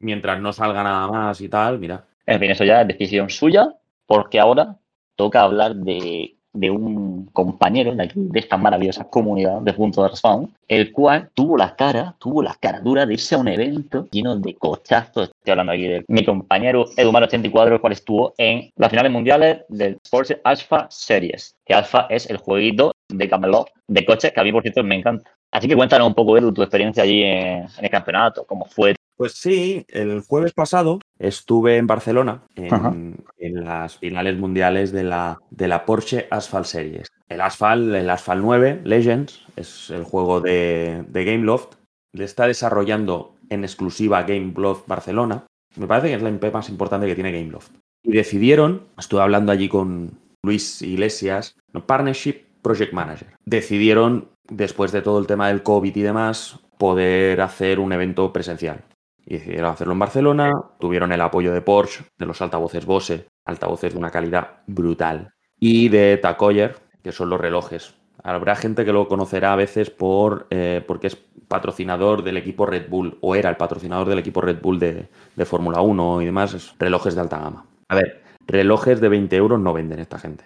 mientras 0.00 0.40
no 0.40 0.52
salga 0.52 0.82
nada 0.82 1.06
más 1.08 1.40
y 1.40 1.48
tal, 1.48 1.78
mira. 1.78 2.06
En 2.26 2.40
fin, 2.40 2.50
eso 2.50 2.64
ya 2.64 2.82
es 2.82 2.88
decisión 2.88 3.30
suya, 3.30 3.68
porque 4.06 4.40
ahora 4.40 4.76
toca 5.16 5.42
hablar 5.42 5.76
de, 5.76 6.36
de 6.52 6.70
un 6.70 7.26
compañero 7.32 7.94
de, 7.94 8.02
aquí, 8.04 8.14
de 8.16 8.40
esta 8.40 8.56
maravillosa 8.56 9.04
comunidad 9.04 9.60
de 9.60 9.72
Punto 9.72 10.02
de 10.02 10.10
Respawn, 10.10 10.52
el 10.68 10.92
cual 10.92 11.30
tuvo 11.34 11.56
la 11.56 11.74
cara, 11.76 12.14
tuvo 12.18 12.42
la 12.42 12.54
cara 12.60 12.80
dura 12.80 13.06
de 13.06 13.14
irse 13.14 13.34
a 13.34 13.38
un 13.38 13.48
evento 13.48 14.08
lleno 14.10 14.36
de 14.36 14.54
cochazos. 14.54 15.30
Estoy 15.30 15.50
hablando 15.50 15.72
aquí 15.72 15.88
de 15.88 16.04
mi 16.08 16.24
compañero 16.24 16.86
Edumar84, 16.96 17.72
el 17.72 17.80
cual 17.80 17.92
estuvo 17.92 18.34
en 18.38 18.70
las 18.76 18.90
finales 18.90 19.12
mundiales 19.12 19.58
del 19.68 19.98
Sports 20.04 20.36
Alpha 20.44 20.86
Series, 20.90 21.54
que 21.64 21.74
Alpha 21.74 22.06
es 22.10 22.28
el 22.28 22.36
jueguito 22.36 22.92
de 23.08 23.28
Camelot 23.28 23.70
de 23.88 24.04
coches 24.04 24.32
que 24.32 24.40
a 24.40 24.44
mí, 24.44 24.52
por 24.52 24.62
cierto, 24.62 24.82
me 24.82 24.96
encanta. 24.96 25.30
Así 25.50 25.68
que 25.68 25.76
cuéntanos 25.76 26.08
un 26.08 26.14
poco, 26.14 26.36
Edu, 26.38 26.52
tu 26.52 26.62
experiencia 26.62 27.02
allí 27.02 27.22
en, 27.22 27.64
en 27.64 27.84
el 27.84 27.90
campeonato, 27.90 28.44
cómo 28.46 28.64
fue. 28.64 28.94
Pues 29.16 29.34
sí, 29.34 29.84
el 29.88 30.20
jueves 30.22 30.52
pasado 30.52 31.00
estuve 31.18 31.76
en 31.76 31.86
Barcelona 31.86 32.42
en, 32.56 33.24
en 33.38 33.64
las 33.64 33.98
finales 33.98 34.36
mundiales 34.38 34.90
de 34.90 35.04
la, 35.04 35.38
de 35.50 35.68
la 35.68 35.84
Porsche 35.84 36.26
Asphalt 36.30 36.66
Series. 36.66 37.08
El 37.28 37.40
Asphalt, 37.40 37.94
el 37.94 38.10
Asphalt 38.10 38.42
9 38.42 38.80
Legends, 38.84 39.44
es 39.56 39.90
el 39.90 40.04
juego 40.04 40.40
de, 40.40 41.04
de 41.08 41.24
Gameloft. 41.24 41.74
Le 42.12 42.24
está 42.24 42.46
desarrollando 42.46 43.34
en 43.48 43.64
exclusiva 43.64 44.22
Gameloft 44.22 44.86
Barcelona. 44.86 45.46
Me 45.76 45.86
parece 45.86 46.08
que 46.08 46.14
es 46.14 46.22
la 46.22 46.30
IP 46.30 46.52
más 46.52 46.68
importante 46.68 47.06
que 47.06 47.14
tiene 47.14 47.32
Gameloft. 47.32 47.70
Y 48.02 48.12
decidieron, 48.12 48.82
estuve 48.98 49.22
hablando 49.22 49.52
allí 49.52 49.68
con 49.68 50.18
Luis 50.42 50.82
Iglesias, 50.82 51.56
no, 51.72 51.86
Partnership 51.86 52.44
Project 52.62 52.92
Manager. 52.92 53.36
Decidieron, 53.44 54.28
después 54.48 54.92
de 54.92 55.02
todo 55.02 55.18
el 55.18 55.26
tema 55.26 55.48
del 55.48 55.62
COVID 55.62 55.94
y 55.94 56.02
demás, 56.02 56.58
poder 56.78 57.40
hacer 57.40 57.78
un 57.78 57.92
evento 57.92 58.32
presencial. 58.32 58.84
Y 59.24 59.34
decidieron 59.34 59.70
hacerlo 59.70 59.92
en 59.92 59.98
Barcelona, 60.00 60.50
tuvieron 60.78 61.12
el 61.12 61.20
apoyo 61.20 61.52
de 61.52 61.62
Porsche, 61.62 62.04
de 62.18 62.26
los 62.26 62.42
altavoces 62.42 62.86
Bose, 62.86 63.26
altavoces 63.44 63.92
de 63.92 63.98
una 63.98 64.10
calidad 64.10 64.62
brutal, 64.66 65.32
y 65.58 65.88
de 65.88 66.16
Tag 66.16 66.36
Heuer, 66.40 66.76
que 67.02 67.12
son 67.12 67.30
los 67.30 67.40
relojes. 67.40 67.94
Habrá 68.22 68.56
gente 68.56 68.84
que 68.84 68.92
lo 68.92 69.08
conocerá 69.08 69.52
a 69.52 69.56
veces 69.56 69.90
por, 69.90 70.46
eh, 70.50 70.84
porque 70.86 71.08
es 71.08 71.16
patrocinador 71.48 72.22
del 72.22 72.36
equipo 72.36 72.66
Red 72.66 72.88
Bull, 72.88 73.18
o 73.20 73.34
era 73.34 73.50
el 73.50 73.56
patrocinador 73.56 74.08
del 74.08 74.18
equipo 74.18 74.40
Red 74.40 74.60
Bull 74.60 74.78
de, 74.78 75.08
de 75.34 75.44
Fórmula 75.44 75.80
1 75.80 76.22
y 76.22 76.24
demás, 76.24 76.54
es 76.54 76.74
relojes 76.78 77.14
de 77.14 77.20
alta 77.20 77.38
gama. 77.38 77.66
A 77.88 77.94
ver, 77.94 78.22
relojes 78.46 79.00
de 79.00 79.08
20 79.08 79.36
euros 79.36 79.60
no 79.60 79.72
venden 79.72 79.98
esta 79.98 80.18
gente. 80.18 80.44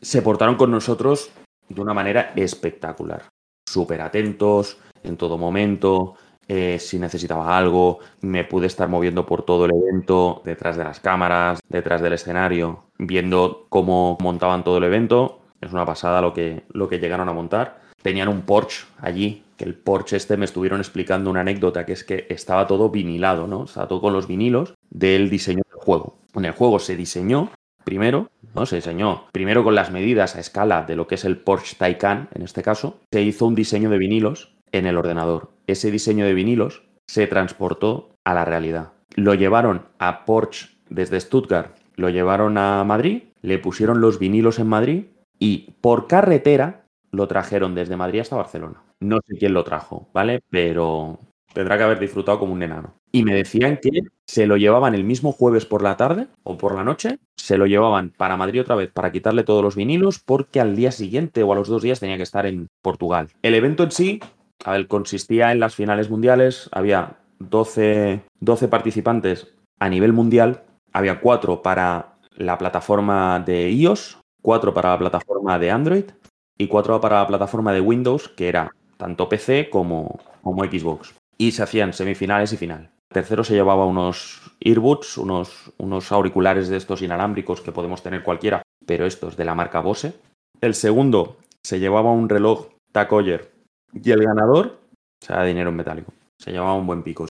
Se 0.00 0.22
portaron 0.22 0.56
con 0.56 0.70
nosotros 0.70 1.30
de 1.68 1.80
una 1.80 1.94
manera 1.94 2.32
espectacular. 2.36 3.22
Súper 3.66 4.02
atentos 4.02 4.78
en 5.02 5.16
todo 5.16 5.38
momento, 5.38 6.16
eh, 6.48 6.78
si 6.78 6.98
necesitaba 6.98 7.56
algo, 7.56 8.00
me 8.20 8.44
pude 8.44 8.66
estar 8.66 8.88
moviendo 8.88 9.26
por 9.26 9.44
todo 9.44 9.64
el 9.64 9.72
evento, 9.72 10.42
detrás 10.44 10.76
de 10.76 10.84
las 10.84 11.00
cámaras, 11.00 11.60
detrás 11.68 12.00
del 12.02 12.12
escenario, 12.12 12.84
viendo 12.98 13.66
cómo 13.68 14.18
montaban 14.20 14.64
todo 14.64 14.78
el 14.78 14.84
evento. 14.84 15.40
Es 15.60 15.72
una 15.72 15.86
pasada 15.86 16.20
lo 16.20 16.34
que, 16.34 16.64
lo 16.70 16.88
que 16.88 16.98
llegaron 16.98 17.28
a 17.28 17.32
montar. 17.32 17.80
Tenían 18.02 18.28
un 18.28 18.42
Porsche 18.42 18.86
allí, 19.00 19.44
que 19.56 19.64
el 19.64 19.74
Porsche 19.74 20.16
este 20.16 20.36
me 20.36 20.44
estuvieron 20.44 20.80
explicando 20.80 21.30
una 21.30 21.40
anécdota, 21.40 21.86
que 21.86 21.92
es 21.92 22.04
que 22.04 22.26
estaba 22.28 22.66
todo 22.66 22.90
vinilado, 22.90 23.46
¿no? 23.46 23.64
Estaba 23.64 23.88
todo 23.88 24.00
con 24.00 24.12
los 24.12 24.26
vinilos 24.26 24.74
del 24.90 25.30
diseño 25.30 25.62
del 25.70 25.80
juego. 25.80 26.18
En 26.34 26.44
el 26.44 26.52
juego 26.52 26.78
se 26.78 26.96
diseñó 26.96 27.50
primero, 27.84 28.30
¿no? 28.54 28.66
Se 28.66 28.76
diseñó 28.76 29.26
primero 29.32 29.64
con 29.64 29.74
las 29.74 29.90
medidas 29.90 30.36
a 30.36 30.40
escala 30.40 30.82
de 30.82 30.96
lo 30.96 31.06
que 31.06 31.14
es 31.14 31.24
el 31.24 31.38
Porsche 31.38 31.76
Taycan, 31.78 32.28
en 32.34 32.42
este 32.42 32.62
caso, 32.62 32.98
se 33.10 33.22
hizo 33.22 33.46
un 33.46 33.54
diseño 33.54 33.88
de 33.88 33.98
vinilos 33.98 34.54
en 34.72 34.86
el 34.86 34.98
ordenador. 34.98 35.53
Ese 35.66 35.90
diseño 35.90 36.24
de 36.24 36.34
vinilos 36.34 36.82
se 37.06 37.26
transportó 37.26 38.10
a 38.24 38.34
la 38.34 38.44
realidad. 38.44 38.92
Lo 39.14 39.34
llevaron 39.34 39.86
a 39.98 40.24
Porsche 40.24 40.76
desde 40.88 41.20
Stuttgart, 41.20 41.76
lo 41.96 42.10
llevaron 42.10 42.58
a 42.58 42.82
Madrid, 42.84 43.22
le 43.42 43.58
pusieron 43.58 44.00
los 44.00 44.18
vinilos 44.18 44.58
en 44.58 44.66
Madrid 44.66 45.04
y 45.38 45.72
por 45.80 46.06
carretera 46.06 46.86
lo 47.10 47.28
trajeron 47.28 47.74
desde 47.74 47.96
Madrid 47.96 48.20
hasta 48.20 48.36
Barcelona. 48.36 48.82
No 49.00 49.18
sé 49.26 49.36
quién 49.38 49.54
lo 49.54 49.64
trajo, 49.64 50.08
¿vale? 50.12 50.40
Pero 50.50 51.20
tendrá 51.52 51.78
que 51.78 51.84
haber 51.84 52.00
disfrutado 52.00 52.38
como 52.38 52.52
un 52.52 52.62
enano. 52.62 52.94
Y 53.12 53.22
me 53.22 53.34
decían 53.34 53.78
que 53.80 53.90
se 54.26 54.46
lo 54.46 54.56
llevaban 54.56 54.94
el 54.94 55.04
mismo 55.04 55.32
jueves 55.32 55.66
por 55.66 55.82
la 55.82 55.96
tarde 55.96 56.26
o 56.42 56.58
por 56.58 56.74
la 56.74 56.82
noche, 56.82 57.18
se 57.36 57.56
lo 57.56 57.66
llevaban 57.66 58.12
para 58.16 58.36
Madrid 58.36 58.62
otra 58.62 58.74
vez 58.74 58.90
para 58.90 59.12
quitarle 59.12 59.44
todos 59.44 59.62
los 59.62 59.76
vinilos 59.76 60.18
porque 60.18 60.60
al 60.60 60.74
día 60.74 60.90
siguiente 60.90 61.42
o 61.42 61.52
a 61.52 61.54
los 61.54 61.68
dos 61.68 61.82
días 61.82 62.00
tenía 62.00 62.16
que 62.16 62.24
estar 62.24 62.46
en 62.46 62.68
Portugal. 62.82 63.28
El 63.42 63.54
evento 63.54 63.84
en 63.84 63.90
sí, 63.92 64.20
a 64.64 64.72
ver, 64.72 64.88
consistía 64.88 65.52
en 65.52 65.60
las 65.60 65.74
finales 65.74 66.10
mundiales, 66.10 66.68
había 66.72 67.18
12, 67.38 68.22
12 68.40 68.68
participantes 68.68 69.48
a 69.78 69.88
nivel 69.88 70.12
mundial, 70.12 70.62
había 70.92 71.20
4 71.20 71.62
para 71.62 72.16
la 72.36 72.56
plataforma 72.56 73.40
de 73.40 73.70
iOS, 73.70 74.18
4 74.42 74.72
para 74.72 74.90
la 74.90 74.98
plataforma 74.98 75.58
de 75.58 75.70
Android 75.70 76.04
y 76.56 76.66
4 76.66 77.00
para 77.00 77.20
la 77.20 77.26
plataforma 77.26 77.72
de 77.72 77.80
Windows, 77.80 78.28
que 78.28 78.48
era 78.48 78.70
tanto 78.96 79.28
PC 79.28 79.68
como, 79.70 80.18
como 80.42 80.64
Xbox. 80.64 81.14
Y 81.36 81.52
se 81.52 81.62
hacían 81.62 81.92
semifinales 81.92 82.52
y 82.52 82.56
final. 82.56 82.90
Tercero 83.12 83.44
se 83.44 83.54
llevaba 83.54 83.84
unos 83.86 84.40
earbuds, 84.60 85.18
unos, 85.18 85.72
unos 85.76 86.10
auriculares 86.10 86.68
de 86.68 86.78
estos 86.78 87.02
inalámbricos 87.02 87.60
que 87.60 87.72
podemos 87.72 88.02
tener 88.02 88.22
cualquiera, 88.22 88.62
pero 88.86 89.04
estos 89.04 89.36
de 89.36 89.44
la 89.44 89.54
marca 89.54 89.80
Bose. 89.80 90.14
El 90.60 90.74
segundo 90.74 91.36
se 91.62 91.78
llevaba 91.80 92.12
un 92.12 92.28
reloj 92.28 92.68
Tag 92.92 93.12
Heuer 93.12 93.53
y 94.02 94.10
el 94.10 94.22
ganador, 94.22 94.80
sea, 95.20 95.44
dinero 95.44 95.70
en 95.70 95.76
metálico, 95.76 96.12
se 96.38 96.52
llevaba 96.52 96.74
un 96.74 96.86
buen 96.86 97.02
pico. 97.02 97.26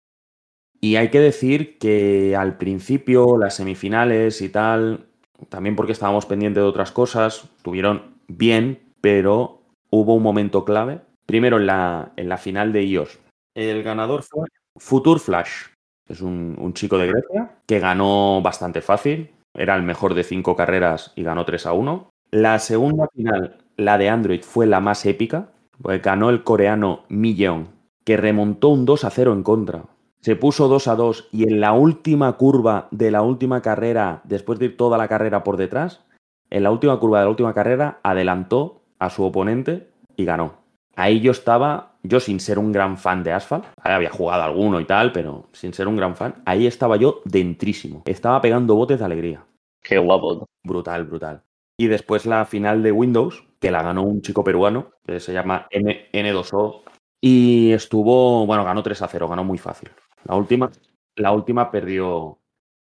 Y 0.80 0.98
hay 0.98 1.10
que 1.10 1.20
decir 1.20 1.78
que 1.78 2.36
al 2.36 2.58
principio 2.58 3.38
las 3.38 3.56
semifinales 3.56 4.42
y 4.42 4.50
tal, 4.50 5.06
también 5.50 5.76
porque 5.76 5.94
estábamos 5.94 6.26
pendientes 6.26 6.62
de 6.62 6.68
otras 6.68 6.92
cosas, 6.92 7.50
tuvieron 7.62 8.16
bien, 8.28 8.80
pero 9.00 9.62
hubo 9.90 10.16
un 10.16 10.24
momento 10.24 10.66
clave. 10.66 11.00
Primero 11.26 11.58
en 11.58 11.68
la, 11.68 12.12
en 12.18 12.28
la 12.28 12.38
final 12.38 12.74
de 12.74 12.84
iOS. 12.84 13.20
El 13.56 13.82
ganador 13.84 14.24
fue 14.24 14.48
Future 14.78 15.20
Flash. 15.20 15.68
Es 16.10 16.22
un, 16.22 16.56
un 16.60 16.74
chico 16.74 16.98
de 16.98 17.08
Grecia 17.08 17.60
que 17.66 17.80
ganó 17.80 18.42
bastante 18.42 18.82
fácil. 18.82 19.32
Era 19.54 19.76
el 19.76 19.84
mejor 19.84 20.16
de 20.16 20.24
cinco 20.24 20.56
carreras 20.56 21.14
y 21.16 21.24
ganó 21.24 21.46
3 21.46 21.66
a 21.68 21.74
1. 21.74 22.10
La 22.32 22.60
segunda 22.60 23.08
final, 23.14 23.60
la 23.78 23.98
de 23.98 24.10
Android, 24.10 24.42
fue 24.42 24.66
la 24.66 24.80
más 24.80 25.06
épica. 25.06 25.53
Porque 25.82 26.00
ganó 26.00 26.30
el 26.30 26.44
coreano 26.44 27.04
Mi 27.10 27.36
Yeon 27.36 27.74
que 28.04 28.18
remontó 28.18 28.70
un 28.70 28.86
2 28.86 29.06
a 29.06 29.10
0 29.10 29.34
en 29.34 29.44
contra. 29.44 29.86
Se 30.22 30.36
puso 30.36 30.68
2 30.68 30.88
a 30.88 30.96
2 30.96 31.30
y 31.32 31.44
en 31.44 31.60
la 31.60 31.74
última 31.74 32.34
curva 32.34 32.88
de 32.92 33.12
la 33.12 33.22
última 33.22 33.62
carrera, 33.62 34.22
después 34.24 34.60
de 34.60 34.66
ir 34.66 34.78
toda 34.78 34.98
la 34.98 35.08
carrera 35.08 35.44
por 35.44 35.58
detrás, 35.58 36.02
en 36.50 36.64
la 36.64 36.72
última 36.72 37.00
curva 37.00 37.20
de 37.20 37.26
la 37.26 37.30
última 37.30 37.54
carrera 37.54 38.00
adelantó 38.04 38.82
a 39.00 39.10
su 39.10 39.24
oponente 39.24 39.90
y 40.16 40.26
ganó. 40.26 40.54
Ahí 40.96 41.20
yo 41.22 41.32
estaba, 41.32 41.94
yo 42.04 42.20
sin 42.20 42.40
ser 42.40 42.60
un 42.60 42.72
gran 42.72 42.98
fan 42.98 43.24
de 43.24 43.34
Asphalt, 43.34 43.66
había 43.82 44.12
jugado 44.12 44.44
alguno 44.44 44.80
y 44.80 44.86
tal, 44.86 45.12
pero 45.12 45.48
sin 45.52 45.74
ser 45.74 45.88
un 45.88 45.98
gran 45.98 46.16
fan, 46.16 46.36
ahí 46.46 46.68
estaba 46.68 46.98
yo 46.98 47.22
dentrísimo. 47.26 48.04
Estaba 48.06 48.40
pegando 48.40 48.76
botes 48.76 49.00
de 49.00 49.06
alegría. 49.06 49.44
Qué 49.82 49.98
guapo. 49.98 50.46
Brutal, 50.64 51.06
brutal. 51.06 51.42
Y 51.78 51.88
después 51.88 52.26
la 52.26 52.46
final 52.46 52.84
de 52.84 52.92
Windows, 52.92 53.44
que 53.60 53.72
la 53.72 53.82
ganó 53.82 54.04
un 54.04 54.22
chico 54.22 54.44
peruano, 54.44 54.92
que 55.06 55.20
se 55.20 55.34
llama 55.34 55.68
N 55.72 56.10
N2O. 56.12 56.84
Y 57.22 57.72
estuvo, 57.72 58.46
bueno, 58.46 58.64
ganó 58.64 58.84
3 58.84 59.02
a 59.02 59.08
0, 59.08 59.28
ganó 59.30 59.44
muy 59.44 59.58
fácil. 59.58 59.90
La 60.26 60.36
última, 60.36 60.72
la 61.16 61.32
última 61.32 61.72
perdió, 61.72 62.40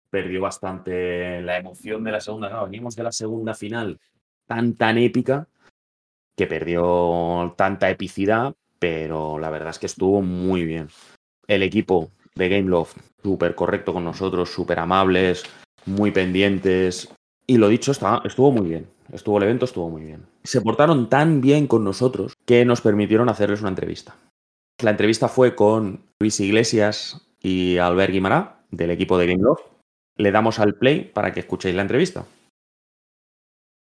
perdió 0.10 0.42
bastante 0.42 1.42
la 1.42 1.58
emoción 1.58 2.04
de 2.04 2.12
la 2.12 2.20
segunda. 2.20 2.64
Venimos 2.66 2.96
de 2.96 3.04
la 3.04 3.12
segunda 3.12 3.54
final 3.54 4.00
tan, 4.46 4.76
tan 4.76 4.98
épica 4.98 5.48
que 6.36 6.48
perdió 6.48 7.54
tanta 7.58 7.90
epicidad, 7.90 8.54
pero 8.80 9.40
la 9.40 9.50
verdad 9.50 9.72
es 9.72 9.80
que 9.80 9.88
estuvo 9.88 10.22
muy 10.22 10.66
bien. 10.66 10.90
El 11.48 11.64
equipo 11.64 12.12
de 12.36 12.50
Game 12.50 12.70
Love, 12.70 12.94
súper 13.24 13.56
correcto 13.56 13.94
con 13.94 14.04
nosotros, 14.04 14.52
súper 14.52 14.80
amables, 14.80 15.44
muy 15.86 16.12
pendientes. 16.12 17.10
Y 17.48 17.58
lo 17.58 17.70
dicho, 17.70 17.94
estuvo 17.94 18.52
muy 18.52 18.68
bien. 18.68 18.90
Estuvo 19.12 19.38
el 19.38 19.44
evento, 19.46 19.66
estuvo 19.66 19.90
muy 19.90 20.04
bien. 20.04 20.26
Se 20.44 20.62
portaron 20.62 21.10
tan 21.10 21.40
bien 21.40 21.66
con 21.68 21.86
nosotros 21.86 22.36
que 22.46 22.66
nos 22.66 22.82
permitieron 22.82 23.30
hacerles 23.30 23.62
una 23.62 23.70
entrevista. 23.70 24.16
La 24.82 24.92
entrevista 24.92 25.30
fue 25.30 25.56
con 25.56 26.02
Luis 26.20 26.40
Iglesias 26.42 27.30
y 27.42 27.78
Albert 27.78 28.12
Guimará, 28.12 28.60
del 28.70 28.92
equipo 28.92 29.18
de 29.18 29.28
Game 29.28 29.42
Love. 29.42 29.62
Le 30.18 30.32
damos 30.32 30.60
al 30.60 30.76
play 30.76 31.10
para 31.14 31.32
que 31.32 31.40
escuchéis 31.40 31.76
la 31.76 31.84
entrevista. 31.84 32.26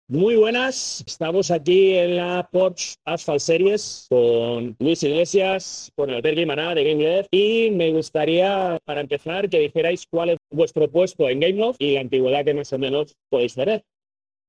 Muy 0.07 0.37
buenas, 0.37 1.03
estamos 1.07 1.51
aquí 1.51 1.95
en 1.95 2.17
la 2.17 2.47
Porsche 2.53 2.97
Asphalt 3.07 3.41
Series 3.41 4.05
con 4.11 4.77
Luis 4.79 5.03
Iglesias, 5.03 5.91
con 5.97 6.11
Albert 6.11 6.37
Guimará 6.37 6.75
de 6.75 6.85
GameLove 6.85 7.27
y 7.31 7.71
me 7.71 7.91
gustaría, 7.91 8.79
para 8.85 9.01
empezar, 9.01 9.49
que 9.49 9.61
dijerais 9.61 10.05
cuál 10.11 10.29
es 10.29 10.37
vuestro 10.51 10.91
puesto 10.91 11.27
en 11.31 11.41
GameLove 11.41 11.77
y 11.79 11.95
la 11.95 12.03
antigüedad 12.03 12.45
que 12.45 12.53
más 12.53 12.71
o 12.75 12.79
menos 12.79 13.17
podéis 13.31 13.55
tener. 13.55 13.83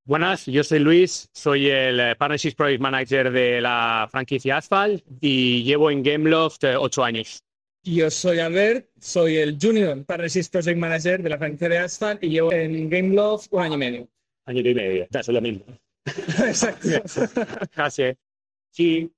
Buenas, 0.04 0.46
yo 0.46 0.62
soy 0.62 0.80
Luis, 0.80 1.30
soy 1.32 1.70
el 1.70 2.02
eh, 2.02 2.16
Partnerships 2.18 2.56
Project 2.56 2.82
Manager 2.82 3.32
de 3.32 3.62
la 3.62 4.10
franquicia 4.12 4.58
Asphalt 4.58 5.06
y 5.22 5.64
llevo 5.64 5.90
en 5.90 6.04
Gameloft 6.04 6.66
eh, 6.66 6.76
ocho 6.76 7.02
años. 7.02 7.42
Yo 7.82 8.12
soy 8.12 8.40
Albert, 8.40 8.90
soy 9.00 9.38
el 9.38 9.58
Junior 9.62 10.04
Partnerships 10.04 10.50
Project 10.50 10.78
Manager 10.78 11.24
de 11.24 11.30
la 11.30 11.38
franquicia 11.38 11.70
de 11.70 11.78
Asphalt 11.78 12.22
y 12.22 12.28
llevo 12.28 12.52
en 12.52 12.90
Gameloft 12.90 13.48
un 13.52 13.62
año 13.62 13.76
y 13.76 13.78
medio. 13.78 14.15
Año 14.46 14.62
y 14.62 14.76
medio, 14.76 15.08
eso 15.10 15.20
es 15.20 15.28
lo 15.30 15.42
mismo. 15.42 15.66
Exacto. 16.06 16.90
Así 17.76 18.04
es. 18.04 18.18
Y 18.78 19.10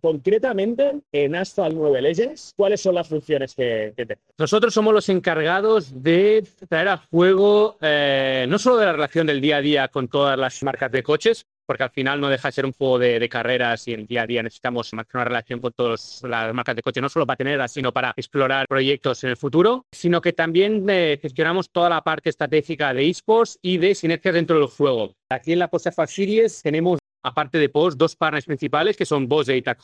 concretamente, 0.00 1.00
en 1.12 1.34
Asphalt 1.34 1.74
9 1.74 2.02
Legends, 2.02 2.52
¿cuáles 2.56 2.80
son 2.80 2.94
las 2.94 3.08
funciones 3.08 3.54
que, 3.54 3.94
que 3.96 4.04
tenemos? 4.04 4.24
Nosotros 4.38 4.74
somos 4.74 4.92
los 4.92 5.08
encargados 5.08 6.02
de 6.02 6.46
traer 6.68 6.88
a 6.88 6.96
juego 6.98 7.78
eh, 7.80 8.46
no 8.48 8.58
solo 8.58 8.76
de 8.76 8.86
la 8.86 8.92
relación 8.92 9.26
del 9.26 9.40
día 9.40 9.56
a 9.58 9.60
día 9.60 9.88
con 9.88 10.08
todas 10.08 10.38
las 10.38 10.62
marcas 10.62 10.92
de 10.92 11.02
coches, 11.02 11.46
porque 11.66 11.84
al 11.84 11.90
final 11.90 12.20
no 12.20 12.28
deja 12.28 12.48
de 12.48 12.52
ser 12.52 12.66
un 12.66 12.72
juego 12.72 12.98
de, 12.98 13.18
de 13.18 13.28
carreras 13.28 13.86
y 13.88 13.92
el 13.92 14.06
día 14.06 14.22
a 14.22 14.26
día 14.26 14.42
necesitamos 14.42 14.92
mantener 14.92 15.16
una 15.16 15.24
relación 15.24 15.60
con 15.60 15.72
todas 15.72 16.22
las 16.24 16.52
marcas 16.54 16.76
de 16.76 16.82
coches, 16.82 17.02
no 17.02 17.08
solo 17.08 17.26
para 17.26 17.36
tenerlas, 17.36 17.72
sino 17.72 17.92
para 17.92 18.12
explorar 18.16 18.66
proyectos 18.68 19.22
en 19.24 19.30
el 19.30 19.36
futuro, 19.36 19.86
sino 19.92 20.20
que 20.20 20.32
también 20.32 20.84
eh, 20.88 21.18
gestionamos 21.20 21.70
toda 21.70 21.88
la 21.88 22.02
parte 22.02 22.30
estratégica 22.30 22.92
de 22.92 23.08
esports 23.08 23.58
y 23.62 23.78
de 23.78 23.94
sinergias 23.94 24.34
dentro 24.34 24.58
del 24.58 24.68
juego. 24.68 25.14
Aquí 25.30 25.52
en 25.52 25.58
la 25.60 25.68
Post 25.68 25.86
Series 26.06 26.62
tenemos 26.62 26.98
aparte 27.22 27.58
de 27.58 27.68
Post, 27.68 27.96
dos 27.98 28.16
partners 28.16 28.46
principales 28.46 28.96
que 28.96 29.06
son 29.06 29.28
Bose 29.28 29.56
y 29.56 29.62
Tag 29.62 29.78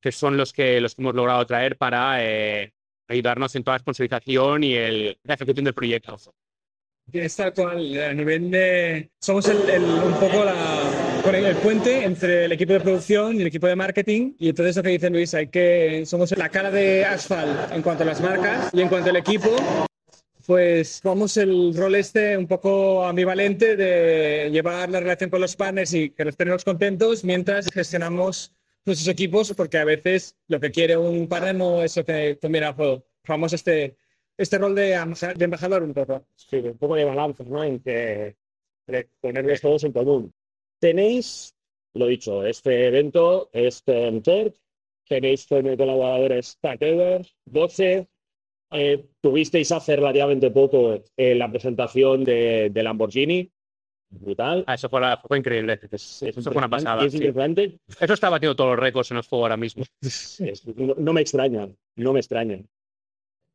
que 0.00 0.12
son 0.12 0.36
los 0.36 0.52
que, 0.52 0.80
los 0.80 0.94
que 0.94 1.02
hemos 1.02 1.14
logrado 1.14 1.46
traer 1.46 1.76
para 1.78 2.22
eh, 2.22 2.72
ayudarnos 3.08 3.54
en 3.54 3.64
toda 3.64 3.76
la 3.76 3.78
sponsorización 3.78 4.64
y 4.64 4.74
el, 4.74 5.18
la 5.22 5.34
ejecución 5.34 5.64
del 5.64 5.74
proyecto. 5.74 6.16
Es 7.12 7.36
tal 7.36 7.52
cual, 7.54 8.02
a 8.02 8.12
nivel 8.12 8.50
de... 8.50 9.10
Somos 9.20 9.46
el, 9.48 9.68
el- 9.70 9.82
un 9.84 10.14
poco 10.14 10.44
la, 10.44 10.52
el, 11.32 11.56
puente 11.56 12.04
entre 12.04 12.44
el 12.44 12.52
equipo 12.52 12.74
de 12.74 12.80
producción 12.80 13.36
y 13.36 13.40
el 13.40 13.46
equipo 13.46 13.66
de 13.66 13.76
marketing. 13.76 14.34
Y 14.38 14.50
entonces 14.50 14.76
lo 14.76 14.82
que 14.82 14.90
dice 14.90 15.10
Luis, 15.10 15.32
hay 15.34 15.48
que... 15.48 16.04
Somos 16.06 16.36
la 16.36 16.48
cara 16.48 16.70
de 16.70 17.04
Asphalt 17.04 17.72
en 17.72 17.82
cuanto 17.82 18.02
a 18.02 18.06
las 18.06 18.20
marcas 18.20 18.70
y 18.72 18.80
en 18.82 18.88
cuanto 18.88 19.10
al 19.10 19.16
equipo. 19.16 19.56
Pues 20.46 21.00
vamos 21.02 21.36
el 21.38 21.74
rol 21.74 21.94
este 21.94 22.36
un 22.36 22.46
poco 22.46 23.06
ambivalente 23.06 23.76
de 23.76 24.50
llevar 24.50 24.90
la 24.90 25.00
relación 25.00 25.30
con 25.30 25.40
los 25.40 25.56
partners 25.56 25.94
y 25.94 26.10
que 26.10 26.24
los 26.24 26.36
tenemos 26.36 26.64
contentos 26.64 27.24
mientras 27.24 27.70
gestionamos 27.72 28.54
nuestros 28.84 29.08
equipos 29.08 29.54
porque 29.56 29.78
a 29.78 29.84
veces 29.84 30.36
lo 30.48 30.60
que 30.60 30.70
quiere 30.70 30.98
un 30.98 31.26
partner 31.28 31.54
no 31.54 31.82
es 31.82 31.96
lo 31.96 32.04
que 32.04 32.38
conviene 32.40 32.72
juego. 32.74 33.06
Vamos 33.26 33.54
este, 33.54 33.96
este 34.36 34.58
rol 34.58 34.74
de, 34.74 34.90
de 35.36 35.44
embajador 35.44 35.82
un 35.82 35.94
poco. 35.94 36.26
Sí, 36.34 36.56
un 36.56 36.76
poco 36.76 36.94
de 36.94 37.04
balance, 37.04 37.42
¿no? 37.44 37.64
En 37.64 37.80
que 37.80 38.36
ponerles 39.22 39.62
todos 39.62 39.84
en 39.84 39.92
común. 39.92 40.34
Tenéis, 40.84 41.54
lo 41.94 42.06
dicho, 42.08 42.44
este 42.44 42.88
evento 42.88 43.48
es 43.54 43.82
Turk, 43.84 44.54
tenéis 45.08 45.46
colaboradores 45.46 46.58
Takever, 46.60 47.26
Boxe, 47.46 48.06
eh, 48.70 49.06
tuvisteis 49.22 49.72
hace 49.72 49.96
relativamente 49.96 50.50
poco 50.50 51.02
eh, 51.16 51.34
la 51.36 51.50
presentación 51.50 52.22
de, 52.22 52.68
de 52.70 52.82
Lamborghini, 52.82 53.50
brutal. 54.10 54.64
Ah, 54.66 54.74
eso 54.74 54.90
fue, 54.90 55.00
la- 55.00 55.16
fue 55.26 55.38
increíble. 55.38 55.80
Es- 55.90 56.22
eso 56.22 56.42
fue 56.52 56.58
una 56.58 56.68
pasada. 56.68 57.02
Es 57.06 57.12
sí. 57.12 57.16
impresionante. 57.16 57.78
Eso 57.98 58.12
está 58.12 58.28
batiendo 58.28 58.54
todos 58.54 58.72
los 58.72 58.78
récords 58.78 59.10
en 59.10 59.16
el 59.16 59.22
juego 59.22 59.46
ahora 59.46 59.56
mismo. 59.56 59.84
Es- 60.02 60.66
no, 60.76 60.94
no 60.98 61.12
me 61.14 61.22
extraña, 61.22 61.66
no 61.96 62.12
me 62.12 62.20
extraña. 62.20 62.60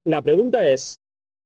La 0.04 0.24
pregunta 0.24 0.68
es, 0.68 1.00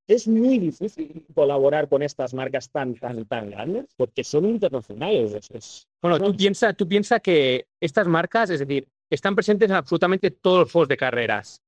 ¿es 0.07 0.27
muy 0.27 0.59
difícil 0.59 1.25
colaborar 1.33 1.87
con 1.89 2.03
estas 2.03 2.33
marcas 2.33 2.69
tan, 2.69 2.95
tan, 2.95 3.25
tan 3.25 3.49
grandes? 3.49 3.85
Porque 3.95 4.23
son 4.23 4.45
internacionales. 4.45 5.33
es- 5.33 5.51
es- 5.51 5.87
Bueno, 6.01 6.19
tú 6.19 6.35
piensas 6.35 6.75
tú 6.75 6.87
piensa 6.87 7.19
que 7.19 7.65
estas 7.81 8.07
marcas, 8.07 8.49
es 8.49 8.59
decir, 8.59 8.87
están 9.09 9.35
presentes 9.35 9.69
en 9.69 9.75
absolutamente 9.75 10.31
todos 10.31 10.59
los 10.59 10.71
juegos 10.71 10.89
de 10.89 10.97
carreras. 10.97 11.61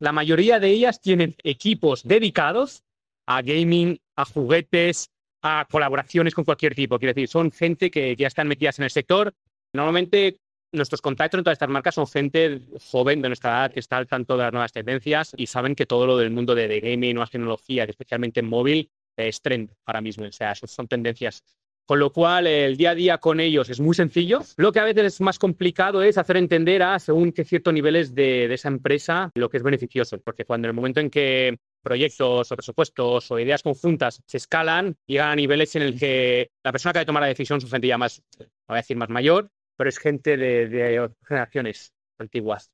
La 0.00 0.12
mayoría 0.12 0.58
de 0.58 0.68
ellas 0.68 1.00
tienen 1.00 1.34
equipos 1.42 2.02
dedicados 2.04 2.82
a 3.26 3.42
gaming, 3.42 3.98
a 4.16 4.24
juguetes, 4.24 5.10
a 5.42 5.66
colaboraciones 5.70 6.34
con 6.34 6.44
cualquier 6.44 6.74
tipo. 6.74 6.98
Quiero 6.98 7.14
decir, 7.14 7.28
son 7.28 7.50
gente 7.52 7.90
que, 7.90 8.16
que 8.16 8.22
ya 8.22 8.28
están 8.28 8.48
metidas 8.48 8.78
en 8.78 8.84
el 8.84 8.90
sector. 8.90 9.32
Normalmente 9.72 10.38
nuestros 10.72 11.00
contactos 11.02 11.38
en 11.38 11.44
todas 11.44 11.56
estas 11.56 11.68
marcas 11.68 11.94
son 11.94 12.06
gente 12.06 12.62
joven 12.90 13.22
de 13.22 13.28
nuestra 13.28 13.50
edad 13.50 13.72
que 13.72 13.80
está 13.80 13.98
al 13.98 14.06
tanto 14.06 14.36
de 14.36 14.44
las 14.44 14.52
nuevas 14.52 14.72
tendencias 14.72 15.32
y 15.36 15.46
saben 15.46 15.74
que 15.74 15.86
todo 15.86 16.06
lo 16.06 16.16
del 16.16 16.30
mundo 16.30 16.54
de, 16.54 16.68
de 16.68 16.80
gaming, 16.80 17.14
nuevas 17.14 17.30
tecnologías, 17.30 17.88
especialmente 17.88 18.40
en 18.40 18.48
móvil, 18.48 18.90
es 19.16 19.40
trend 19.42 19.70
ahora 19.86 20.00
mismo. 20.00 20.24
O 20.24 20.32
sea, 20.32 20.54
son- 20.54 20.88
tendencias 20.88 21.44
con 21.84 21.98
lo 21.98 22.12
cual, 22.12 22.46
el 22.46 22.76
día 22.76 22.90
a 22.90 22.94
día 22.94 23.18
con 23.18 23.40
ellos 23.40 23.68
es 23.68 23.80
muy 23.80 23.94
sencillo. 23.94 24.40
Lo 24.56 24.70
que 24.72 24.78
a 24.78 24.84
veces 24.84 25.04
es 25.14 25.20
más 25.20 25.38
complicado 25.38 26.02
es 26.02 26.16
hacer 26.16 26.36
entender 26.36 26.80
a 26.82 26.98
según 27.00 27.32
qué 27.32 27.44
ciertos 27.44 27.74
niveles 27.74 28.14
de, 28.14 28.46
de 28.46 28.54
esa 28.54 28.68
empresa 28.68 29.30
lo 29.34 29.50
que 29.50 29.56
es 29.56 29.62
beneficioso. 29.64 30.18
Porque 30.20 30.44
cuando 30.44 30.66
en 30.66 30.70
el 30.70 30.76
momento 30.76 31.00
en 31.00 31.10
que 31.10 31.58
proyectos 31.82 32.52
o 32.52 32.54
presupuestos 32.56 33.30
o 33.32 33.38
ideas 33.38 33.64
conjuntas 33.64 34.22
se 34.24 34.36
escalan, 34.36 34.96
llegan 35.06 35.30
a 35.30 35.36
niveles 35.36 35.74
en 35.74 35.82
el 35.82 35.98
que 35.98 36.52
la 36.62 36.70
persona 36.70 36.92
que 36.92 37.00
ha 37.00 37.02
de 37.02 37.06
tomar 37.06 37.22
la 37.22 37.26
decisión 37.26 37.58
es 37.58 37.68
ya 37.82 37.98
más, 37.98 38.22
voy 38.38 38.46
a 38.68 38.74
decir 38.76 38.96
más 38.96 39.08
mayor, 39.08 39.50
pero 39.82 39.88
es 39.88 39.98
gente 39.98 40.36
de, 40.36 40.68
de 40.68 41.10
generaciones 41.26 41.92
antiguas. 42.16 42.70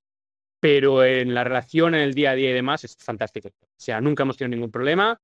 Pero 0.60 1.02
en 1.02 1.32
la 1.32 1.42
relación, 1.42 1.94
en 1.94 2.02
el 2.02 2.12
día 2.12 2.32
a 2.32 2.34
día 2.34 2.50
y 2.50 2.52
demás, 2.52 2.84
es 2.84 2.98
fantástico. 2.98 3.48
O 3.48 3.66
sea, 3.78 3.98
nunca 4.02 4.24
hemos 4.24 4.36
tenido 4.36 4.54
ningún 4.54 4.70
problema 4.70 5.18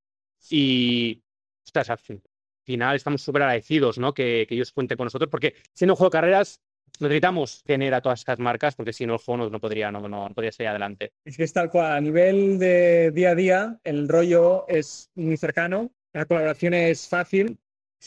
y, 0.49 1.23
ostras, 1.63 1.91
al 1.91 1.99
fin- 1.99 2.23
final 2.65 2.97
estamos 2.97 3.21
súper 3.21 3.43
agradecidos 3.43 3.99
¿no? 3.99 4.15
que, 4.15 4.47
que 4.49 4.55
ellos 4.55 4.73
cuenten 4.73 4.97
con 4.97 5.05
nosotros, 5.05 5.31
porque 5.31 5.57
siendo 5.75 5.93
un 5.93 5.97
juego 5.99 6.09
de 6.09 6.13
carreras 6.13 6.59
necesitamos 7.01 7.63
tener 7.65 7.93
a 7.93 8.01
todas 8.01 8.21
estas 8.21 8.39
marcas, 8.39 8.77
porque 8.77 8.95
si 8.95 9.05
no 9.05 9.13
el 9.13 9.19
juego 9.19 9.51
no, 9.51 9.61
podría, 9.61 9.93
no, 9.93 10.09
no, 10.09 10.27
no 10.31 10.35
podría 10.35 10.71
adelante. 10.71 11.13
Es 11.27 11.37
que 11.37 11.45
es 11.45 11.53
tal 11.53 11.69
cual, 11.69 11.93
a 11.93 12.01
nivel 12.01 12.59
de 12.59 13.11
día 13.11 13.33
a 13.33 13.35
día, 13.35 13.81
el 13.85 14.09
rollo 14.09 14.67
es 14.69 15.11
muy 15.17 15.37
cercano, 15.37 15.93
la 16.15 16.25
colaboración 16.25 16.73
es 16.73 17.07
fácil 17.07 17.59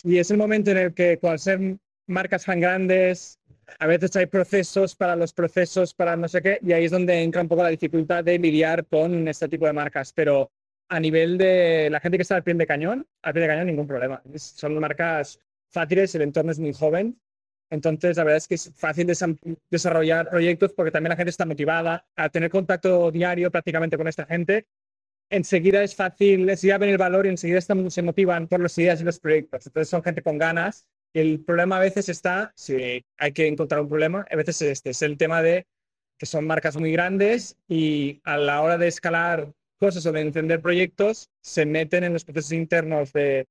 y 0.03 0.17
es 0.17 0.31
el 0.31 0.37
momento 0.37 0.71
en 0.71 0.77
el 0.77 0.93
que, 0.95 1.19
al 1.21 1.37
ser 1.37 1.77
marcas 2.07 2.45
tan 2.45 2.59
grandes, 2.59 3.36
a 3.79 3.87
veces 3.87 4.15
hay 4.15 4.25
procesos 4.27 4.95
para 4.95 5.15
los 5.15 5.33
procesos, 5.33 5.93
para 5.93 6.15
no 6.15 6.27
sé 6.27 6.41
qué, 6.41 6.59
y 6.61 6.73
ahí 6.73 6.85
es 6.85 6.91
donde 6.91 7.21
entra 7.21 7.41
un 7.41 7.47
poco 7.47 7.63
la 7.63 7.69
dificultad 7.69 8.23
de 8.23 8.39
lidiar 8.39 8.85
con 8.87 9.27
este 9.27 9.47
tipo 9.49 9.65
de 9.65 9.73
marcas. 9.73 10.13
Pero 10.13 10.51
a 10.89 10.99
nivel 10.99 11.37
de 11.37 11.89
la 11.91 11.99
gente 11.99 12.17
que 12.17 12.21
está 12.23 12.35
al 12.35 12.43
pie 12.43 12.53
de 12.53 12.65
cañón, 12.67 13.05
al 13.21 13.33
pie 13.33 13.41
de 13.41 13.47
cañón 13.47 13.67
ningún 13.67 13.87
problema. 13.87 14.21
Son 14.35 14.77
marcas 14.79 15.39
fáciles, 15.69 16.15
el 16.15 16.21
entorno 16.23 16.51
es 16.51 16.59
muy 16.59 16.73
joven 16.73 17.19
Entonces, 17.69 18.15
la 18.15 18.23
verdad 18.23 18.37
es 18.37 18.47
que 18.47 18.55
es 18.55 18.71
fácil 18.75 19.07
desa- 19.07 19.37
desarrollar 19.69 20.29
proyectos 20.29 20.71
porque 20.73 20.91
también 20.91 21.09
la 21.09 21.17
gente 21.17 21.31
está 21.31 21.45
motivada 21.45 22.07
a 22.15 22.29
tener 22.29 22.49
contacto 22.49 23.11
diario 23.11 23.51
prácticamente 23.51 23.97
con 23.97 24.07
esta 24.07 24.25
gente. 24.25 24.67
Enseguida 25.29 25.83
es 25.83 25.93
fácil, 25.95 26.49
enseguida 26.49 26.77
ven 26.77 26.89
el 26.91 26.97
valor 26.97 27.25
y 27.25 27.29
enseguida 27.29 27.59
están- 27.59 27.91
se 27.91 28.01
motivan 28.01 28.47
por 28.47 28.61
las 28.61 28.77
ideas 28.77 29.01
y 29.01 29.03
los 29.03 29.19
proyectos. 29.19 29.67
Entonces, 29.67 29.89
son 29.89 30.01
gente 30.03 30.21
con 30.21 30.37
ganas. 30.37 30.87
El 31.19 31.39
problema 31.39 31.77
a 31.77 31.79
veces 31.79 32.09
está, 32.09 32.51
si 32.55 33.03
hay 33.17 33.31
que 33.31 33.47
encontrar 33.47 33.81
un 33.81 33.89
problema, 33.89 34.25
a 34.29 34.35
veces 34.35 34.61
es 34.61 34.69
este, 34.69 34.91
es 34.91 35.01
el 35.01 35.17
tema 35.17 35.41
de 35.41 35.65
que 36.19 36.25
son 36.25 36.45
marcas 36.45 36.77
muy 36.77 36.91
grandes 36.91 37.57
y 37.67 38.21
a 38.23 38.37
la 38.37 38.61
hora 38.61 38.77
de 38.77 38.87
escalar 38.87 39.51
cosas 39.79 40.05
o 40.05 40.11
de 40.11 40.21
encender 40.21 40.61
proyectos, 40.61 41.29
se 41.41 41.65
meten 41.65 42.03
en 42.03 42.13
los 42.13 42.23
procesos 42.23 42.51
internos 42.51 43.13
de, 43.13 43.45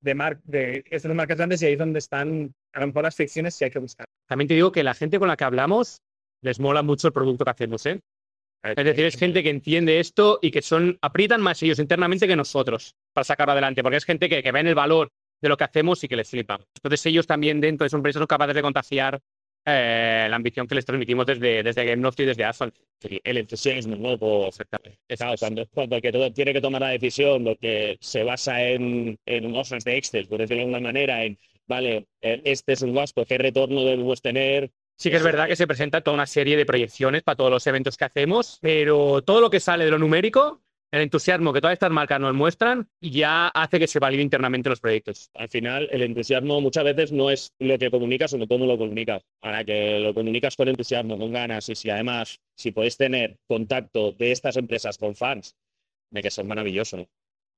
de, 0.00 0.14
mar- 0.14 0.40
de 0.44 0.84
estas 0.90 1.14
marcas 1.14 1.36
grandes 1.36 1.60
y 1.62 1.66
ahí 1.66 1.72
es 1.74 1.78
donde 1.78 1.98
están 1.98 2.52
a 2.72 2.80
lo 2.80 2.86
mejor 2.86 3.02
las 3.04 3.16
fricciones 3.16 3.54
si 3.54 3.64
hay 3.64 3.70
que 3.70 3.78
buscar. 3.78 4.06
También 4.26 4.48
te 4.48 4.54
digo 4.54 4.72
que 4.72 4.82
la 4.82 4.94
gente 4.94 5.18
con 5.18 5.28
la 5.28 5.36
que 5.36 5.44
hablamos 5.44 6.00
les 6.42 6.60
mola 6.60 6.82
mucho 6.82 7.08
el 7.08 7.12
producto 7.12 7.44
que 7.44 7.50
hacemos, 7.50 7.84
¿eh? 7.86 8.00
Es 8.62 8.84
decir, 8.84 9.04
es 9.04 9.16
gente 9.16 9.42
que 9.42 9.50
entiende 9.50 9.98
esto 9.98 10.38
y 10.40 10.50
que 10.50 10.62
son 10.62 10.96
aprietan 11.02 11.40
más 11.40 11.62
ellos 11.62 11.78
internamente 11.78 12.28
que 12.28 12.36
nosotros 12.36 12.94
para 13.12 13.24
sacarlo 13.24 13.52
adelante, 13.52 13.82
porque 13.82 13.96
es 13.96 14.04
gente 14.04 14.28
que, 14.28 14.42
que 14.42 14.52
ven 14.52 14.68
el 14.68 14.74
valor 14.74 15.10
de 15.42 15.48
lo 15.48 15.56
que 15.56 15.64
hacemos 15.64 16.02
y 16.02 16.08
que 16.08 16.16
les 16.16 16.30
flipa. 16.30 16.60
Entonces 16.76 17.04
ellos 17.06 17.26
también 17.26 17.60
dentro 17.60 17.84
de 17.84 17.90
su 17.90 17.96
empresa 17.96 18.18
son 18.18 18.26
capaces 18.26 18.54
de 18.54 18.62
contagiar 18.62 19.20
eh, 19.64 20.26
la 20.28 20.36
ambición 20.36 20.66
que 20.66 20.74
les 20.74 20.84
transmitimos 20.84 21.26
desde, 21.26 21.62
desde 21.62 21.84
GameLoft 21.84 22.20
y 22.20 22.24
desde 22.24 22.44
Asphalt. 22.44 22.74
Sí, 23.00 23.20
el 23.22 23.36
entusiasmo, 23.36 23.96
¿no? 23.96 24.18
Por, 24.18 24.50
Claro, 24.52 25.34
cuando, 25.38 25.66
cuando 25.68 25.96
el 25.96 26.02
que 26.02 26.12
todo 26.12 26.32
tiene 26.32 26.52
que 26.52 26.60
tomar 26.60 26.80
la 26.80 26.88
decisión, 26.88 27.44
lo 27.44 27.56
que 27.56 27.96
se 28.00 28.24
basa 28.24 28.62
en, 28.62 29.18
en 29.26 29.54
hojas 29.54 29.84
de 29.84 29.98
Excel, 29.98 30.26
por 30.26 30.38
decirlo 30.38 30.62
de 30.62 30.74
alguna 30.74 30.80
manera, 30.80 31.24
en, 31.24 31.38
vale, 31.66 32.06
eh, 32.20 32.40
este 32.44 32.72
es 32.72 32.82
un 32.82 32.94
gasto, 32.94 33.24
¿qué 33.24 33.38
retorno 33.38 33.84
debemos 33.84 34.20
tener? 34.20 34.72
Sí 34.96 35.10
que 35.10 35.16
es 35.16 35.22
verdad 35.22 35.48
que 35.48 35.56
se 35.56 35.66
presenta 35.66 36.00
toda 36.00 36.14
una 36.14 36.26
serie 36.26 36.56
de 36.56 36.66
proyecciones 36.66 37.22
para 37.22 37.36
todos 37.36 37.50
los 37.50 37.66
eventos 37.66 37.96
que 37.96 38.04
hacemos, 38.04 38.58
pero 38.60 39.22
todo 39.22 39.40
lo 39.40 39.50
que 39.50 39.58
sale 39.58 39.84
de 39.84 39.90
lo 39.90 39.98
numérico, 39.98 40.62
el 40.92 41.00
entusiasmo 41.00 41.54
que 41.54 41.60
todas 41.62 41.72
estas 41.72 41.90
marcas 41.90 42.20
nos 42.20 42.34
muestran, 42.34 42.86
ya 43.00 43.48
hace 43.48 43.78
que 43.78 43.86
se 43.86 43.98
valide 43.98 44.22
internamente 44.22 44.68
los 44.68 44.78
proyectos. 44.78 45.30
Al 45.34 45.48
final, 45.48 45.88
el 45.90 46.02
entusiasmo 46.02 46.60
muchas 46.60 46.84
veces 46.84 47.12
no 47.12 47.30
es 47.30 47.50
lo 47.58 47.78
que 47.78 47.90
comunicas, 47.90 48.30
sino 48.30 48.46
cómo 48.46 48.66
lo 48.66 48.76
comunicas. 48.76 49.22
Para 49.40 49.64
que 49.64 49.98
lo 50.00 50.12
comunicas 50.12 50.54
con 50.54 50.68
entusiasmo, 50.68 51.18
con 51.18 51.32
ganas, 51.32 51.66
y 51.70 51.74
si 51.74 51.88
además, 51.88 52.38
si 52.54 52.72
podéis 52.72 52.98
tener 52.98 53.38
contacto 53.48 54.12
de 54.12 54.32
estas 54.32 54.58
empresas 54.58 54.98
con 54.98 55.16
fans, 55.16 55.56
tiene 56.10 56.22
que 56.22 56.30
ser 56.30 56.44
maravilloso. 56.44 56.98
¿no? 56.98 57.08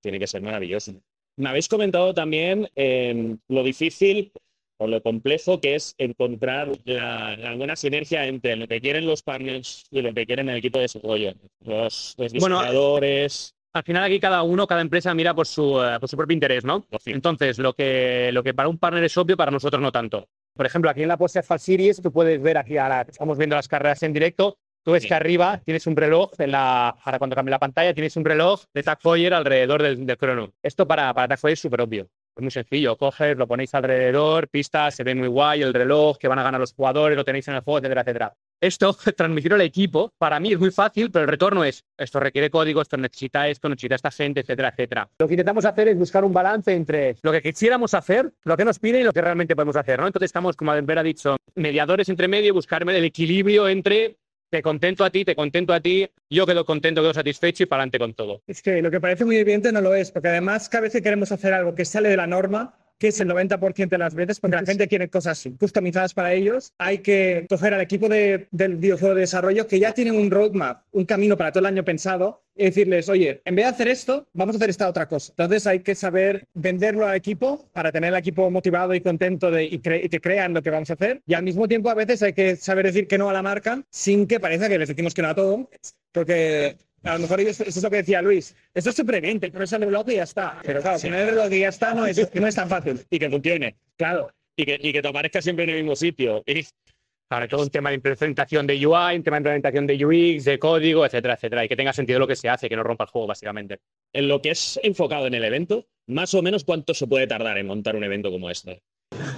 Tiene 0.01 0.21
que 0.21 0.29
ser 0.29 0.41
maravilloso. 0.41 0.95
Me 1.37 1.49
habéis 1.49 1.67
comentado 1.67 2.15
también 2.15 2.69
eh, 2.77 3.37
lo 3.49 3.65
difícil 3.65 4.31
o 4.79 4.87
lo 4.87 5.03
complejo 5.03 5.61
que 5.61 5.75
es 5.77 5.95
encontrar 5.99 6.69
la, 6.85 7.37
la 7.37 7.55
buena 7.55 7.77
sinergia 7.77 8.27
entre 8.27 8.57
lo 8.57 8.67
que 8.67 8.81
quieren 8.81 9.07
los 9.07 9.23
partners 9.23 9.85
y 9.91 10.03
lo 10.03 10.13
que 10.13 10.27
quieren 10.27 10.49
el 10.49 10.57
equipo 10.57 10.79
de 10.79 10.83
desarrollo. 10.83 11.33
Los, 11.61 12.15
los 12.19 12.33
Bueno, 12.35 12.59
diseñadores. 12.61 13.55
Al 13.73 13.83
final 13.83 14.05
aquí 14.05 14.21
cada 14.21 14.43
uno, 14.45 14.67
cada 14.69 14.81
empresa 14.83 15.13
mira 15.15 15.35
por 15.35 15.47
su, 15.49 15.83
eh, 15.83 15.99
por 15.99 16.09
su 16.09 16.17
propio 16.17 16.35
interés, 16.35 16.65
¿no? 16.65 16.87
Entonces, 17.07 17.59
lo 17.59 17.73
que, 17.73 18.31
lo 18.33 18.43
que 18.45 18.55
para 18.55 18.69
un 18.69 18.79
partner 18.79 19.03
es 19.05 19.17
obvio, 19.19 19.37
para 19.37 19.51
nosotros 19.51 19.83
no 19.83 19.91
tanto. 19.91 20.29
Por 20.55 20.65
ejemplo, 20.67 20.89
aquí 20.91 21.03
en 21.03 21.09
la 21.09 21.17
Porsche 21.17 21.41
Asphalt 21.41 21.61
Series, 21.61 22.01
tú 22.01 22.13
puedes 22.13 22.41
ver 22.41 22.57
aquí, 22.57 22.79
ahora 22.79 23.05
estamos 23.09 23.37
viendo 23.37 23.57
las 23.57 23.67
carreras 23.67 24.01
en 24.05 24.13
directo, 24.13 24.59
tú 24.85 24.93
ves 24.93 25.03
Sí. 25.03 25.09
que 25.09 25.15
arriba 25.15 25.61
tienes 25.65 25.89
un 25.89 25.97
reloj, 25.97 26.31
en 26.39 26.53
la, 26.53 26.91
ahora 26.91 27.19
cuando 27.19 27.35
cambie 27.35 27.51
la 27.51 27.59
pantalla, 27.59 27.93
tienes 27.95 28.17
un 28.17 28.25
reloj 28.25 28.63
de 28.73 28.85
Tag 28.85 28.99
Heuer 29.03 29.35
alrededor 29.35 29.83
del, 29.83 30.07
del 30.07 30.17
crono. 30.19 30.53
Esto 30.63 30.87
para, 30.87 31.13
para 31.13 31.27
Tag 31.27 31.41
Heuer 31.43 31.55
es 31.55 31.61
súper 31.61 31.81
obvio. 31.81 32.07
Es 32.37 32.43
muy 32.43 32.51
sencillo, 32.51 32.97
coges, 32.97 33.37
lo 33.37 33.47
ponéis 33.47 33.73
alrededor, 33.75 34.49
pistas, 34.49 34.97
se 34.97 35.05
ve 35.05 35.15
muy 35.15 35.29
guay, 35.29 35.63
el 35.63 35.73
reloj, 35.73 36.19
que 36.19 36.27
van 36.27 36.41
a 36.41 36.43
ganar 36.43 36.61
los 36.61 36.75
jugadores, 36.75 37.17
lo 37.17 37.25
tenéis 37.25 37.47
en 37.47 37.55
el 37.55 37.61
juego, 37.61 37.79
etcétera, 37.79 38.01
etcétera. 38.01 38.35
Esto, 38.61 38.93
transmitirlo 39.17 39.55
al 39.55 39.61
equipo, 39.61 40.13
para 40.19 40.41
mí 40.41 40.53
es 40.53 40.59
muy 40.59 40.73
fácil, 40.73 41.13
pero 41.13 41.27
el 41.27 41.31
retorno 41.31 41.63
es, 41.63 41.85
esto 41.97 42.19
requiere 42.19 42.51
código, 42.51 42.83
esto 42.83 42.97
necesita 42.97 43.47
esto, 43.47 43.69
necesita 43.69 43.95
esta 43.95 44.11
gente, 44.11 44.41
etcétera, 44.41 44.71
etcétera. 44.71 45.09
Lo 45.17 45.29
que 45.29 45.35
intentamos 45.35 45.65
hacer 45.65 45.87
es 45.87 45.97
buscar 45.97 46.25
un 46.25 46.33
balance 46.33 46.75
entre 46.75 47.17
lo 47.23 47.31
que 47.31 47.41
quisiéramos 47.41 47.95
hacer, 47.95 48.33
lo 48.43 48.57
que 48.57 48.65
nos 48.65 48.81
piden 48.81 49.03
y 49.03 49.05
lo 49.05 49.13
que 49.13 49.21
realmente 49.21 49.55
podemos 49.55 49.77
hacer, 49.77 50.01
¿no? 50.01 50.09
Entonces 50.09 50.27
estamos, 50.27 50.57
como 50.57 50.73
Albert 50.73 50.99
ha 50.99 51.03
dicho, 51.05 51.37
mediadores 51.55 52.09
entre 52.09 52.27
medio 52.27 52.53
buscar 52.53 52.83
el 52.83 53.05
equilibrio 53.05 53.69
entre 53.69 54.17
te 54.55 54.63
contento 54.63 55.05
a 55.05 55.11
ti, 55.11 55.25
te 55.25 55.35
contento 55.35 55.73
a 55.73 55.81
ti, 55.81 56.09
yo 56.31 56.47
quedo 56.47 56.65
contento, 56.65 57.03
quedo 57.03 57.13
satisfecho 57.13 57.65
y 57.65 57.67
para 57.67 57.83
adelante 57.83 57.99
con 57.99 58.15
todo. 58.15 58.41
Es 58.47 58.63
que 58.63 58.81
lo 58.83 58.89
que 58.89 59.01
parece 59.01 59.25
muy 59.25 59.37
evidente 59.37 59.73
no 59.73 59.81
lo 59.81 59.97
es, 59.97 60.13
porque 60.13 60.29
además 60.29 60.69
cada 60.69 60.83
vez 60.83 60.93
que 60.93 61.03
queremos 61.03 61.33
hacer 61.33 61.53
algo 61.53 61.75
que 61.75 61.85
sale 61.85 62.09
de 62.09 62.17
la 62.17 62.29
norma, 62.29 62.79
que 62.99 63.09
es 63.09 63.21
el 63.21 63.29
90% 63.29 63.89
de 63.89 63.99
las 63.99 64.15
veces, 64.15 64.41
porque 64.41 64.57
la 64.57 64.65
gente 64.65 64.89
quiere 64.89 65.09
cosas 65.09 65.43
customizadas 65.59 66.15
para 66.15 66.33
ellos, 66.33 66.73
hay 66.79 66.99
que 66.99 67.47
coger 67.49 67.75
al 67.75 67.81
equipo 67.81 68.09
de- 68.09 68.47
del 68.51 68.77
videojuego 68.77 69.15
de 69.15 69.23
desarrollo 69.23 69.67
que 69.67 69.79
ya 69.79 69.93
tienen 69.93 70.17
un 70.17 70.31
roadmap, 70.31 70.83
un 70.93 71.05
camino 71.05 71.37
para 71.37 71.51
todo 71.53 71.61
el 71.61 71.67
año 71.67 71.85
pensado, 71.85 72.43
y 72.57 72.65
decirles, 72.67 73.09
oye, 73.09 73.43
en 73.45 73.57
vez 73.57 73.65
de 73.65 73.71
hacer 73.71 73.89
esto, 73.89 74.29
vamos 74.33 74.55
a 74.55 74.59
hacer 74.59 74.71
esta 74.71 74.89
otra 74.89 75.09
cosa. 75.09 75.33
Entonces 75.33 75.67
hay 75.67 75.81
que 75.81 75.97
saber 75.97 76.47
venderlo 76.55 77.05
al 77.05 77.17
equipo 77.17 77.69
para 77.73 77.91
tener 77.91 78.13
el 78.13 78.19
equipo 78.19 78.49
motivado 78.49 78.95
y 78.95 79.01
contento 79.01 79.51
de, 79.51 79.65
y, 79.65 79.81
cre- 79.81 80.05
y 80.05 80.09
que 80.09 80.21
crean 80.21 80.55
lo 80.55 80.63
que 80.63 80.71
vamos 80.71 80.89
a 80.91 80.93
hacer. 80.93 81.21
Y 81.27 81.35
al 81.35 81.43
mismo 81.43 81.67
tiempo 81.67 81.91
a 81.91 81.95
veces 81.95 82.23
hay 82.23 82.33
que 82.33 82.55
saber 82.55 82.87
decir 82.87 83.09
que 83.09 83.19
no 83.19 83.29
a 83.29 83.33
la 83.33 83.43
marca 83.43 83.83
sin 83.91 84.29
que 84.29 84.39
parezca 84.39 84.69
que 84.69 84.79
les 84.79 84.89
decimos 84.89 85.15
que 85.15 85.23
no 85.23 85.29
a 85.29 85.35
todo, 85.35 85.69
porque 86.13 86.77
a 87.05 87.15
lo 87.15 87.21
mejor 87.21 87.41
ellos- 87.41 87.61
eso 87.61 87.79
es 87.79 87.83
lo 87.83 87.91
que 87.91 87.97
decía 87.97 88.23
Luis. 88.23 88.57
Esto 88.73 88.91
es 88.91 88.97
súper 88.97 89.17
evidente, 89.17 89.51
pero 89.51 89.65
es 89.65 89.73
el 89.73 89.83
reloj 89.83 90.09
y 90.09 90.17
ya 90.17 90.23
está. 90.25 90.61
Pero 90.65 90.81
claro, 90.83 90.99
si 90.99 91.09
no 91.11 91.17
el 91.19 91.29
reloj 91.29 91.53
y 91.53 91.61
ya 91.61 91.69
está, 91.69 91.95
no 91.95 92.07
es, 92.07 92.35
no 92.35 92.47
es 92.47 92.55
tan 92.55 92.69
fácil. 92.69 93.01
y 93.11 93.19
que 93.19 93.31
funcione. 93.31 93.77
Claro. 93.97 94.31
Y 94.57 94.65
que, 94.65 94.79
y 94.81 94.93
que 94.93 95.03
te 95.03 95.09
aparezca 95.09 95.43
siempre 95.43 95.65
en 95.65 95.71
el 95.71 95.77
mismo 95.77 95.97
sitio. 95.97 96.43
Y 96.47 96.65
Sobre 97.33 97.49
todo 97.49 97.63
un 97.63 97.71
tema 97.71 97.89
de 97.91 97.97
implementación 97.97 98.67
de 98.67 98.75
UI, 98.87 99.17
un 99.17 99.23
tema 99.23 99.37
de 99.37 99.41
implementación 99.41 99.87
de 99.87 100.05
UX, 100.07 100.45
de 100.45 100.59
código, 100.59 101.05
etcétera, 101.07 101.35
etcétera, 101.35 101.65
y 101.65 101.69
que 101.69 101.75
tenga 101.77 101.93
sentido 101.93 102.19
lo 102.19 102.27
que 102.29 102.37
se 102.37 102.49
hace, 102.49 102.69
que 102.69 102.77
no 102.77 102.83
rompa 102.85 103.05
el 103.05 103.11
juego, 103.11 103.27
básicamente. 103.27 103.79
en 104.13 104.29
lo 104.29 104.41
que 104.41 104.51
es 104.51 104.79
enfocado 104.83 105.27
en 105.27 105.35
el 105.35 105.43
evento, 105.43 105.87
más 106.07 106.33
o 106.35 106.43
menos 106.43 106.63
cuánto 106.65 106.95
se 106.95 107.07
puede 107.09 107.27
tardar 107.27 107.59
en 107.59 107.67
montar 107.67 107.97
un 107.97 108.05
evento 108.05 108.31
como 108.31 108.51
este. 108.51 108.83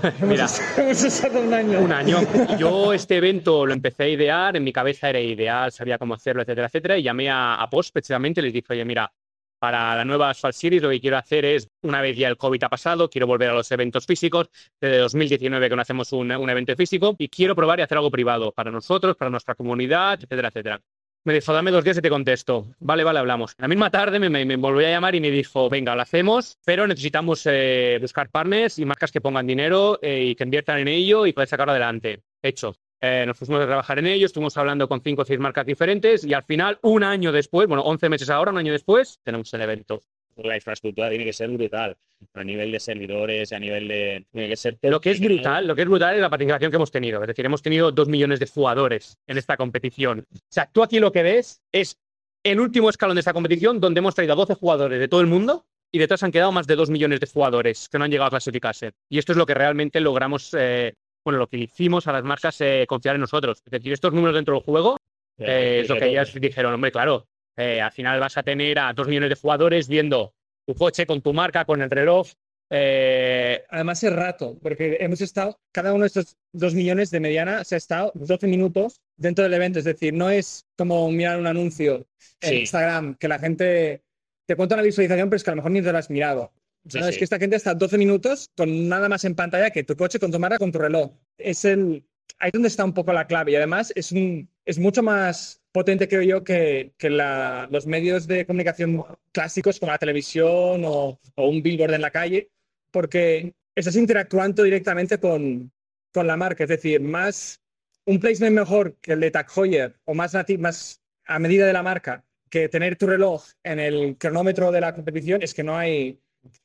Mira, 0.22 0.46
Hemos 0.76 1.02
usado 1.02 1.40
un 1.40 1.52
año. 1.52 1.80
un 1.80 1.92
año. 1.92 2.18
Yo 2.58 2.92
este 2.92 3.16
evento 3.16 3.66
lo 3.66 3.72
empecé 3.72 4.04
a 4.04 4.08
idear, 4.08 4.56
en 4.56 4.64
mi 4.64 4.72
cabeza 4.72 5.10
era 5.10 5.20
ideal, 5.20 5.72
sabía 5.72 5.98
cómo 5.98 6.14
hacerlo, 6.14 6.42
etcétera, 6.42 6.66
etcétera, 6.66 6.98
y 6.98 7.02
llamé 7.02 7.30
a, 7.30 7.54
a 7.54 7.70
Post 7.70 7.92
precisamente 7.92 8.40
y 8.40 8.44
les 8.44 8.52
dije, 8.52 8.66
oye, 8.70 8.84
mira, 8.84 9.12
para 9.58 9.96
la 9.96 10.04
nueva 10.04 10.30
Asphalt 10.30 10.54
Series 10.54 10.82
lo 10.82 10.90
que 10.90 11.00
quiero 11.00 11.16
hacer 11.16 11.44
es, 11.44 11.68
una 11.82 12.00
vez 12.00 12.16
ya 12.16 12.28
el 12.28 12.36
COVID 12.36 12.62
ha 12.64 12.68
pasado, 12.68 13.08
quiero 13.08 13.26
volver 13.26 13.50
a 13.50 13.54
los 13.54 13.70
eventos 13.72 14.06
físicos, 14.06 14.50
desde 14.80 14.98
2019 14.98 15.68
que 15.68 15.76
no 15.76 15.82
hacemos 15.82 16.12
un, 16.12 16.30
un 16.30 16.50
evento 16.50 16.76
físico, 16.76 17.14
y 17.18 17.28
quiero 17.28 17.54
probar 17.54 17.78
y 17.78 17.82
hacer 17.82 17.98
algo 17.98 18.10
privado 18.10 18.52
para 18.52 18.70
nosotros, 18.70 19.16
para 19.16 19.30
nuestra 19.30 19.54
comunidad, 19.54 20.14
etcétera, 20.22 20.48
etcétera. 20.48 20.80
Me 21.26 21.34
dijo, 21.34 21.52
dame 21.52 21.72
dos 21.72 21.82
días 21.82 21.98
y 21.98 22.00
te 22.00 22.08
contesto. 22.08 22.68
Vale, 22.78 23.02
vale, 23.02 23.18
hablamos. 23.18 23.56
La 23.58 23.66
misma 23.66 23.90
tarde 23.90 24.20
me, 24.20 24.30
me, 24.30 24.56
volvió 24.56 24.86
a 24.86 24.90
llamar 24.90 25.16
y 25.16 25.20
me 25.20 25.28
dijo, 25.28 25.68
venga, 25.68 25.96
lo 25.96 26.02
hacemos, 26.02 26.56
pero 26.64 26.86
necesitamos 26.86 27.42
eh, 27.46 27.98
buscar 28.00 28.30
partners 28.30 28.78
y 28.78 28.84
marcas 28.84 29.10
que 29.10 29.20
pongan 29.20 29.44
dinero 29.44 29.98
eh, 30.02 30.26
y 30.26 30.34
que 30.36 30.44
inviertan 30.44 30.78
en 30.78 30.86
ello 30.86 31.26
y 31.26 31.32
poder 31.32 31.48
sacarlo 31.48 31.72
adelante. 31.72 32.22
Hecho. 32.40 32.76
Eh, 33.00 33.24
nos 33.26 33.36
pusimos 33.36 33.60
a 33.60 33.66
trabajar 33.66 33.98
en 33.98 34.06
ello, 34.06 34.26
estuvimos 34.26 34.56
hablando 34.56 34.88
con 34.88 35.02
cinco 35.02 35.22
o 35.22 35.24
seis 35.24 35.40
marcas 35.40 35.66
diferentes 35.66 36.22
y 36.22 36.32
al 36.32 36.44
final, 36.44 36.78
un 36.82 37.02
año 37.02 37.32
después, 37.32 37.66
bueno, 37.66 37.82
11 37.82 38.08
meses 38.08 38.30
ahora, 38.30 38.52
un 38.52 38.58
año 38.58 38.72
después, 38.72 39.18
tenemos 39.24 39.52
el 39.52 39.62
evento. 39.62 40.02
La 40.36 40.56
infraestructura 40.56 41.08
tiene 41.08 41.24
que 41.24 41.32
ser 41.32 41.50
brutal. 41.50 41.96
A 42.34 42.44
nivel 42.44 42.72
de 42.72 42.80
servidores, 42.80 43.52
a 43.52 43.58
nivel 43.58 43.88
de. 43.88 44.26
Tiene 44.32 44.48
que 44.48 44.56
ser. 44.56 44.78
Lo 44.82 45.00
que 45.00 45.10
es 45.10 45.20
brutal, 45.20 45.66
lo 45.66 45.74
que 45.74 45.82
es 45.82 45.88
brutal 45.88 46.14
es 46.14 46.20
la 46.20 46.30
participación 46.30 46.70
que 46.70 46.76
hemos 46.76 46.90
tenido. 46.90 47.20
Es 47.22 47.28
decir, 47.28 47.44
hemos 47.44 47.62
tenido 47.62 47.90
dos 47.92 48.08
millones 48.08 48.40
de 48.40 48.46
jugadores 48.46 49.18
en 49.26 49.38
esta 49.38 49.56
competición. 49.56 50.26
O 50.32 50.38
sea, 50.50 50.68
tú 50.70 50.82
aquí 50.82 50.98
lo 50.98 51.12
que 51.12 51.22
ves 51.22 51.62
es 51.72 51.98
el 52.42 52.60
último 52.60 52.90
escalón 52.90 53.16
de 53.16 53.20
esta 53.20 53.32
competición 53.32 53.80
donde 53.80 53.98
hemos 53.98 54.14
traído 54.14 54.34
a 54.34 54.36
12 54.36 54.54
jugadores 54.54 55.00
de 55.00 55.08
todo 55.08 55.20
el 55.20 55.26
mundo 55.26 55.66
y 55.90 55.98
detrás 55.98 56.22
han 56.22 56.32
quedado 56.32 56.52
más 56.52 56.66
de 56.66 56.76
dos 56.76 56.90
millones 56.90 57.20
de 57.20 57.26
jugadores 57.26 57.88
que 57.88 57.98
no 57.98 58.04
han 58.04 58.10
llegado 58.10 58.28
a 58.28 58.30
clasificarse. 58.30 58.92
Y 59.08 59.18
esto 59.18 59.32
es 59.32 59.38
lo 59.38 59.46
que 59.46 59.54
realmente 59.54 60.00
logramos, 60.00 60.54
eh, 60.58 60.94
bueno, 61.24 61.38
lo 61.38 61.48
que 61.48 61.58
hicimos 61.58 62.06
a 62.06 62.12
las 62.12 62.24
marcas 62.24 62.60
eh, 62.60 62.84
confiar 62.88 63.14
en 63.14 63.22
nosotros. 63.22 63.62
Es 63.64 63.70
decir, 63.70 63.92
estos 63.92 64.12
números 64.12 64.34
dentro 64.34 64.54
del 64.54 64.62
juego 64.62 64.98
eh, 65.38 65.80
es 65.82 65.88
lo 65.88 65.96
que 65.96 66.08
ellas 66.08 66.32
dijeron, 66.34 66.74
hombre, 66.74 66.92
claro, 66.92 67.26
eh, 67.56 67.80
al 67.80 67.92
final 67.92 68.20
vas 68.20 68.36
a 68.36 68.42
tener 68.42 68.78
a 68.78 68.92
dos 68.92 69.08
millones 69.08 69.30
de 69.30 69.36
jugadores 69.36 69.88
viendo 69.88 70.34
tu 70.66 70.74
coche 70.74 71.06
con 71.06 71.22
tu 71.22 71.32
marca, 71.32 71.64
con 71.64 71.80
el 71.82 71.90
reloj. 71.90 72.28
eh, 72.70 73.64
Además 73.70 74.02
es 74.02 74.12
rato, 74.12 74.58
porque 74.60 74.96
hemos 75.00 75.20
estado, 75.20 75.58
cada 75.72 75.92
uno 75.92 76.02
de 76.02 76.08
estos 76.08 76.36
dos 76.52 76.74
millones 76.74 77.10
de 77.10 77.20
mediana 77.20 77.62
se 77.64 77.76
ha 77.76 77.78
estado 77.78 78.10
12 78.14 78.46
minutos 78.48 79.00
dentro 79.16 79.44
del 79.44 79.54
evento. 79.54 79.78
Es 79.78 79.84
decir, 79.84 80.12
no 80.12 80.30
es 80.30 80.66
como 80.76 81.10
mirar 81.10 81.38
un 81.38 81.46
anuncio 81.46 82.06
en 82.40 82.50
Sí. 82.50 82.54
Instagram, 82.60 83.14
que 83.16 83.28
la 83.28 83.38
gente 83.38 84.02
te 84.46 84.56
cuenta 84.56 84.74
una 84.74 84.82
visualización, 84.82 85.28
pero 85.30 85.36
es 85.36 85.44
que 85.44 85.50
a 85.50 85.52
lo 85.54 85.56
mejor 85.56 85.70
ni 85.72 85.82
te 85.82 85.92
lo 85.92 85.98
has 85.98 86.10
mirado. 86.10 86.52
Sí, 86.88 86.98
No, 87.00 87.06
Es 87.06 87.14
sí. 87.14 87.18
que 87.18 87.24
esta 87.24 87.38
gente 87.38 87.56
está 87.56 87.74
12 87.74 87.98
minutos 87.98 88.50
con 88.56 88.88
nada 88.88 89.08
más 89.08 89.24
en 89.24 89.34
pantalla 89.34 89.70
que 89.70 89.82
tu 89.84 89.96
coche, 89.96 90.18
con 90.20 90.30
tu 90.32 90.38
marca, 90.38 90.58
con 90.58 90.70
tu 90.72 90.78
reloj. 90.78 91.12
Es 91.38 91.64
el, 91.64 92.04
ahí 92.38 92.48
es 92.48 92.52
donde 92.52 92.68
está 92.68 92.84
un 92.84 92.92
poco 92.94 93.12
la 93.12 93.26
clave. 93.26 93.52
Y 93.52 93.56
además 93.56 93.92
es, 93.96 94.12
un, 94.12 94.48
es 94.66 94.78
mucho 94.78 95.02
más 95.02 95.62
potente, 95.72 96.08
creo 96.08 96.22
yo, 96.22 96.44
que, 96.44 96.92
que 96.98 97.08
la- 97.08 97.68
los 97.70 97.86
medios 97.86 98.26
de 98.26 98.44
comunicación 98.44 99.04
clásicos 99.32 99.78
como 99.78 99.92
la 99.92 99.98
televisión 99.98 100.82
o, 100.84 101.18
o 101.36 101.48
un 101.48 101.62
billboard 101.62 101.94
en 101.94 102.02
la 102.02 102.10
calle, 102.10 102.50
porque 102.90 103.54
estás 103.74 103.96
interactuando 103.96 104.62
directamente 104.64 105.18
con, 105.18 105.70
con 106.12 106.26
la 106.26 106.36
marca, 106.36 106.64
es 106.64 106.68
decir, 106.70 107.00
más 107.00 107.60
un 108.06 108.18
placement 108.20 108.54
mejor 108.56 108.96
que 109.00 109.12
el 109.12 109.20
de 109.20 109.30
Tag 109.30 109.46
Heuer 109.56 109.96
o 110.04 110.14
más, 110.14 110.34
más 110.58 111.00
a 111.26 111.38
medida 111.38 111.66
de 111.66 111.72
la 111.72 111.82
marca 111.82 112.24
que 112.50 112.68
tener 112.68 112.96
tu 112.96 113.06
reloj 113.06 113.44
en 113.64 113.80
el 113.80 114.16
cronómetro 114.16 114.70
de 114.72 114.80
la 114.80 114.94
competición 114.94 115.42
es 115.42 115.52
que 115.52 115.62
no 115.64 115.76
hay, 115.76 116.18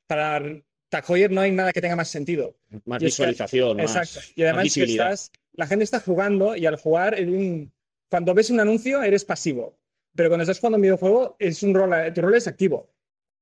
para 0.08 0.42
Tag 0.90 1.04
Heuer 1.10 1.32
no 1.32 1.42
hay 1.42 1.52
nada 1.52 1.74
que 1.74 1.82
tenga 1.82 1.96
más 1.96 2.08
sentido. 2.10 2.56
Más 2.86 3.02
Y 3.02 3.06
es 3.08 3.16
que- 3.18 3.24
visualización, 3.24 3.78
más, 3.78 3.96
Exacto. 3.96 4.20
Y 4.36 4.44
además 4.44 4.56
más 4.66 4.74
que 4.74 4.80
visibilidad. 4.82 5.12
estás, 5.14 5.32
la 5.54 5.68
gente 5.68 5.84
está 5.84 6.00
jugando 6.00 6.56
y 6.56 6.66
al 6.66 6.78
jugar, 6.78 7.20
en 7.20 7.30
un- 7.36 7.72
cuando 8.12 8.34
ves 8.36 8.50
un 8.52 8.60
anuncio 8.60 9.02
eres 9.02 9.26
pasivo, 9.26 9.80
pero 10.14 10.30
cuando 10.30 10.44
estás 10.44 10.60
jugando 10.60 10.76
un 10.76 10.82
videojuego 10.84 11.38
es 11.40 11.64
un 11.64 11.74
rol, 11.74 11.92
tu 12.14 12.22
rol 12.22 12.36
es 12.36 12.48
activo 12.48 12.92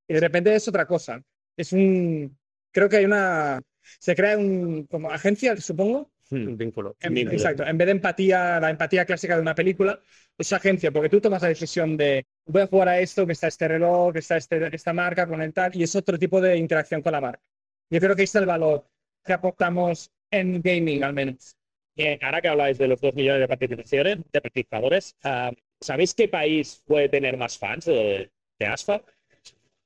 y 0.08 0.14
de 0.14 0.20
repente 0.20 0.54
es 0.54 0.66
otra 0.68 0.86
cosa. 0.86 1.22
Es 1.56 1.72
un, 1.74 2.38
creo 2.72 2.88
que 2.88 2.98
hay 2.98 3.04
una, 3.04 3.60
se 3.98 4.14
crea 4.14 4.38
un, 4.38 4.86
como 4.86 5.10
agencia, 5.10 5.56
supongo, 5.58 6.10
Hmm. 6.32 6.46
Un 6.46 6.56
vínculo. 6.56 6.94
en- 7.00 7.12
Vínculo. 7.14 7.36
exacto, 7.36 7.66
en 7.66 7.76
vez 7.76 7.86
de 7.86 7.90
empatía, 7.90 8.60
la 8.60 8.70
empatía 8.70 9.04
clásica 9.04 9.34
de 9.34 9.42
una 9.42 9.52
película, 9.56 10.00
es 10.38 10.52
agencia, 10.52 10.92
porque 10.92 11.08
tú 11.08 11.20
tomas 11.20 11.42
la 11.42 11.48
decisión 11.48 11.96
de 11.96 12.24
voy 12.46 12.62
a 12.62 12.66
jugar 12.68 12.88
a 12.90 13.00
esto, 13.00 13.26
que 13.26 13.32
está 13.32 13.48
este 13.48 13.66
reloj, 13.66 14.12
que 14.12 14.20
está 14.20 14.36
este- 14.36 14.72
esta 14.72 14.92
marca 14.92 15.26
con 15.26 15.42
el 15.42 15.52
tal, 15.52 15.74
y 15.74 15.82
es 15.82 15.96
otro 15.96 16.16
tipo 16.20 16.40
de 16.40 16.56
interacción 16.56 17.02
con 17.02 17.10
la 17.14 17.20
marca. 17.20 17.42
Yo 17.90 17.98
creo 17.98 18.14
que 18.14 18.22
ahí 18.22 18.26
está 18.26 18.38
el 18.38 18.46
valor 18.46 18.86
que 19.24 19.32
aportamos 19.32 20.12
en 20.30 20.62
gaming, 20.62 21.02
al 21.02 21.14
menos. 21.14 21.56
Eh, 21.96 22.18
ahora 22.22 22.40
que 22.40 22.48
habláis 22.48 22.78
de 22.78 22.88
los 22.88 23.00
dos 23.00 23.14
millones 23.14 23.40
de 23.40 23.48
participaciones, 23.48 24.18
de 24.32 24.40
participadores, 24.40 25.16
ah, 25.24 25.50
¿sabéis 25.80 26.14
qué 26.14 26.28
país 26.28 26.82
puede 26.86 27.08
tener 27.08 27.36
más 27.36 27.58
fans 27.58 27.84
de, 27.86 28.30
de 28.58 28.66
Asphalt? 28.66 29.04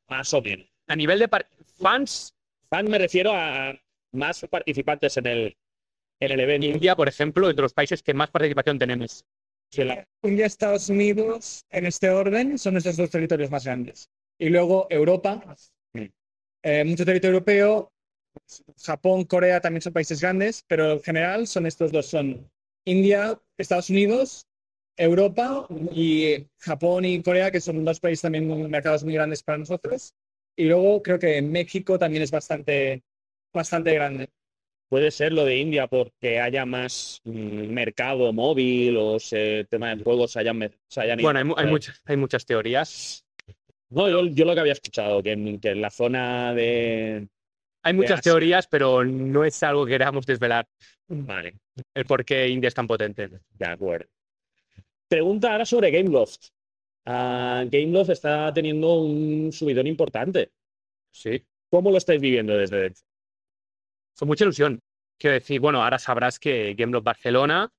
Más 0.08 0.32
o 0.34 0.42
menos. 0.42 0.66
A 0.86 0.96
nivel 0.96 1.18
de 1.18 1.28
fans, 1.80 2.34
Fan 2.68 2.90
me 2.90 2.98
refiero 2.98 3.32
a 3.32 3.74
más 4.12 4.40
participantes 4.50 5.16
en 5.16 5.26
el, 5.26 5.56
en 6.20 6.32
el 6.32 6.40
evento. 6.40 6.66
India, 6.66 6.94
por 6.94 7.08
ejemplo, 7.08 7.48
entre 7.48 7.62
los 7.62 7.72
países 7.72 8.02
que 8.02 8.14
más 8.14 8.30
participación 8.30 8.78
tenemos. 8.78 9.24
La- 9.76 10.06
India, 10.22 10.46
Estados 10.46 10.88
Unidos, 10.88 11.64
en 11.70 11.86
este 11.86 12.10
orden, 12.10 12.58
son 12.58 12.74
nuestros 12.74 12.96
dos 12.96 13.10
territorios 13.10 13.50
más 13.50 13.64
grandes. 13.64 14.08
Y 14.38 14.50
luego 14.50 14.86
Europa, 14.90 15.42
Mm. 15.94 16.04
eh, 16.62 16.84
mucho 16.84 17.04
territorio 17.04 17.34
europeo, 17.34 17.92
Japón, 18.82 19.24
Corea 19.24 19.60
también 19.60 19.82
son 19.82 19.92
países 19.92 20.20
grandes, 20.20 20.64
pero 20.68 20.92
en 20.92 21.02
general 21.02 21.46
son 21.46 21.66
estos 21.66 21.92
dos, 21.92 22.06
son 22.06 22.50
India, 22.84 23.40
Estados 23.56 23.90
Unidos, 23.90 24.46
Europa 24.96 25.66
y 25.92 26.46
Japón 26.58 27.04
y 27.04 27.22
Corea, 27.22 27.50
que 27.50 27.60
son 27.60 27.84
dos 27.84 28.00
países 28.00 28.22
también 28.22 28.70
mercados 28.70 29.04
muy 29.04 29.14
grandes 29.14 29.42
para 29.42 29.58
nosotros. 29.58 30.14
Y 30.56 30.64
luego 30.66 31.02
creo 31.02 31.18
que 31.18 31.42
México 31.42 31.98
también 31.98 32.22
es 32.22 32.30
bastante, 32.30 33.02
bastante 33.52 33.92
grande. 33.94 34.28
puede 34.88 35.10
ser 35.10 35.32
lo 35.32 35.44
de 35.44 35.56
India 35.58 35.88
porque 35.88 36.38
haya 36.40 36.64
más 36.64 37.20
mm, 37.24 37.32
mercado 37.72 38.32
móvil 38.32 38.96
o 38.96 39.16
el 39.32 39.66
tema 39.68 39.94
de 39.96 40.04
juegos 40.04 40.32
se 40.32 40.40
hayan, 40.40 40.58
me- 40.58 40.70
se 40.88 41.00
hayan 41.00 41.18
ido. 41.18 41.26
Bueno, 41.26 41.38
hay, 41.40 41.44
mu- 41.44 41.54
hay 41.56 41.66
muchas, 41.66 42.00
hay 42.04 42.16
muchas 42.16 42.46
teorías. 42.46 43.24
No, 43.90 44.08
yo, 44.08 44.26
yo 44.26 44.44
lo 44.44 44.54
que 44.54 44.60
había 44.60 44.72
escuchado, 44.72 45.22
que 45.22 45.32
en, 45.32 45.58
que 45.60 45.70
en 45.70 45.80
la 45.80 45.90
zona 45.90 46.54
de... 46.54 47.28
Hay 47.84 47.92
muchas 47.92 48.22
teorías, 48.22 48.66
pero 48.66 49.04
no 49.04 49.44
es 49.44 49.62
algo 49.62 49.84
que 49.84 49.92
queramos 49.92 50.24
desvelar 50.24 50.66
Vale, 51.06 51.54
el 51.94 52.04
por 52.06 52.24
qué 52.24 52.48
India 52.48 52.68
es 52.68 52.74
tan 52.74 52.86
potente. 52.86 53.28
de 53.50 53.66
acuerdo. 53.66 54.08
Pregunta 55.06 55.52
ahora 55.52 55.66
sobre 55.66 55.90
Gameloft. 55.90 56.48
Ah, 57.04 57.64
Gameloft 57.66 58.10
está 58.10 58.52
teniendo 58.54 58.94
un 58.94 59.52
subidón 59.52 59.86
importante. 59.86 60.50
Sí. 61.12 61.44
¿Cómo 61.70 61.90
lo 61.90 61.98
estáis 61.98 62.20
viviendo 62.20 62.56
desde 62.56 62.78
dentro? 62.80 63.02
Con 64.18 64.28
mucha 64.28 64.44
ilusión. 64.44 64.80
Quiero 65.18 65.34
decir, 65.34 65.60
bueno, 65.60 65.82
ahora 65.82 65.98
sabrás 65.98 66.38
que 66.38 66.74
Gameloft 66.74 67.04
Barcelona 67.04 67.70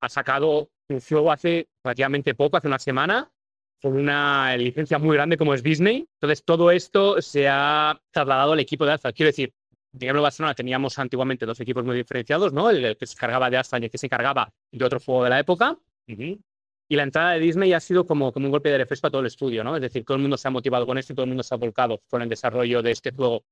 ha 0.00 0.08
sacado 0.08 0.70
un 0.88 1.00
juego 1.00 1.30
hace 1.30 1.68
relativamente 1.84 2.34
poco, 2.34 2.56
hace 2.56 2.66
una 2.68 2.78
semana, 2.78 3.30
con 3.80 3.96
una 3.96 4.56
licencia 4.56 4.98
muy 4.98 5.16
grande 5.16 5.36
como 5.36 5.54
es 5.54 5.62
Disney. 5.62 6.06
Entonces, 6.20 6.44
todo 6.44 6.70
esto 6.70 7.20
se 7.22 7.48
ha 7.48 8.00
trasladado 8.10 8.52
al 8.52 8.60
equipo 8.60 8.84
de 8.86 8.92
Alpha. 8.92 9.12
Quiero 9.12 9.28
decir, 9.28 9.52
Gameloft 9.92 10.22
Barcelona 10.22 10.54
teníamos 10.54 10.98
antiguamente 10.98 11.46
dos 11.46 11.60
equipos 11.60 11.84
muy 11.84 11.96
diferenciados, 11.96 12.52
¿no? 12.52 12.70
El, 12.70 12.84
el 12.84 12.96
que 12.96 13.06
se 13.06 13.14
encargaba 13.14 13.50
de 13.50 13.56
Alpha 13.56 13.78
y 13.78 13.84
el 13.84 13.90
que 13.90 13.98
se 13.98 14.06
encargaba 14.06 14.52
de 14.70 14.84
otro 14.84 15.00
juego 15.00 15.24
de 15.24 15.30
la 15.30 15.40
época. 15.40 15.78
Y 16.88 16.94
la 16.94 17.02
entrada 17.02 17.32
de 17.32 17.40
Disney 17.40 17.72
ha 17.72 17.80
sido 17.80 18.06
como, 18.06 18.32
como 18.32 18.46
un 18.46 18.52
golpe 18.52 18.70
de 18.70 18.78
refresco 18.78 19.08
a 19.08 19.10
todo 19.10 19.20
el 19.20 19.26
estudio, 19.26 19.64
¿no? 19.64 19.74
Es 19.74 19.82
decir, 19.82 20.04
todo 20.04 20.16
el 20.16 20.22
mundo 20.22 20.36
se 20.36 20.46
ha 20.46 20.50
motivado 20.50 20.86
con 20.86 20.98
esto 20.98 21.12
y 21.12 21.16
todo 21.16 21.24
el 21.24 21.30
mundo 21.30 21.42
se 21.42 21.54
ha 21.54 21.58
volcado 21.58 22.00
con 22.08 22.22
el 22.22 22.28
desarrollo 22.28 22.82
de 22.82 22.92
este 22.92 23.10
juego. 23.10 23.44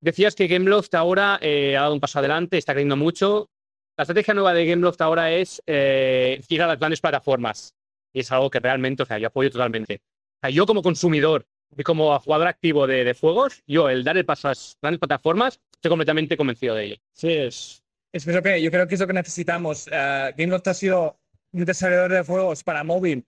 Decías 0.00 0.34
que 0.34 0.46
Gameloft 0.46 0.94
ahora 0.94 1.38
eh, 1.40 1.76
ha 1.76 1.82
dado 1.82 1.94
un 1.94 2.00
paso 2.00 2.18
adelante, 2.18 2.58
está 2.58 2.72
creciendo 2.72 2.96
mucho. 2.96 3.50
La 3.96 4.02
estrategia 4.02 4.34
nueva 4.34 4.54
de 4.54 4.66
Gameloft 4.66 5.00
ahora 5.00 5.32
es 5.32 5.62
eh, 5.66 6.40
ir 6.48 6.62
a 6.62 6.68
las 6.68 6.78
grandes 6.78 7.00
plataformas. 7.00 7.74
Y 8.18 8.22
es 8.22 8.32
algo 8.32 8.50
que 8.50 8.58
realmente, 8.58 9.04
o 9.04 9.06
sea, 9.06 9.16
yo 9.18 9.28
apoyo 9.28 9.48
totalmente. 9.48 10.00
O 10.02 10.40
sea, 10.42 10.50
yo 10.50 10.66
como 10.66 10.82
consumidor 10.82 11.46
y 11.76 11.84
como 11.84 12.18
jugador 12.18 12.48
activo 12.48 12.88
de, 12.88 13.04
de 13.04 13.14
juegos, 13.14 13.62
yo 13.64 13.88
el 13.88 14.02
dar 14.02 14.16
el 14.16 14.24
paso 14.24 14.48
a 14.48 14.50
las 14.50 14.76
grandes 14.82 14.98
plataformas, 14.98 15.60
estoy 15.74 15.88
completamente 15.90 16.36
convencido 16.36 16.74
de 16.74 16.84
ello. 16.84 16.96
Sí, 17.12 17.32
es... 17.32 17.80
Es 18.12 18.24
que 18.24 18.32
yo 18.60 18.70
creo 18.72 18.88
que 18.88 18.94
es 18.94 19.00
lo 19.00 19.06
que 19.06 19.12
necesitamos. 19.12 19.86
Uh, 19.86 20.34
Gameloft 20.36 20.66
ha 20.66 20.74
sido 20.74 21.16
un 21.52 21.64
desarrollador 21.64 22.10
de 22.10 22.22
juegos 22.24 22.64
para 22.64 22.82
móvil 22.82 23.24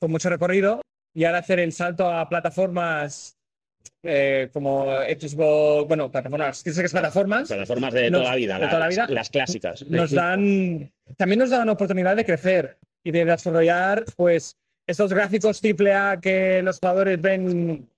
con 0.00 0.10
mucho 0.10 0.28
recorrido 0.30 0.80
y 1.14 1.24
ahora 1.24 1.38
hacer 1.38 1.60
el 1.60 1.72
salto 1.72 2.10
a 2.10 2.28
plataformas 2.28 3.36
eh, 4.02 4.48
como 4.52 4.86
Xbox, 4.86 5.86
bueno, 5.86 6.10
plataformas, 6.10 6.62
¿qué 6.64 6.70
es 6.70 6.90
plataformas? 6.90 7.46
plataformas 7.48 7.94
de 7.94 8.10
Nos- 8.10 8.22
toda 8.22 8.30
la 8.32 8.36
vida, 8.36 8.58
de 8.58 8.66
toda 8.66 8.78
la 8.80 8.86
las- 8.86 8.94
vida. 8.96 9.06
las 9.10 9.30
clásicas. 9.30 9.86
Nos 9.86 10.10
dan, 10.10 10.90
también 11.16 11.38
nos 11.38 11.50
dan 11.50 11.68
oportunidad 11.68 12.16
de 12.16 12.24
crecer 12.24 12.78
y 13.04 13.10
de 13.12 13.24
desarrollar, 13.24 14.04
pues, 14.16 14.56
estos 14.86 15.12
gráficos 15.12 15.60
AAA 15.62 16.20
que 16.20 16.62
los 16.62 16.78
jugadores 16.80 17.20
ven 17.20 17.88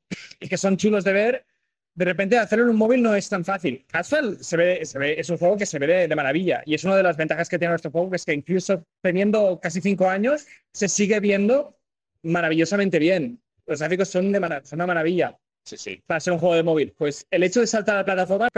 y 0.40 0.48
que 0.48 0.56
son 0.56 0.76
chulos 0.76 1.04
de 1.04 1.12
ver. 1.12 1.46
De 1.94 2.04
repente 2.04 2.36
hacerlo 2.38 2.64
en 2.66 2.70
un 2.72 2.76
móvil 2.76 3.02
no 3.02 3.14
es 3.14 3.26
tan 3.28 3.42
fácil. 3.44 3.84
Asphalt 3.92 4.40
se 4.42 4.56
ve, 4.58 4.84
se 4.84 4.98
ve, 4.98 5.18
es 5.18 5.30
un 5.30 5.38
juego 5.38 5.56
que 5.56 5.64
se 5.64 5.78
ve 5.78 5.86
de, 5.86 6.08
de 6.08 6.14
maravilla 6.16 6.62
y 6.66 6.74
es 6.74 6.84
una 6.84 6.94
de 6.96 7.02
las 7.02 7.16
ventajas 7.16 7.48
que 7.48 7.58
tiene 7.58 7.70
nuestro 7.72 7.90
juego, 7.90 8.10
que 8.10 8.16
es 8.16 8.24
que 8.26 8.34
incluso 8.34 8.84
teniendo 9.00 9.58
casi 9.60 9.80
cinco 9.80 10.06
años, 10.08 10.46
se 10.74 10.88
sigue 10.88 11.18
viendo 11.20 11.78
maravillosamente 12.22 12.98
bien. 12.98 13.40
Los 13.66 13.80
gráficos 13.80 14.08
son, 14.08 14.30
de 14.32 14.40
mara- 14.40 14.64
son 14.64 14.76
una 14.78 14.86
maravilla 14.88 15.38
Sí, 15.64 15.76
sí. 15.76 16.02
para 16.06 16.20
ser 16.20 16.32
un 16.32 16.38
juego 16.38 16.54
de 16.54 16.62
móvil. 16.62 16.94
Pues 16.96 17.26
el 17.30 17.42
hecho 17.42 17.60
de 17.60 17.66
saltar 17.66 17.96
a 17.96 17.98
la 18.00 18.04
plataforma 18.04 18.48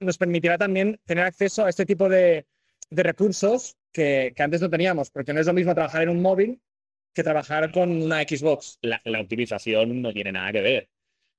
nos 0.00 0.18
permitirá 0.18 0.58
también 0.58 0.98
tener 1.04 1.24
acceso 1.24 1.64
a 1.64 1.68
este 1.68 1.84
tipo 1.86 2.08
de, 2.08 2.46
de 2.90 3.02
recursos 3.02 3.76
que, 3.98 4.32
que 4.34 4.42
antes 4.42 4.60
no 4.60 4.70
teníamos, 4.70 5.10
porque 5.10 5.32
no 5.34 5.40
es 5.40 5.46
lo 5.46 5.52
mismo 5.52 5.74
trabajar 5.74 6.02
en 6.02 6.10
un 6.10 6.22
móvil 6.22 6.60
que 7.12 7.24
trabajar 7.24 7.72
con 7.72 7.90
una 7.90 8.22
Xbox. 8.22 8.78
La, 8.80 9.00
la 9.04 9.20
optimización 9.20 10.00
no 10.00 10.12
tiene 10.12 10.32
nada 10.32 10.52
que 10.52 10.60
ver. 10.60 10.88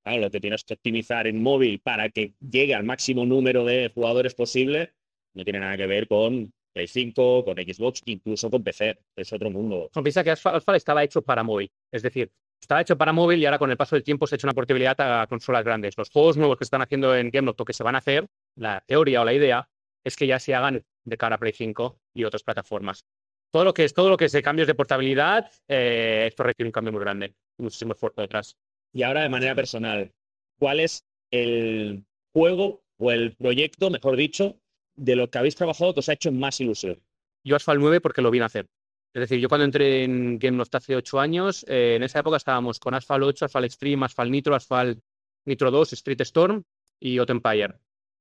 Claro, 0.04 0.22
lo 0.22 0.30
que 0.30 0.42
tienes 0.42 0.64
que 0.64 0.74
optimizar 0.74 1.26
en 1.28 1.42
móvil 1.42 1.80
para 1.80 2.10
que 2.10 2.34
llegue 2.40 2.76
al 2.76 2.84
máximo 2.84 3.26
número 3.26 3.64
de 3.64 3.92
jugadores 3.94 4.36
posible 4.36 4.94
no 5.34 5.44
tiene 5.44 5.60
nada 5.60 5.78
que 5.78 5.88
ver 5.88 6.08
con 6.08 6.52
Play 6.74 6.88
5, 6.88 7.46
con 7.46 7.56
Xbox, 7.56 8.02
incluso 8.06 8.50
con 8.50 8.64
PC. 8.64 8.98
Es 9.16 9.32
otro 9.32 9.50
mundo. 9.50 9.90
No, 9.96 10.04
piensa 10.04 10.24
que 10.24 10.32
Asphalt, 10.32 10.58
Asphalt 10.58 10.78
estaba 10.78 11.04
hecho 11.04 11.22
para 11.22 11.44
móvil. 11.44 11.72
Es 11.92 12.04
decir, 12.04 12.32
estaba 12.62 12.82
hecho 12.82 12.98
para 12.98 13.14
móvil 13.14 13.40
y 13.40 13.46
ahora 13.46 13.58
con 13.58 13.72
el 13.72 13.78
paso 13.78 13.96
del 13.96 14.04
tiempo 14.04 14.28
se 14.28 14.36
ha 14.36 14.38
hecho 14.38 14.48
una 14.48 14.54
portabilidad 14.54 15.00
a 15.00 15.28
consolas 15.28 15.64
grandes. 15.64 15.98
Los 15.98 16.10
juegos 16.10 16.38
nuevos 16.38 16.58
que 16.58 16.66
están 16.66 16.82
haciendo 16.82 17.16
en 17.16 17.30
Gameloft 17.30 17.62
o 17.62 17.66
que 17.66 17.74
se 17.74 17.84
van 17.84 17.96
a 17.96 18.00
hacer, 18.00 18.28
la 18.56 18.84
teoría 18.86 19.22
o 19.22 19.26
la 19.26 19.34
idea 19.34 19.70
es 20.04 20.16
que 20.16 20.28
ya 20.28 20.40
se 20.40 20.54
hagan 20.56 20.84
de 21.06 21.18
cara 21.18 21.36
a 21.36 21.40
Play 21.40 21.54
5 21.54 22.00
y 22.14 22.24
otras 22.24 22.44
plataformas. 22.44 23.06
Todo 23.52 23.64
lo 23.64 23.74
que 23.74 23.84
es 23.84 23.94
todo 23.94 24.10
lo 24.10 24.18
que 24.18 24.26
es 24.26 24.32
de 24.32 24.44
cambios 24.44 24.68
de 24.68 24.76
portabilidad, 24.76 25.52
eh, 25.68 26.26
esto 26.28 26.44
requiere 26.44 26.68
un 26.68 26.72
cambio 26.72 26.94
muy 26.94 27.02
grande, 27.02 27.34
muchísimo 27.58 27.94
esfuerzo 27.94 28.22
detrás. 28.22 28.56
Y 28.94 29.04
ahora, 29.04 29.24
de 29.24 29.30
manera 29.30 29.56
personal, 29.56 30.12
¿cuál 30.60 30.80
es 30.80 31.06
el 31.32 32.04
juego 32.34 32.84
o 32.98 33.12
el 33.12 33.36
proyecto, 33.36 33.90
mejor 33.90 34.16
dicho, 34.16 34.60
de 34.96 35.16
lo 35.16 35.30
que 35.30 35.38
habéis 35.38 35.56
trabajado 35.56 35.94
que 35.94 36.02
os 36.02 36.10
ha 36.10 36.14
hecho 36.14 36.32
más 36.32 36.60
ilusión? 36.60 37.02
Yo 37.44 37.56
Asphalt 37.56 37.80
9 37.80 38.02
porque 38.02 38.22
lo 38.22 38.32
vine 38.32 38.44
a 38.44 38.48
hacer. 38.48 38.68
Es 39.14 39.22
decir, 39.22 39.40
yo 39.40 39.50
cuando 39.50 39.66
entré 39.66 40.04
en 40.04 40.38
Gameloft 40.38 40.76
hace 40.76 40.96
ocho 40.96 41.20
años, 41.20 41.66
eh, 41.68 41.96
en 41.96 42.04
esa 42.04 42.20
época 42.20 42.38
estábamos 42.38 42.80
con 42.80 42.94
Asphalt 42.94 43.24
8, 43.24 43.46
Asphalt 43.46 43.66
Extreme, 43.66 44.06
Asphalt 44.06 44.30
Nitro, 44.30 44.56
Asphalt 44.56 45.00
Nitro 45.46 45.72
2, 45.72 45.94
Street 45.94 46.22
Storm 46.22 46.64
y 47.00 47.18
Hot 47.18 47.30
Empire. 47.32 47.74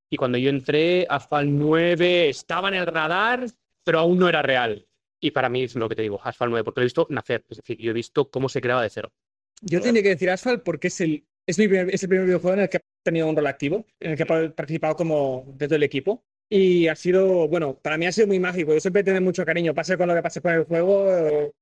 Y 0.09 0.17
cuando 0.17 0.37
yo 0.37 0.49
entré, 0.49 1.05
Asphalt 1.09 1.49
9 1.49 2.29
estaba 2.29 2.69
en 2.69 2.75
el 2.75 2.87
radar, 2.87 3.45
pero 3.83 3.99
aún 3.99 4.17
no 4.17 4.27
era 4.27 4.41
real. 4.41 4.87
Y 5.19 5.31
para 5.31 5.49
mí 5.49 5.63
es 5.63 5.75
lo 5.75 5.87
que 5.89 5.95
te 5.95 6.01
digo, 6.01 6.19
Asphalt 6.23 6.49
9, 6.49 6.63
porque 6.63 6.79
lo 6.79 6.83
he 6.83 6.85
visto 6.85 7.07
nacer. 7.09 7.45
Es 7.49 7.57
decir, 7.57 7.77
yo 7.77 7.91
he 7.91 7.93
visto 7.93 8.29
cómo 8.29 8.49
se 8.49 8.61
creaba 8.61 8.81
de 8.81 8.89
cero. 8.89 9.11
Yo 9.61 9.81
tendría 9.81 10.03
que 10.03 10.09
decir 10.09 10.29
Asphalt 10.29 10.63
porque 10.63 10.87
es 10.87 11.01
el, 11.01 11.25
es, 11.45 11.59
mi 11.59 11.67
primer, 11.67 11.93
es 11.93 12.01
el 12.01 12.09
primer 12.09 12.25
videojuego 12.25 12.55
en 12.55 12.61
el 12.61 12.69
que 12.69 12.77
he 12.77 12.81
tenido 13.03 13.27
un 13.27 13.35
rol 13.35 13.47
activo, 13.47 13.85
en 13.99 14.11
el 14.11 14.17
que 14.17 14.23
he 14.23 14.49
participado 14.49 14.95
como 14.95 15.45
dentro 15.47 15.75
del 15.75 15.83
equipo. 15.83 16.23
Y 16.49 16.87
ha 16.87 16.95
sido, 16.95 17.47
bueno, 17.47 17.75
para 17.75 17.97
mí 17.97 18.07
ha 18.07 18.11
sido 18.11 18.27
muy 18.27 18.39
mágico. 18.39 18.73
Yo 18.73 18.79
siempre 18.79 19.03
tengo 19.03 19.21
mucho 19.21 19.45
cariño. 19.45 19.75
Pase 19.75 19.97
con 19.97 20.07
lo 20.07 20.15
que 20.15 20.23
pase 20.23 20.41
con 20.41 20.53
el 20.53 20.63
juego, 20.63 21.53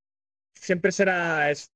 siempre 0.53 0.91
será 0.91 1.51
es 1.51 1.71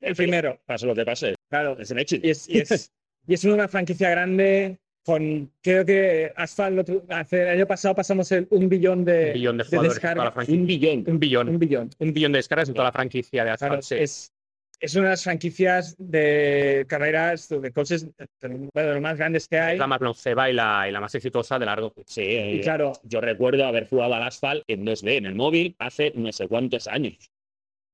el 0.00 0.14
primero. 0.14 0.60
Pase 0.64 0.86
lo 0.86 0.94
que 0.94 1.04
pase. 1.04 1.34
Claro. 1.48 1.76
Es 1.80 1.90
el 1.90 1.98
éxito. 1.98 2.26
Y 2.26 2.30
es, 2.30 2.48
y 2.48 2.58
es, 2.58 2.92
y 3.26 3.34
es 3.34 3.44
una 3.44 3.66
franquicia 3.66 4.10
grande 4.10 4.78
con, 5.04 5.50
creo 5.62 5.84
que 5.84 6.32
Asphalt, 6.34 6.78
otro- 6.78 7.02
hace- 7.10 7.42
el 7.42 7.48
año 7.48 7.66
pasado 7.66 7.94
pasamos 7.94 8.30
el, 8.32 8.46
un 8.50 8.68
billón 8.68 9.04
de, 9.04 9.28
Un 9.28 9.32
billón 9.34 9.58
de 9.58 9.64
de 9.64 9.68
jugadores 9.68 9.96
en 9.96 10.00
toda 10.00 10.10
descarga. 10.14 10.24
la 10.24 10.32
franquicia. 10.32 10.60
Un 10.60 10.66
billón. 10.66 11.04
Un 11.08 11.18
billón. 11.20 11.48
Un 11.50 11.58
billón. 11.58 11.90
Un 11.98 12.12
billón 12.14 12.32
de 12.32 12.38
descargas 12.38 12.68
en 12.68 12.74
toda 12.74 12.88
la 12.88 12.92
franquicia 12.92 13.44
de 13.44 13.54
Claro, 13.56 13.74
Asphalt. 13.74 13.82
sí. 13.82 13.94
es, 13.96 14.32
es 14.80 14.94
una 14.96 15.04
de 15.04 15.10
las 15.10 15.22
franquicias 15.24 15.94
de 15.98 16.84
carreras, 16.88 17.48
de 17.48 17.70
coches, 17.72 18.06
bueno, 18.40 18.68
de 18.74 18.92
los 18.94 19.00
más 19.00 19.16
grandes 19.16 19.46
que 19.48 19.58
hay. 19.58 19.74
Es 19.74 19.78
la 19.78 19.86
más 19.86 20.00
longeva 20.00 20.50
y 20.50 20.52
la, 20.52 20.86
y 20.88 20.92
la 20.92 21.00
más 21.00 21.14
exitosa 21.14 21.58
de 21.58 21.66
largo. 21.66 21.92
Sí, 22.06 22.22
Y 22.22 22.24
eh, 22.58 22.60
claro, 22.62 22.92
yo 23.04 23.20
recuerdo 23.20 23.64
haber 23.66 23.88
jugado 23.88 24.14
al 24.14 24.22
Asphalt 24.24 24.64
en 24.66 24.84
2D 24.84 25.16
en 25.18 25.26
el 25.26 25.34
móvil 25.34 25.76
hace 25.78 26.12
no 26.16 26.32
sé 26.32 26.48
cuántos 26.48 26.86
años. 26.88 27.14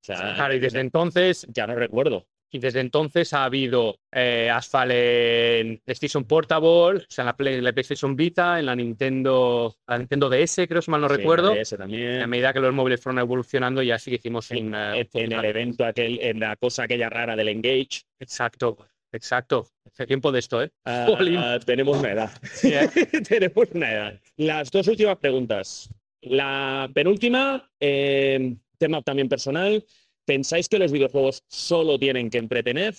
O 0.02 0.04
sea, 0.06 0.34
Claro, 0.34 0.54
y 0.54 0.58
desde 0.60 0.80
entonces, 0.80 1.46
ya 1.50 1.66
no 1.66 1.74
recuerdo. 1.74 2.26
Y 2.52 2.58
desde 2.58 2.80
entonces 2.80 3.32
ha 3.32 3.44
habido 3.44 3.98
eh, 4.12 4.50
Asphalt 4.52 4.90
en 4.92 5.78
PlayStation 5.84 6.24
Portable, 6.24 6.98
o 6.98 7.04
sea, 7.08 7.22
en 7.22 7.26
la, 7.26 7.36
Play- 7.36 7.54
en 7.54 7.64
la 7.64 7.72
PlayStation 7.72 8.16
Vita, 8.16 8.58
en 8.58 8.66
la 8.66 8.74
Nintendo, 8.76 9.76
la 9.86 9.98
Nintendo 9.98 10.28
DS, 10.28 10.66
creo, 10.68 10.82
si 10.82 10.90
mal 10.90 11.00
no 11.00 11.08
Sí, 11.08 11.16
recuerdo. 11.16 11.52
A 11.52 11.76
también. 11.76 12.28
medida 12.28 12.52
que 12.52 12.60
los 12.60 12.74
móviles 12.74 13.00
fueron 13.00 13.18
evolucionando, 13.20 13.82
ya 13.82 13.98
sí 13.98 14.10
que 14.10 14.16
hicimos 14.16 14.50
un. 14.50 14.74
En 14.74 15.32
el 15.32 15.44
evento 15.44 15.84
aquel, 15.84 16.18
en 16.20 16.40
la 16.40 16.56
cosa 16.56 16.84
aquella 16.84 17.08
rara 17.08 17.36
del 17.36 17.48
Engage. 17.48 18.02
Exacto, 18.18 18.78
exacto. 19.12 19.66
Hace 19.86 20.06
tiempo 20.06 20.30
de 20.32 20.38
esto, 20.40 20.62
¿eh? 20.62 20.70
Ah, 20.84 21.06
ah, 21.38 21.58
tenemos 21.64 21.98
una 21.98 22.12
edad. 22.12 22.30
Sí, 22.42 22.72
¿eh? 22.72 22.88
tenemos 23.28 23.68
una 23.72 23.92
edad. 23.92 24.20
Las 24.36 24.70
dos 24.70 24.86
últimas 24.88 25.16
preguntas. 25.18 25.88
La 26.22 26.90
penúltima, 26.92 27.70
eh, 27.80 28.56
tema 28.78 29.02
también 29.02 29.28
personal. 29.28 29.84
¿Pensáis 30.30 30.68
que 30.68 30.78
los 30.78 30.92
videojuegos 30.92 31.42
solo 31.48 31.98
tienen 31.98 32.30
que 32.30 32.38
entretener 32.38 32.94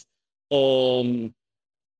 o 0.49 1.01
mm, 1.05 1.27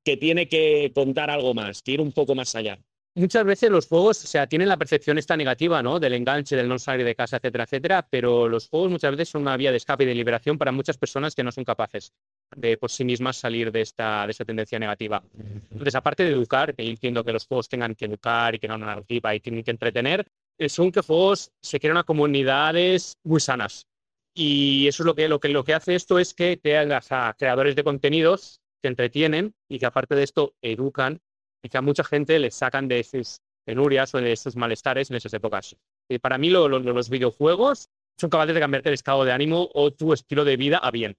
que 0.04 0.18
tiene 0.18 0.50
que 0.50 0.92
contar 0.94 1.30
algo 1.30 1.54
más, 1.54 1.82
que 1.82 1.94
ir 1.94 2.02
un 2.02 2.12
poco 2.12 2.36
más 2.36 2.54
allá? 2.54 2.78
Muchas 3.16 3.46
veces 3.46 3.70
los 3.70 3.88
juegos, 3.88 4.22
o 4.26 4.28
sea, 4.28 4.46
tienen 4.46 4.68
la 4.68 4.76
percepción 4.76 5.18
esta 5.18 5.38
negativa, 5.38 5.82
¿no? 5.82 6.02
Del 6.02 6.16
enganche, 6.16 6.58
del 6.58 6.68
no 6.68 6.78
salir 6.78 7.06
de 7.06 7.16
casa, 7.16 7.38
etcétera, 7.38 7.64
etcétera, 7.64 8.06
pero 8.10 8.50
los 8.50 8.68
juegos 8.68 8.92
muchas 8.92 9.12
veces 9.12 9.30
son 9.30 9.44
una 9.44 9.56
vía 9.56 9.72
de 9.72 9.78
escape 9.78 10.04
y 10.04 10.08
de 10.08 10.16
liberación 10.16 10.58
para 10.58 10.74
muchas 10.74 10.98
personas 10.98 11.34
que 11.34 11.46
no 11.46 11.54
son 11.54 11.64
capaces 11.64 12.12
de 12.54 12.76
por 12.76 12.92
sí 12.92 13.06
mismas 13.06 13.38
salir 13.38 13.72
de 13.72 13.80
esta, 13.80 14.26
de 14.26 14.32
esta 14.32 14.44
tendencia 14.44 14.80
negativa. 14.80 15.24
Entonces, 15.72 15.96
aparte 15.96 16.26
de 16.26 16.32
educar, 16.32 16.76
que 16.76 16.84
yo 16.84 16.90
entiendo 16.90 17.24
que 17.24 17.32
los 17.32 17.48
juegos 17.48 17.70
tengan 17.70 17.96
que 17.96 18.04
educar 18.04 18.54
y 18.54 18.60
tengan 18.60 18.82
una 18.82 18.88
narrativa 18.88 19.34
y 19.34 19.40
tienen 19.40 19.64
que 19.64 19.72
entretener, 19.72 20.28
eh, 20.58 20.68
son 20.68 20.92
que 20.92 21.00
juegos 21.00 21.54
se 21.62 21.80
crean 21.80 22.04
comunidades 22.04 23.16
muy 23.24 23.40
sanas. 23.40 23.88
Y 24.34 24.88
eso 24.88 25.04
es 25.04 25.06
lo 25.08 25.16
que, 25.16 25.28
lo 25.28 25.40
que, 25.40 25.50
lo 25.50 25.64
que 25.64 25.74
hace 25.74 25.96
esto 25.96 26.18
es 26.20 26.34
que 26.34 26.58
te 26.58 26.78
hagas 26.78 27.12
a 27.12 27.36
creadores 27.38 27.76
de 27.76 27.84
contenidos 27.84 28.62
que 28.82 28.88
entretienen 28.88 29.54
y 29.70 29.80
que 29.80 29.86
aparte 29.86 30.16
de 30.16 30.24
esto 30.24 30.54
educan 30.62 31.20
y 31.64 31.70
que 31.70 31.78
a 31.78 31.82
mucha 31.82 32.04
gente 32.04 32.40
les 32.40 32.56
sacan 32.56 32.88
de 32.88 33.04
sus 33.04 33.40
penurias 33.66 34.16
o 34.16 34.20
de 34.20 34.36
sus 34.36 34.56
malestares 34.56 35.10
en 35.12 35.18
esas 35.18 35.34
épocas. 35.34 35.76
Y 36.10 36.18
para 36.20 36.38
mí 36.38 36.50
lo- 36.50 36.68
lo- 36.68 36.80
los 36.80 37.10
videojuegos 37.10 37.90
son 38.18 38.30
capaces 38.30 38.54
de 38.56 38.60
cambiarte 38.62 38.90
el 38.90 38.94
estado 38.96 39.24
de 39.26 39.32
ánimo 39.32 39.70
o 39.74 39.92
tu 39.92 40.14
estilo 40.14 40.44
de 40.46 40.58
vida 40.58 40.78
a 40.78 40.92
bien. 40.92 41.16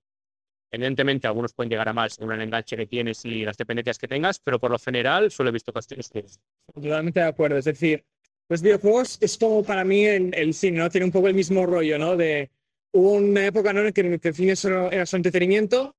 Evidentemente, 0.73 1.27
algunos 1.27 1.53
pueden 1.53 1.69
llegar 1.71 1.89
a 1.89 1.93
mal 1.93 2.11
según 2.11 2.33
el 2.33 2.41
enganche 2.41 2.77
que 2.77 2.87
tienes 2.87 3.25
y 3.27 3.45
las 3.45 3.59
dependencias 3.59 3.99
que 3.99 4.09
tengas, 4.09 4.41
pero 4.41 4.59
por 4.59 4.71
lo 4.71 4.79
general 4.79 5.31
solo 5.31 5.51
he 5.51 5.53
visto 5.53 5.73
cuestiones 5.73 6.09
que 6.09 6.25
totalmente 6.73 7.21
de 7.21 7.27
acuerdo. 7.27 7.59
Es 7.59 7.67
decir, 7.67 8.05
los 8.49 8.63
videojuegos 8.63 9.19
es 9.21 9.37
como 9.37 9.63
para 9.63 9.85
mí 9.85 10.05
el, 10.07 10.35
el 10.35 10.55
cine, 10.55 10.79
¿no? 10.79 10.89
Tiene 10.91 11.05
un 11.05 11.13
poco 11.13 11.29
el 11.29 11.35
mismo 11.35 11.67
rollo, 11.67 11.99
¿no? 11.99 12.17
De 12.17 12.51
hubo 12.93 13.13
una 13.13 13.47
época 13.47 13.73
¿no? 13.73 13.87
en 13.87 13.93
que, 13.93 14.29
el 14.29 14.35
cine 14.35 14.57
solo 14.57 14.91
era 14.91 15.07
solo 15.07 15.19
entretenimiento, 15.19 15.97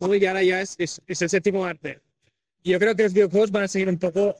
¿no? 0.00 0.14
y 0.14 0.26
ahora 0.26 0.42
ya 0.42 0.60
es, 0.60 0.74
es, 0.78 1.00
es 1.06 1.22
el 1.22 1.28
séptimo 1.30 1.64
arte. 1.64 2.00
Yo 2.64 2.78
creo 2.78 2.94
que 2.94 3.04
los 3.04 3.12
videojuegos 3.12 3.50
van 3.50 3.64
a 3.64 3.68
seguir 3.68 3.88
un 3.88 3.98
poco, 3.98 4.36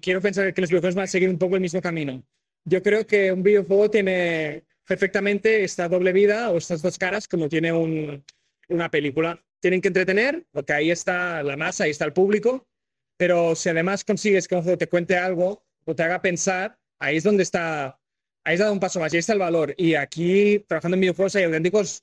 quiero 0.00 0.20
pensar 0.20 0.52
que 0.54 0.60
los 0.60 0.70
videojuegos 0.70 0.94
van 0.94 1.04
a 1.04 1.08
seguir 1.08 1.28
un 1.28 1.38
poco 1.38 1.56
el 1.56 1.60
mismo 1.62 1.80
camino. 1.80 2.22
Yo 2.64 2.82
creo 2.82 3.06
que 3.06 3.32
un 3.32 3.42
videojuego 3.42 3.90
tiene 3.90 4.64
perfectamente 4.86 5.64
esta 5.64 5.88
doble 5.88 6.12
vida 6.12 6.50
o 6.50 6.58
estas 6.58 6.82
dos 6.82 6.98
caras 6.98 7.26
como 7.26 7.48
tiene 7.48 7.72
un- 7.72 8.24
una 8.68 8.90
película. 8.90 9.40
Tienen 9.60 9.80
que 9.80 9.88
entretener, 9.88 10.46
porque 10.52 10.72
ahí 10.72 10.90
está 10.90 11.42
la 11.42 11.56
masa, 11.56 11.84
ahí 11.84 11.90
está 11.90 12.04
el 12.04 12.12
público, 12.12 12.66
pero 13.16 13.54
si 13.54 13.68
además 13.68 14.04
consigues 14.04 14.46
que 14.46 14.54
un 14.54 14.62
juego 14.62 14.78
te 14.78 14.88
cuente 14.88 15.16
algo 15.16 15.64
o 15.84 15.94
te 15.94 16.02
haga 16.02 16.20
pensar, 16.20 16.78
ahí 17.00 17.16
es 17.16 17.24
donde 17.24 17.42
está, 17.42 17.98
has 18.54 18.60
dado 18.60 18.72
un 18.72 18.80
paso 18.80 19.00
más, 19.00 19.12
y 19.12 19.18
está 19.18 19.32
el 19.32 19.38
valor. 19.40 19.74
Y 19.76 19.94
aquí, 19.94 20.64
trabajando 20.68 20.94
en 20.94 21.00
videojuegos, 21.00 21.34
hay 21.36 21.44
auténticos 21.44 22.02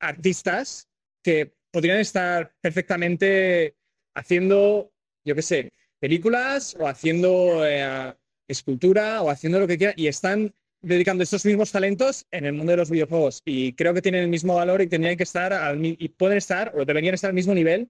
artistas 0.00 0.88
que 1.22 1.54
podrían 1.70 1.98
estar 1.98 2.52
perfectamente 2.60 3.76
haciendo, 4.14 4.92
yo 5.24 5.34
qué 5.34 5.42
sé, 5.42 5.72
películas 5.98 6.76
o 6.78 6.88
haciendo 6.88 7.66
eh, 7.66 8.14
escultura 8.48 9.22
o 9.22 9.30
haciendo 9.30 9.60
lo 9.60 9.66
que 9.66 9.78
quieran 9.78 9.94
y 9.96 10.08
están 10.08 10.54
dedicando 10.82 11.22
estos 11.24 11.44
mismos 11.44 11.72
talentos 11.72 12.26
en 12.30 12.46
el 12.46 12.52
mundo 12.52 12.72
de 12.72 12.76
los 12.76 12.90
videojuegos 12.90 13.42
y 13.44 13.72
creo 13.72 13.94
que 13.94 14.02
tienen 14.02 14.22
el 14.22 14.28
mismo 14.28 14.54
valor 14.54 14.82
y 14.82 14.86
tendrían 14.86 15.16
que 15.16 15.24
estar 15.24 15.52
al 15.52 15.84
y 15.84 16.08
pueden 16.10 16.38
estar 16.38 16.72
o 16.76 16.84
deberían 16.84 17.14
estar 17.14 17.30
al 17.30 17.34
mismo 17.34 17.54
nivel 17.54 17.88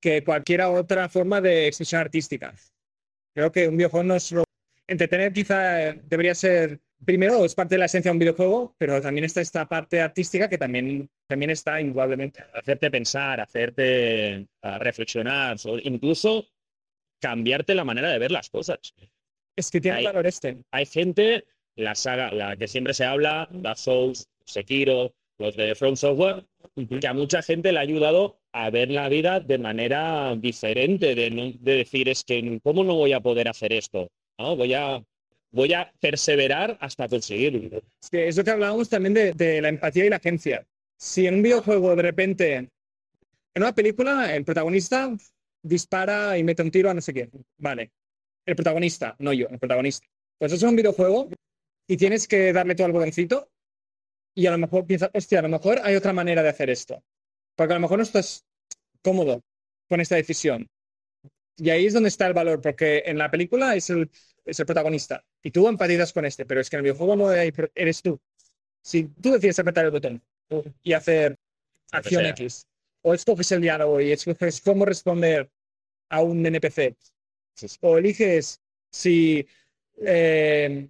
que 0.00 0.24
cualquier 0.24 0.62
otra 0.62 1.08
forma 1.08 1.40
de 1.40 1.66
expresión 1.66 2.00
artística. 2.00 2.54
Creo 3.34 3.50
que 3.52 3.68
un 3.68 3.76
videojuego 3.76 4.04
no 4.04 4.14
es 4.14 4.34
entretener 4.86 5.32
quizá 5.32 5.88
eh, 5.88 6.00
debería 6.04 6.34
ser 6.34 6.80
primero 7.04 7.44
es 7.44 7.54
parte 7.54 7.74
de 7.74 7.78
la 7.78 7.84
esencia 7.86 8.10
de 8.10 8.14
un 8.14 8.18
videojuego, 8.18 8.74
pero 8.78 9.00
también 9.00 9.24
está 9.24 9.40
esta 9.40 9.66
parte 9.66 10.00
artística 10.00 10.48
que 10.48 10.58
también 10.58 11.08
también 11.26 11.50
está 11.50 11.80
indudablemente. 11.80 12.42
Hacerte 12.54 12.90
pensar, 12.90 13.40
hacerte 13.40 14.46
reflexionar, 14.62 15.56
incluso 15.82 16.46
cambiarte 17.20 17.74
la 17.74 17.84
manera 17.84 18.10
de 18.10 18.18
ver 18.18 18.30
las 18.30 18.50
cosas. 18.50 18.78
Es 19.56 19.70
que 19.70 19.80
tiene 19.80 20.02
valor 20.02 20.26
este. 20.26 20.58
Hay 20.72 20.86
gente, 20.86 21.44
la 21.76 21.94
saga, 21.94 22.32
la 22.32 22.56
que 22.56 22.68
siempre 22.68 22.94
se 22.94 23.04
habla, 23.04 23.48
Dark 23.50 23.78
Souls, 23.78 24.28
Sekiro, 24.44 25.14
los 25.38 25.56
de 25.56 25.74
From 25.74 25.96
Software, 25.96 26.44
que 27.00 27.06
a 27.06 27.14
mucha 27.14 27.42
gente 27.42 27.72
le 27.72 27.78
ha 27.78 27.82
ayudado 27.82 28.38
a 28.52 28.70
ver 28.70 28.90
la 28.90 29.08
vida 29.08 29.40
de 29.40 29.58
manera 29.58 30.34
diferente, 30.36 31.14
de, 31.14 31.56
de 31.58 31.74
decir, 31.76 32.08
es 32.08 32.24
que, 32.24 32.60
¿cómo 32.62 32.84
no 32.84 32.94
voy 32.94 33.12
a 33.12 33.20
poder 33.20 33.48
hacer 33.48 33.72
esto? 33.72 34.08
¿No? 34.38 34.56
Voy, 34.56 34.74
a, 34.74 35.02
voy 35.54 35.72
a 35.72 35.92
perseverar 36.00 36.76
hasta 36.80 37.08
conseguirlo. 37.08 37.80
Que 38.10 38.28
es 38.28 38.36
lo 38.36 38.44
que 38.44 38.50
hablábamos 38.50 38.88
también 38.88 39.14
de, 39.14 39.32
de 39.32 39.62
la 39.62 39.68
empatía 39.68 40.04
y 40.04 40.10
la 40.10 40.16
agencia. 40.16 40.66
Si 40.98 41.26
en 41.26 41.36
un 41.36 41.42
videojuego 41.42 41.94
de 41.96 42.02
repente, 42.02 42.54
en 42.54 42.70
una 43.56 43.74
película, 43.74 44.34
el 44.34 44.44
protagonista 44.44 45.16
dispara 45.62 46.36
y 46.36 46.44
mete 46.44 46.62
un 46.62 46.70
tiro 46.70 46.90
a 46.90 46.94
no 46.94 47.00
sé 47.00 47.12
quién. 47.12 47.30
Vale. 47.58 47.92
El 48.44 48.56
protagonista, 48.56 49.16
no 49.20 49.32
yo, 49.32 49.46
el 49.48 49.58
protagonista. 49.58 50.06
Pues 50.38 50.52
eso 50.52 50.66
es 50.66 50.70
un 50.70 50.76
videojuego 50.76 51.28
y 51.86 51.96
tienes 51.96 52.28
que 52.28 52.52
darle 52.52 52.74
todo 52.74 52.86
al 52.86 52.92
botoncito 52.92 53.48
y 54.34 54.46
a 54.46 54.50
lo 54.50 54.58
mejor 54.58 54.86
piensas, 54.86 55.10
hostia, 55.14 55.38
a 55.38 55.42
lo 55.42 55.48
mejor 55.48 55.80
hay 55.82 55.94
otra 55.94 56.12
manera 56.12 56.42
de 56.42 56.48
hacer 56.48 56.68
esto. 56.68 57.02
Porque 57.56 57.72
a 57.72 57.76
lo 57.76 57.80
mejor 57.80 57.98
no 57.98 58.02
estás 58.02 58.44
cómodo 59.02 59.40
con 59.88 60.00
esta 60.00 60.16
decisión. 60.16 60.66
Y 61.56 61.70
ahí 61.70 61.86
es 61.86 61.94
donde 61.94 62.08
está 62.08 62.26
el 62.26 62.34
valor, 62.34 62.60
porque 62.60 63.04
en 63.06 63.16
la 63.16 63.30
película 63.30 63.76
es 63.76 63.88
el, 63.90 64.10
es 64.44 64.60
el 64.60 64.66
protagonista 64.66 65.24
y 65.42 65.50
tú 65.50 65.66
empatizas 65.68 66.12
con 66.12 66.24
este, 66.24 66.44
pero 66.44 66.60
es 66.60 66.68
que 66.68 66.76
en 66.76 66.78
el 66.78 66.82
videojuego 66.84 67.16
no 67.16 67.28
hay- 67.28 67.52
eres 67.74 68.02
tú. 68.02 68.20
Si 68.82 69.04
tú 69.04 69.32
decides 69.32 69.58
apretar 69.58 69.84
el 69.86 69.90
botón 69.90 70.22
y 70.82 70.92
hacer 70.92 71.36
acción. 71.92 72.26
X, 72.26 72.66
o 73.02 73.14
escoges 73.14 73.50
el 73.52 73.60
diálogo 73.62 74.00
y 74.00 74.12
escoges 74.12 74.60
cómo 74.60 74.84
responder 74.84 75.50
a 76.10 76.22
un 76.22 76.44
NPC, 76.44 76.96
o 77.80 77.98
eliges 77.98 78.60
si 78.90 79.46
eh, 80.02 80.88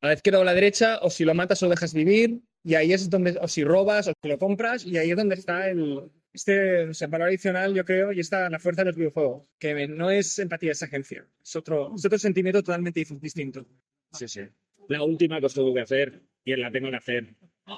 a 0.00 0.06
la 0.08 0.14
izquierda 0.14 0.38
o 0.38 0.42
a 0.42 0.46
la 0.46 0.54
derecha, 0.54 0.98
o 1.02 1.10
si 1.10 1.24
lo 1.24 1.34
matas 1.34 1.62
o 1.62 1.68
dejas 1.68 1.94
vivir, 1.94 2.40
y 2.64 2.74
ahí 2.74 2.92
es 2.92 3.08
donde, 3.10 3.38
o 3.40 3.46
si 3.48 3.62
robas 3.64 4.08
o 4.08 4.12
si 4.20 4.28
lo 4.28 4.38
compras, 4.38 4.84
y 4.84 4.96
ahí 4.98 5.10
es 5.10 5.16
donde 5.16 5.34
está 5.34 5.68
el, 5.68 6.10
este 6.32 6.88
o 6.88 6.94
sea, 6.94 7.08
valor 7.08 7.28
adicional, 7.28 7.74
yo 7.74 7.84
creo, 7.84 8.12
y 8.12 8.20
está 8.20 8.48
la 8.48 8.58
fuerza 8.58 8.84
del 8.84 8.94
videojuego, 8.94 9.48
que 9.58 9.88
no 9.88 10.10
es 10.10 10.38
empatía, 10.38 10.72
es 10.72 10.82
agencia, 10.82 11.26
es 11.42 11.56
otro, 11.56 11.94
es 11.94 12.04
otro 12.04 12.18
sentimiento 12.18 12.62
totalmente 12.62 13.04
distinto. 13.20 13.66
Sí, 14.12 14.28
sí. 14.28 14.42
La 14.88 15.02
última 15.02 15.40
que 15.40 15.46
os 15.46 15.54
tengo 15.54 15.72
que 15.72 15.80
hacer, 15.80 16.22
y 16.44 16.56
la 16.56 16.70
tengo 16.70 16.90
que 16.90 16.96
hacer. 16.96 17.34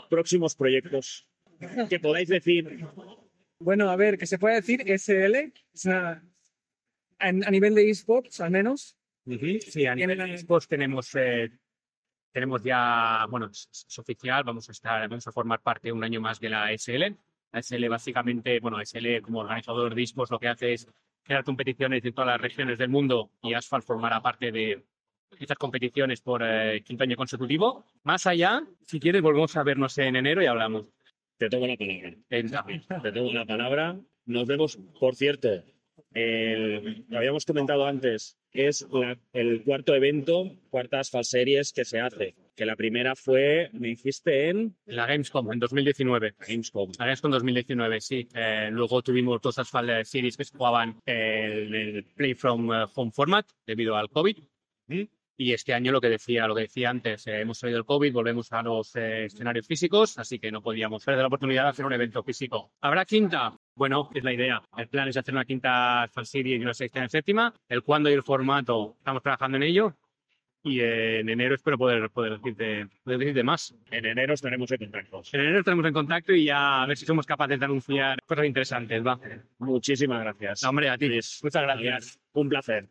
Próximos 0.09 0.55
proyectos 0.55 1.29
que 1.89 2.01
podáis 2.01 2.29
decir. 2.29 2.87
Bueno, 3.59 3.91
a 3.91 3.97
ver, 3.97 4.19
¿qué 4.19 4.27
se 4.27 4.39
puede 4.39 4.57
decir? 4.57 4.83
SL, 4.87 5.53
a 7.19 7.51
nivel 7.51 7.75
de 7.75 7.91
esports, 7.91 8.41
al 8.41 8.51
menos, 8.51 8.97
Sí, 9.27 9.87
a 9.87 9.95
nivel 9.95 10.19
de 10.19 10.35
esports 10.35 10.69
tenemos, 10.69 11.15
eh, 11.15 11.51
tenemos 12.31 12.63
ya, 12.63 13.27
bueno, 13.31 13.47
es, 13.47 13.87
es 13.89 13.99
oficial, 13.99 14.45
vamos 14.45 14.69
a 14.69 14.73
estar, 14.73 15.09
vamos 15.09 15.27
a 15.27 15.33
formar 15.33 15.63
parte 15.63 15.91
un 15.91 16.05
año 16.05 16.21
más 16.21 16.39
de 16.41 16.51
la 16.51 16.71
SL. 16.77 17.17
La 17.55 17.61
SL 17.63 17.89
básicamente, 17.89 18.59
bueno, 18.59 18.81
SL 18.81 19.23
como 19.23 19.39
organizador 19.39 19.95
de 19.95 20.03
esports 20.03 20.33
lo 20.33 20.41
que 20.41 20.49
hace 20.49 20.73
es 20.73 20.89
crear 21.23 21.45
competiciones 21.45 22.03
de 22.03 22.11
todas 22.11 22.27
las 22.27 22.41
regiones 22.41 22.77
del 22.79 22.89
mundo 22.89 23.31
y 23.43 23.55
Asphalt 23.55 23.85
formará 23.85 24.21
parte 24.21 24.51
de 24.51 24.85
estas 25.39 25.57
competiciones 25.57 26.21
por 26.21 26.43
eh, 26.45 26.83
quinto 26.85 27.05
año 27.05 27.15
consecutivo. 27.17 27.85
Más 28.03 28.27
allá, 28.27 28.65
si 28.87 28.99
quieres, 28.99 29.23
volvemos 29.23 29.57
a 29.57 29.63
vernos 29.63 29.97
en 29.99 30.17
enero 30.17 30.43
y 30.43 30.47
hablamos. 30.47 30.91
Te 31.39 31.49
tomo 31.49 31.69
la 31.69 31.77
palabra. 31.77 32.17
Te 33.03 33.13
tengo 33.13 33.31
una 33.31 33.47
palabra. 33.47 34.01
Nos 34.27 34.47
vemos, 34.49 34.77
por 34.99 35.15
cierto, 35.15 35.63
el- 36.13 37.05
lo 37.09 37.19
habíamos 37.19 37.45
comentado 37.45 37.87
antes, 37.87 38.37
es 38.53 38.85
la- 38.91 39.17
el 39.33 39.63
cuarto 39.63 39.95
evento, 39.95 40.51
cuartas 40.71 41.09
Fall 41.11 41.25
Series 41.25 41.73
que 41.73 41.85
se 41.85 42.01
hace. 42.01 42.35
Que 42.57 42.65
la 42.65 42.77
primera 42.77 43.17
fue, 43.17 43.69
me 43.73 43.89
dijiste 43.89 44.49
en 44.49 44.77
la 44.87 45.07
Gamescom, 45.07 45.53
en 45.53 45.59
2019. 45.59 46.35
Gamescom. 46.47 46.91
La 46.99 47.07
Gamescom 47.07 47.33
2019, 47.33 48.01
sí. 48.01 48.29
Eh, 48.35 48.69
luego 48.71 49.03
tuvimos 49.03 49.41
dos 49.41 49.59
Asphalt 49.59 50.05
Series 50.05 50.37
que 50.37 50.45
se 50.45 50.57
jugaban 50.57 51.01
en 51.05 51.75
el 51.75 52.05
Play 52.15 52.35
from 52.35 52.73
eh, 52.73 52.87
Home 52.95 53.11
format 53.11 53.47
debido 53.67 53.97
al 53.97 54.09
COVID. 54.09 54.39
Y 55.37 55.53
este 55.53 55.75
año 55.75 55.91
lo 55.91 56.01
que 56.01 56.09
decía, 56.09 56.47
lo 56.47 56.55
que 56.55 56.63
decía 56.63 56.91
antes, 56.91 57.27
eh, 57.27 57.41
hemos 57.41 57.59
salido 57.59 57.79
del 57.79 57.85
COVID, 57.85 58.13
volvemos 58.13 58.53
a 58.53 58.63
los 58.63 58.95
eh, 58.95 59.25
escenarios 59.25 59.67
físicos, 59.67 60.17
así 60.17 60.39
que 60.39 60.53
no 60.53 60.63
podíamos 60.63 61.05
perder 61.05 61.23
la 61.23 61.27
oportunidad 61.27 61.65
de 61.65 61.69
hacer 61.71 61.85
un 61.85 61.93
evento 61.93 62.23
físico. 62.23 62.71
¿Habrá 62.81 63.05
quinta? 63.05 63.53
Bueno, 63.75 64.11
es 64.15 64.23
la 64.23 64.33
idea. 64.33 64.63
El 64.77 64.89
plan 64.89 65.09
es 65.09 65.17
hacer 65.17 65.35
una 65.35 65.45
quinta 65.45 66.07
Fall 66.13 66.27
Series 66.27 66.61
y 66.61 66.63
una 66.63 66.75
sexta 66.75 67.03
en 67.03 67.11
séptima. 67.11 67.53
El 67.69 67.83
cuándo 67.83 68.11
y 68.11 68.13
el 68.13 68.23
formato, 68.23 68.95
estamos 68.99 69.23
trabajando 69.23 69.57
en 69.57 69.65
ello. 69.65 69.97
Y 70.67 70.81
en 70.81 71.29
enero 71.29 71.55
espero 71.55 71.77
poder, 71.77 72.09
poder, 72.09 72.39
decirte, 72.39 72.89
poder 73.05 73.19
decirte 73.19 73.43
más. 73.43 73.75
En 73.91 74.07
enero 74.07 74.33
estaremos 74.33 74.71
en 74.73 74.79
contacto. 74.79 75.23
En 75.33 75.41
enero 75.41 75.59
estaremos 75.59 75.85
en 75.85 75.93
contacto 75.93 76.33
y 76.33 76.47
ya 76.47 76.83
a 76.83 76.87
ver 76.87 76.97
si 76.97 77.05
somos 77.05 77.27
capaces 77.27 77.59
de 77.59 77.67
anunciar 77.67 78.19
cosas 78.27 78.47
interesantes, 78.47 79.07
va. 79.07 79.21
Muchísimas 79.59 80.21
gracias. 80.23 80.63
No, 80.63 80.71
hombre, 80.71 80.89
a 80.89 80.97
ti. 80.97 81.07
Luis. 81.07 81.41
Muchas 81.43 81.63
gracias. 81.65 82.19
Un 82.33 82.49
placer. 82.49 82.89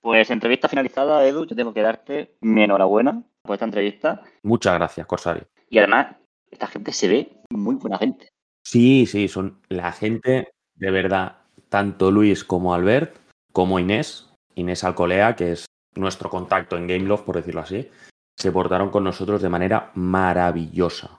Pues 0.00 0.30
entrevista 0.30 0.68
finalizada, 0.68 1.26
Edu. 1.28 1.46
Yo 1.46 1.54
tengo 1.54 1.74
que 1.74 1.82
darte 1.82 2.34
mi 2.40 2.62
enhorabuena 2.62 3.22
por 3.42 3.54
esta 3.54 3.66
entrevista. 3.66 4.22
Muchas 4.42 4.74
gracias, 4.74 5.06
Corsario. 5.06 5.46
Y 5.68 5.78
además, 5.78 6.16
esta 6.50 6.66
gente 6.66 6.92
se 6.92 7.08
ve 7.08 7.28
muy 7.50 7.74
buena 7.74 7.98
gente. 7.98 8.30
Sí, 8.64 9.04
sí, 9.04 9.28
son 9.28 9.60
la 9.68 9.92
gente 9.92 10.48
de 10.76 10.90
verdad, 10.90 11.36
tanto 11.68 12.10
Luis 12.10 12.42
como 12.42 12.72
Albert, 12.72 13.16
como 13.52 13.78
Inés, 13.78 14.30
Inés 14.54 14.82
Alcolea, 14.82 15.36
que 15.36 15.52
es 15.52 15.66
nuestro 15.94 16.30
contacto 16.30 16.76
en 16.76 16.86
Gameloft, 16.86 17.24
por 17.24 17.36
decirlo 17.36 17.60
así, 17.60 17.88
se 18.36 18.52
portaron 18.52 18.90
con 18.90 19.04
nosotros 19.04 19.42
de 19.42 19.48
manera 19.48 19.90
maravillosa, 19.94 21.10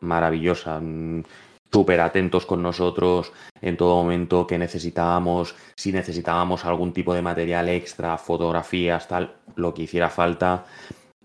maravillosa, 0.00 0.80
mm, 0.80 1.22
súper 1.70 2.00
atentos 2.00 2.46
con 2.46 2.62
nosotros 2.62 3.32
en 3.60 3.76
todo 3.76 4.02
momento 4.02 4.46
que 4.46 4.58
necesitábamos, 4.58 5.54
si 5.76 5.92
necesitábamos 5.92 6.64
algún 6.64 6.92
tipo 6.92 7.14
de 7.14 7.22
material 7.22 7.68
extra, 7.68 8.16
fotografías, 8.16 9.08
tal, 9.08 9.34
lo 9.56 9.74
que 9.74 9.82
hiciera 9.82 10.08
falta. 10.08 10.64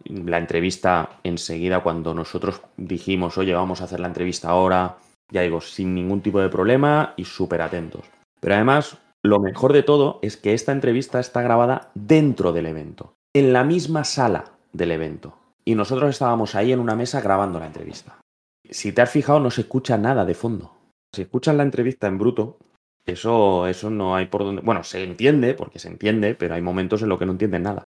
La 0.06 0.38
entrevista 0.38 1.20
enseguida, 1.24 1.82
cuando 1.82 2.14
nosotros 2.14 2.62
dijimos, 2.76 3.38
oye, 3.38 3.54
vamos 3.54 3.82
a 3.82 3.86
hacer 3.86 4.00
la 4.00 4.08
entrevista 4.08 4.50
ahora, 4.50 4.98
ya 5.32 5.42
digo, 5.42 5.62
sin 5.62 5.96
ningún 5.96 6.22
tipo 6.22 6.42
de 6.42 6.50
problema 6.50 7.14
y 7.16 7.24
súper 7.24 7.62
atentos. 7.62 8.06
Pero 8.40 8.56
además, 8.56 8.98
lo 9.24 9.40
mejor 9.40 9.72
de 9.72 9.84
todo 9.84 10.20
es 10.22 10.36
que 10.36 10.54
esta 10.54 10.74
entrevista 10.74 11.20
está 11.20 11.42
grabada 11.42 11.92
dentro 11.96 12.52
del 12.52 12.66
evento, 12.66 13.16
en 13.34 13.54
la 13.54 13.64
misma 13.64 14.04
sala 14.04 14.52
del 14.74 14.92
evento. 14.92 15.38
Y 15.64 15.76
nosotros 15.76 16.10
estábamos 16.10 16.56
ahí 16.56 16.74
en 16.74 16.82
una 16.82 16.96
mesa 16.96 17.22
grabando 17.22 17.58
la 17.58 17.68
entrevista. 17.68 18.20
Si 18.70 18.92
te 18.92 19.02
has 19.02 19.10
fijado, 19.10 19.40
no 19.40 19.50
se 19.50 19.62
escucha 19.62 19.98
nada 19.98 20.26
de 20.26 20.34
fondo. 20.34 20.74
Si 21.16 21.22
escuchas 21.22 21.56
la 21.56 21.64
entrevista 21.64 22.08
en 22.08 22.18
bruto, 22.18 22.58
eso, 23.06 23.68
eso 23.68 23.90
no 23.90 24.16
hay 24.16 24.26
por 24.26 24.44
donde. 24.44 24.62
Bueno, 24.62 24.84
se 24.84 25.02
entiende, 25.04 25.54
porque 25.54 25.80
se 25.80 25.88
entiende, 25.88 26.36
pero 26.36 26.56
hay 26.56 26.62
momentos 26.62 27.02
en 27.02 27.10
los 27.10 27.18
que 27.18 27.26
no 27.26 27.32
entienden 27.32 27.64
nada. 27.64 27.86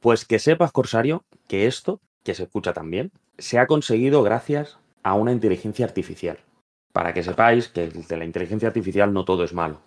Pues 0.00 0.24
que 0.24 0.38
sepas, 0.38 0.72
Corsario, 0.72 1.24
que 1.46 1.66
esto, 1.66 2.00
que 2.24 2.34
se 2.34 2.44
escucha 2.44 2.72
también, 2.72 3.10
se 3.36 3.58
ha 3.58 3.66
conseguido 3.66 4.22
gracias 4.22 4.78
a 5.02 5.12
una 5.12 5.32
inteligencia 5.32 5.84
artificial. 5.84 6.38
Para 6.92 7.12
que 7.12 7.22
sepáis 7.22 7.68
que 7.68 7.88
de 7.88 8.16
la 8.16 8.24
inteligencia 8.24 8.68
artificial 8.68 9.12
no 9.12 9.26
todo 9.26 9.44
es 9.44 9.52
malo. 9.52 9.80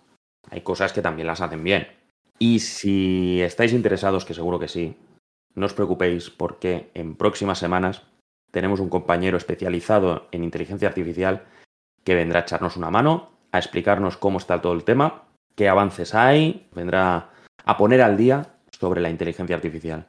Hay 0.50 0.62
cosas 0.62 0.92
que 0.92 1.02
también 1.02 1.26
las 1.26 1.40
hacen 1.40 1.62
bien. 1.64 1.88
Y 2.38 2.60
si 2.60 3.40
estáis 3.42 3.72
interesados, 3.72 4.24
que 4.24 4.34
seguro 4.34 4.58
que 4.58 4.68
sí, 4.68 4.96
no 5.54 5.66
os 5.66 5.74
preocupéis 5.74 6.30
porque 6.30 6.90
en 6.94 7.14
próximas 7.14 7.58
semanas 7.58 8.02
tenemos 8.50 8.80
un 8.80 8.88
compañero 8.88 9.36
especializado 9.36 10.28
en 10.32 10.44
inteligencia 10.44 10.88
artificial 10.88 11.44
que 12.02 12.14
vendrá 12.14 12.40
a 12.40 12.42
echarnos 12.42 12.76
una 12.76 12.90
mano, 12.90 13.30
a 13.52 13.58
explicarnos 13.58 14.16
cómo 14.16 14.38
está 14.38 14.60
todo 14.60 14.72
el 14.72 14.84
tema, 14.84 15.24
qué 15.54 15.68
avances 15.68 16.14
hay, 16.14 16.68
vendrá 16.74 17.30
a 17.64 17.76
poner 17.76 18.02
al 18.02 18.16
día 18.16 18.58
sobre 18.70 19.00
la 19.00 19.10
inteligencia 19.10 19.56
artificial. 19.56 20.06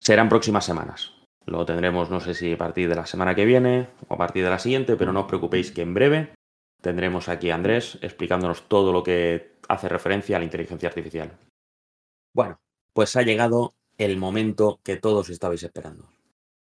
Serán 0.00 0.28
próximas 0.28 0.64
semanas. 0.64 1.12
Lo 1.44 1.64
tendremos, 1.64 2.10
no 2.10 2.20
sé 2.20 2.34
si 2.34 2.52
a 2.52 2.58
partir 2.58 2.88
de 2.88 2.96
la 2.96 3.06
semana 3.06 3.34
que 3.34 3.44
viene 3.44 3.88
o 4.08 4.14
a 4.14 4.18
partir 4.18 4.42
de 4.42 4.50
la 4.50 4.58
siguiente, 4.58 4.96
pero 4.96 5.12
no 5.12 5.20
os 5.20 5.26
preocupéis 5.26 5.70
que 5.70 5.82
en 5.82 5.94
breve 5.94 6.34
tendremos 6.80 7.28
aquí 7.28 7.50
a 7.50 7.54
Andrés 7.54 7.98
explicándonos 8.02 8.68
todo 8.68 8.92
lo 8.92 9.02
que 9.02 9.56
hace 9.68 9.88
referencia 9.88 10.36
a 10.36 10.38
la 10.38 10.44
inteligencia 10.44 10.88
artificial. 10.88 11.32
Bueno, 12.34 12.58
pues 12.92 13.16
ha 13.16 13.22
llegado 13.22 13.74
el 13.98 14.16
momento 14.16 14.80
que 14.82 14.96
todos 14.96 15.30
estabais 15.30 15.62
esperando. 15.62 16.08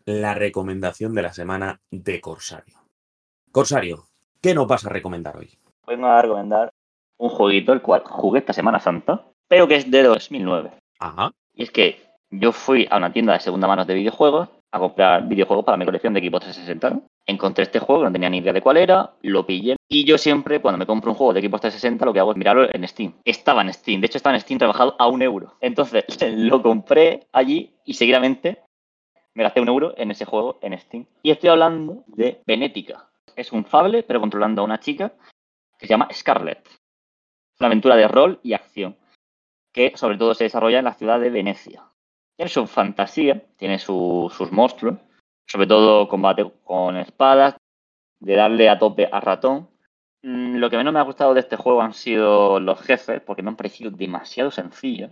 La 0.04 0.34
recomendación 0.34 1.14
de 1.14 1.22
la 1.22 1.32
semana 1.32 1.80
de 1.90 2.20
Corsario. 2.20 2.78
Corsario, 3.50 4.04
¿qué 4.40 4.54
nos 4.54 4.66
vas 4.66 4.84
a 4.86 4.90
recomendar 4.90 5.36
hoy? 5.36 5.58
Vengo 5.86 6.06
a 6.06 6.22
recomendar 6.22 6.72
un 7.18 7.28
jueguito, 7.28 7.72
el 7.72 7.82
cual 7.82 8.02
jugué 8.04 8.40
esta 8.40 8.52
Semana 8.52 8.80
Santa, 8.80 9.24
pero 9.48 9.68
que 9.68 9.76
es 9.76 9.90
de 9.90 10.02
2009. 10.02 10.72
Ajá. 10.98 11.32
Y 11.54 11.64
es 11.64 11.70
que 11.70 12.02
yo 12.30 12.52
fui 12.52 12.88
a 12.90 12.96
una 12.96 13.12
tienda 13.12 13.34
de 13.34 13.40
segunda 13.40 13.68
mano 13.68 13.84
de 13.84 13.94
videojuegos 13.94 14.48
a 14.72 14.78
comprar 14.78 15.28
videojuegos 15.28 15.64
para 15.64 15.76
mi 15.76 15.84
colección 15.84 16.14
de 16.14 16.20
equipos 16.20 16.40
360. 16.40 17.06
Encontré 17.26 17.62
este 17.64 17.78
juego, 17.78 18.02
no 18.04 18.12
tenía 18.12 18.28
ni 18.28 18.38
idea 18.38 18.52
de 18.52 18.60
cuál 18.60 18.76
era, 18.78 19.12
lo 19.22 19.46
pillé. 19.46 19.76
Y 19.88 20.04
yo 20.04 20.18
siempre, 20.18 20.60
cuando 20.60 20.78
me 20.78 20.86
compro 20.86 21.10
un 21.12 21.16
juego 21.16 21.32
de 21.32 21.38
equipos 21.40 21.60
360, 21.60 22.04
lo 22.04 22.12
que 22.12 22.18
hago 22.20 22.32
es 22.32 22.36
mirarlo 22.36 22.66
en 22.72 22.86
Steam. 22.88 23.14
Estaba 23.24 23.62
en 23.62 23.72
Steam, 23.72 24.00
de 24.00 24.06
hecho 24.06 24.18
estaba 24.18 24.34
en 24.34 24.40
Steam 24.40 24.58
trabajado 24.58 24.96
a 24.98 25.06
un 25.06 25.22
euro. 25.22 25.54
Entonces 25.60 26.04
lo 26.36 26.62
compré 26.62 27.26
allí 27.32 27.74
y 27.84 27.94
seguidamente 27.94 28.62
me 29.34 29.44
gasté 29.44 29.60
un 29.60 29.68
euro 29.68 29.94
en 29.96 30.10
ese 30.10 30.24
juego 30.24 30.58
en 30.62 30.76
Steam. 30.78 31.06
Y 31.22 31.30
estoy 31.30 31.50
hablando 31.50 32.02
de 32.08 32.42
Benética. 32.46 33.08
Es 33.36 33.52
un 33.52 33.64
fable, 33.64 34.02
pero 34.02 34.20
controlando 34.20 34.62
a 34.62 34.64
una 34.64 34.80
chica 34.80 35.12
que 35.78 35.86
se 35.86 35.90
llama 35.92 36.08
Scarlett. 36.12 36.66
Es 36.66 37.60
una 37.60 37.68
aventura 37.68 37.96
de 37.96 38.08
rol 38.08 38.40
y 38.42 38.52
acción 38.54 38.96
que 39.72 39.92
sobre 39.96 40.18
todo 40.18 40.34
se 40.34 40.44
desarrolla 40.44 40.80
en 40.80 40.84
la 40.84 40.94
ciudad 40.94 41.18
de 41.20 41.30
Venecia. 41.30 41.84
Tiene 42.36 42.50
su 42.50 42.66
fantasía, 42.66 43.42
tiene 43.56 43.78
su- 43.78 44.30
sus 44.36 44.50
monstruos, 44.52 44.96
sobre 45.47 45.66
todo 45.66 46.09
combate 46.09 46.51
con 46.64 46.97
espadas, 46.97 47.57
de 48.20 48.36
darle 48.36 48.68
a 48.68 48.78
tope 48.78 49.09
a 49.11 49.20
ratón. 49.20 49.68
Mm, 50.22 50.57
Lo 50.57 50.70
que 50.70 50.76
menos 50.76 50.93
me 50.93 51.01
ha 51.01 51.05
gustado 51.05 51.34
de 51.34 51.40
este 51.40 51.57
juego 51.57 51.82
han 51.82 51.95
sido 51.95 52.61
los 52.61 52.80
jefes, 52.82 53.20
porque 53.20 53.43
me 53.43 53.51
han 53.51 53.57
parecido 53.57 53.90
demasiado 53.90 54.51
sencillos. 54.51 55.11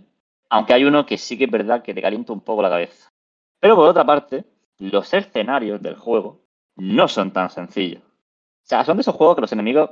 Aunque 0.49 0.73
hay 0.73 0.83
uno 0.85 1.05
que 1.05 1.17
sí 1.17 1.37
que 1.37 1.45
es 1.45 1.51
verdad 1.51 1.81
que 1.83 1.93
te 1.93 2.01
calienta 2.01 2.33
un 2.33 2.41
poco 2.41 2.61
la 2.61 2.69
cabeza. 2.69 3.09
Pero 3.59 3.75
por 3.75 3.87
otra 3.87 4.05
parte, 4.05 4.45
los 4.79 5.13
escenarios 5.13 5.81
del 5.81 5.95
juego 5.95 6.41
no 6.75 7.07
son 7.07 7.31
tan 7.31 7.49
sencillos. 7.49 8.01
O 8.03 8.63
sea, 8.63 8.83
son 8.85 8.97
de 8.97 9.01
esos 9.01 9.15
juegos 9.15 9.35
que 9.35 9.41
los 9.41 9.51
enemigos 9.51 9.89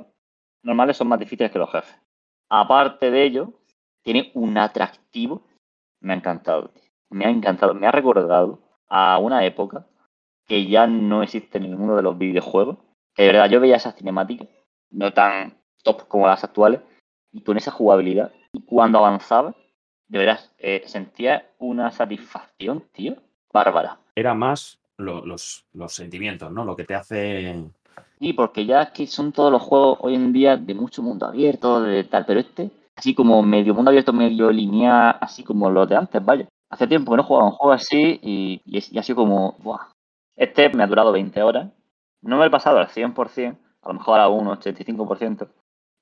normales 0.62 0.96
son 0.96 1.08
más 1.08 1.18
difíciles 1.18 1.50
que 1.52 1.58
los 1.58 1.70
jefes. 1.70 1.96
Aparte 2.48 3.10
de 3.10 3.22
ello, 3.22 3.52
tiene 4.02 4.30
un 4.34 4.56
atractivo. 4.58 5.42
Me 6.00 6.12
ha 6.12 6.16
encantado. 6.16 6.72
Me 7.10 7.26
ha 7.26 7.30
encantado. 7.30 7.74
Me 7.74 7.86
ha 7.86 7.92
recordado 7.92 8.60
a 8.88 9.18
una 9.18 9.44
época 9.44 9.86
que 10.50 10.66
ya 10.66 10.88
no 10.88 11.22
existe 11.22 11.58
en 11.58 11.70
ninguno 11.70 11.94
de 11.94 12.02
los 12.02 12.18
videojuegos. 12.18 12.76
Que 13.14 13.22
de 13.22 13.28
verdad 13.28 13.48
yo 13.48 13.60
veía 13.60 13.76
esas 13.76 13.94
cinemáticas, 13.94 14.48
no 14.90 15.12
tan 15.12 15.54
top 15.84 16.08
como 16.08 16.26
las 16.26 16.42
actuales, 16.42 16.80
y 17.32 17.42
con 17.42 17.56
esa 17.56 17.70
jugabilidad. 17.70 18.32
Y 18.52 18.62
cuando 18.62 18.98
avanzaba, 18.98 19.54
de 20.08 20.18
verdad, 20.18 20.40
eh, 20.58 20.82
sentía 20.86 21.46
una 21.60 21.92
satisfacción, 21.92 22.82
tío, 22.90 23.14
bárbara. 23.52 23.98
Era 24.16 24.34
más 24.34 24.80
lo- 24.96 25.24
los, 25.24 25.66
los 25.72 25.92
sentimientos, 25.92 26.50
¿no? 26.50 26.64
Lo 26.64 26.74
que 26.74 26.84
te 26.84 26.96
hace. 26.96 27.64
Y 28.18 28.32
porque 28.32 28.66
ya 28.66 28.82
es 28.82 28.90
que 28.90 29.06
son 29.06 29.30
todos 29.30 29.52
los 29.52 29.62
juegos 29.62 29.98
hoy 30.00 30.16
en 30.16 30.32
día 30.32 30.56
de 30.56 30.74
mucho 30.74 31.00
mundo 31.00 31.26
abierto, 31.26 31.80
de 31.80 32.02
tal, 32.02 32.26
pero 32.26 32.40
este, 32.40 32.72
así 32.96 33.14
como 33.14 33.40
medio 33.44 33.72
mundo 33.72 33.90
abierto, 33.90 34.12
medio 34.12 34.50
lineal, 34.50 35.16
así 35.20 35.44
como 35.44 35.70
los 35.70 35.88
de 35.88 35.94
antes, 35.94 36.24
vaya. 36.24 36.48
Hace 36.70 36.88
tiempo 36.88 37.12
que 37.12 37.18
no 37.18 37.22
jugaba 37.22 37.46
un 37.46 37.52
juego 37.52 37.72
así 37.72 38.18
y, 38.20 38.60
y 38.64 38.98
ha 38.98 39.02
sido 39.04 39.16
como, 39.16 39.54
¡buah! 39.62 39.86
Este 40.40 40.70
me 40.70 40.82
ha 40.82 40.86
durado 40.86 41.12
20 41.12 41.42
horas. 41.42 41.68
No 42.22 42.36
me 42.36 42.44
lo 42.44 42.46
he 42.46 42.50
pasado 42.50 42.78
al 42.78 42.88
100%, 42.88 43.58
a 43.82 43.88
lo 43.88 43.94
mejor 43.94 44.20
a 44.20 44.28
un 44.28 44.46
85%. 44.46 45.48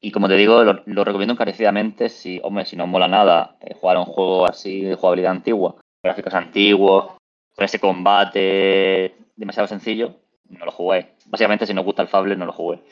Y 0.00 0.12
como 0.12 0.28
te 0.28 0.36
digo, 0.36 0.62
lo, 0.62 1.04
recomiendo 1.04 1.34
encarecidamente 1.34 2.08
si, 2.08 2.40
hombre, 2.44 2.64
si 2.64 2.76
no 2.76 2.84
os 2.84 2.90
mola 2.90 3.08
nada 3.08 3.56
eh, 3.60 3.74
jugar 3.74 3.96
a 3.96 4.00
un 4.00 4.06
juego 4.06 4.46
así 4.46 4.82
de 4.82 4.94
jugabilidad 4.94 5.32
antigua, 5.32 5.74
gráficos 6.04 6.34
antiguos, 6.34 7.16
con 7.56 7.64
ese 7.64 7.80
combate 7.80 9.16
demasiado 9.34 9.66
sencillo, 9.66 10.14
no 10.50 10.66
lo 10.66 10.70
juguéis. 10.70 11.06
Básicamente, 11.26 11.66
si 11.66 11.74
no 11.74 11.80
os 11.80 11.86
gusta 11.86 12.02
el 12.02 12.08
Fable, 12.08 12.36
no 12.36 12.46
lo 12.46 12.52
juguéis. 12.52 12.82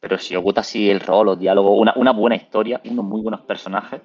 Pero 0.00 0.16
si 0.16 0.34
os 0.34 0.42
gusta 0.42 0.62
así 0.62 0.88
el 0.88 1.00
rol, 1.00 1.26
los 1.26 1.38
diálogos, 1.38 1.78
una, 1.94 2.12
buena 2.12 2.36
historia, 2.36 2.80
unos 2.86 3.04
muy 3.04 3.20
buenos 3.20 3.42
personajes, 3.42 4.00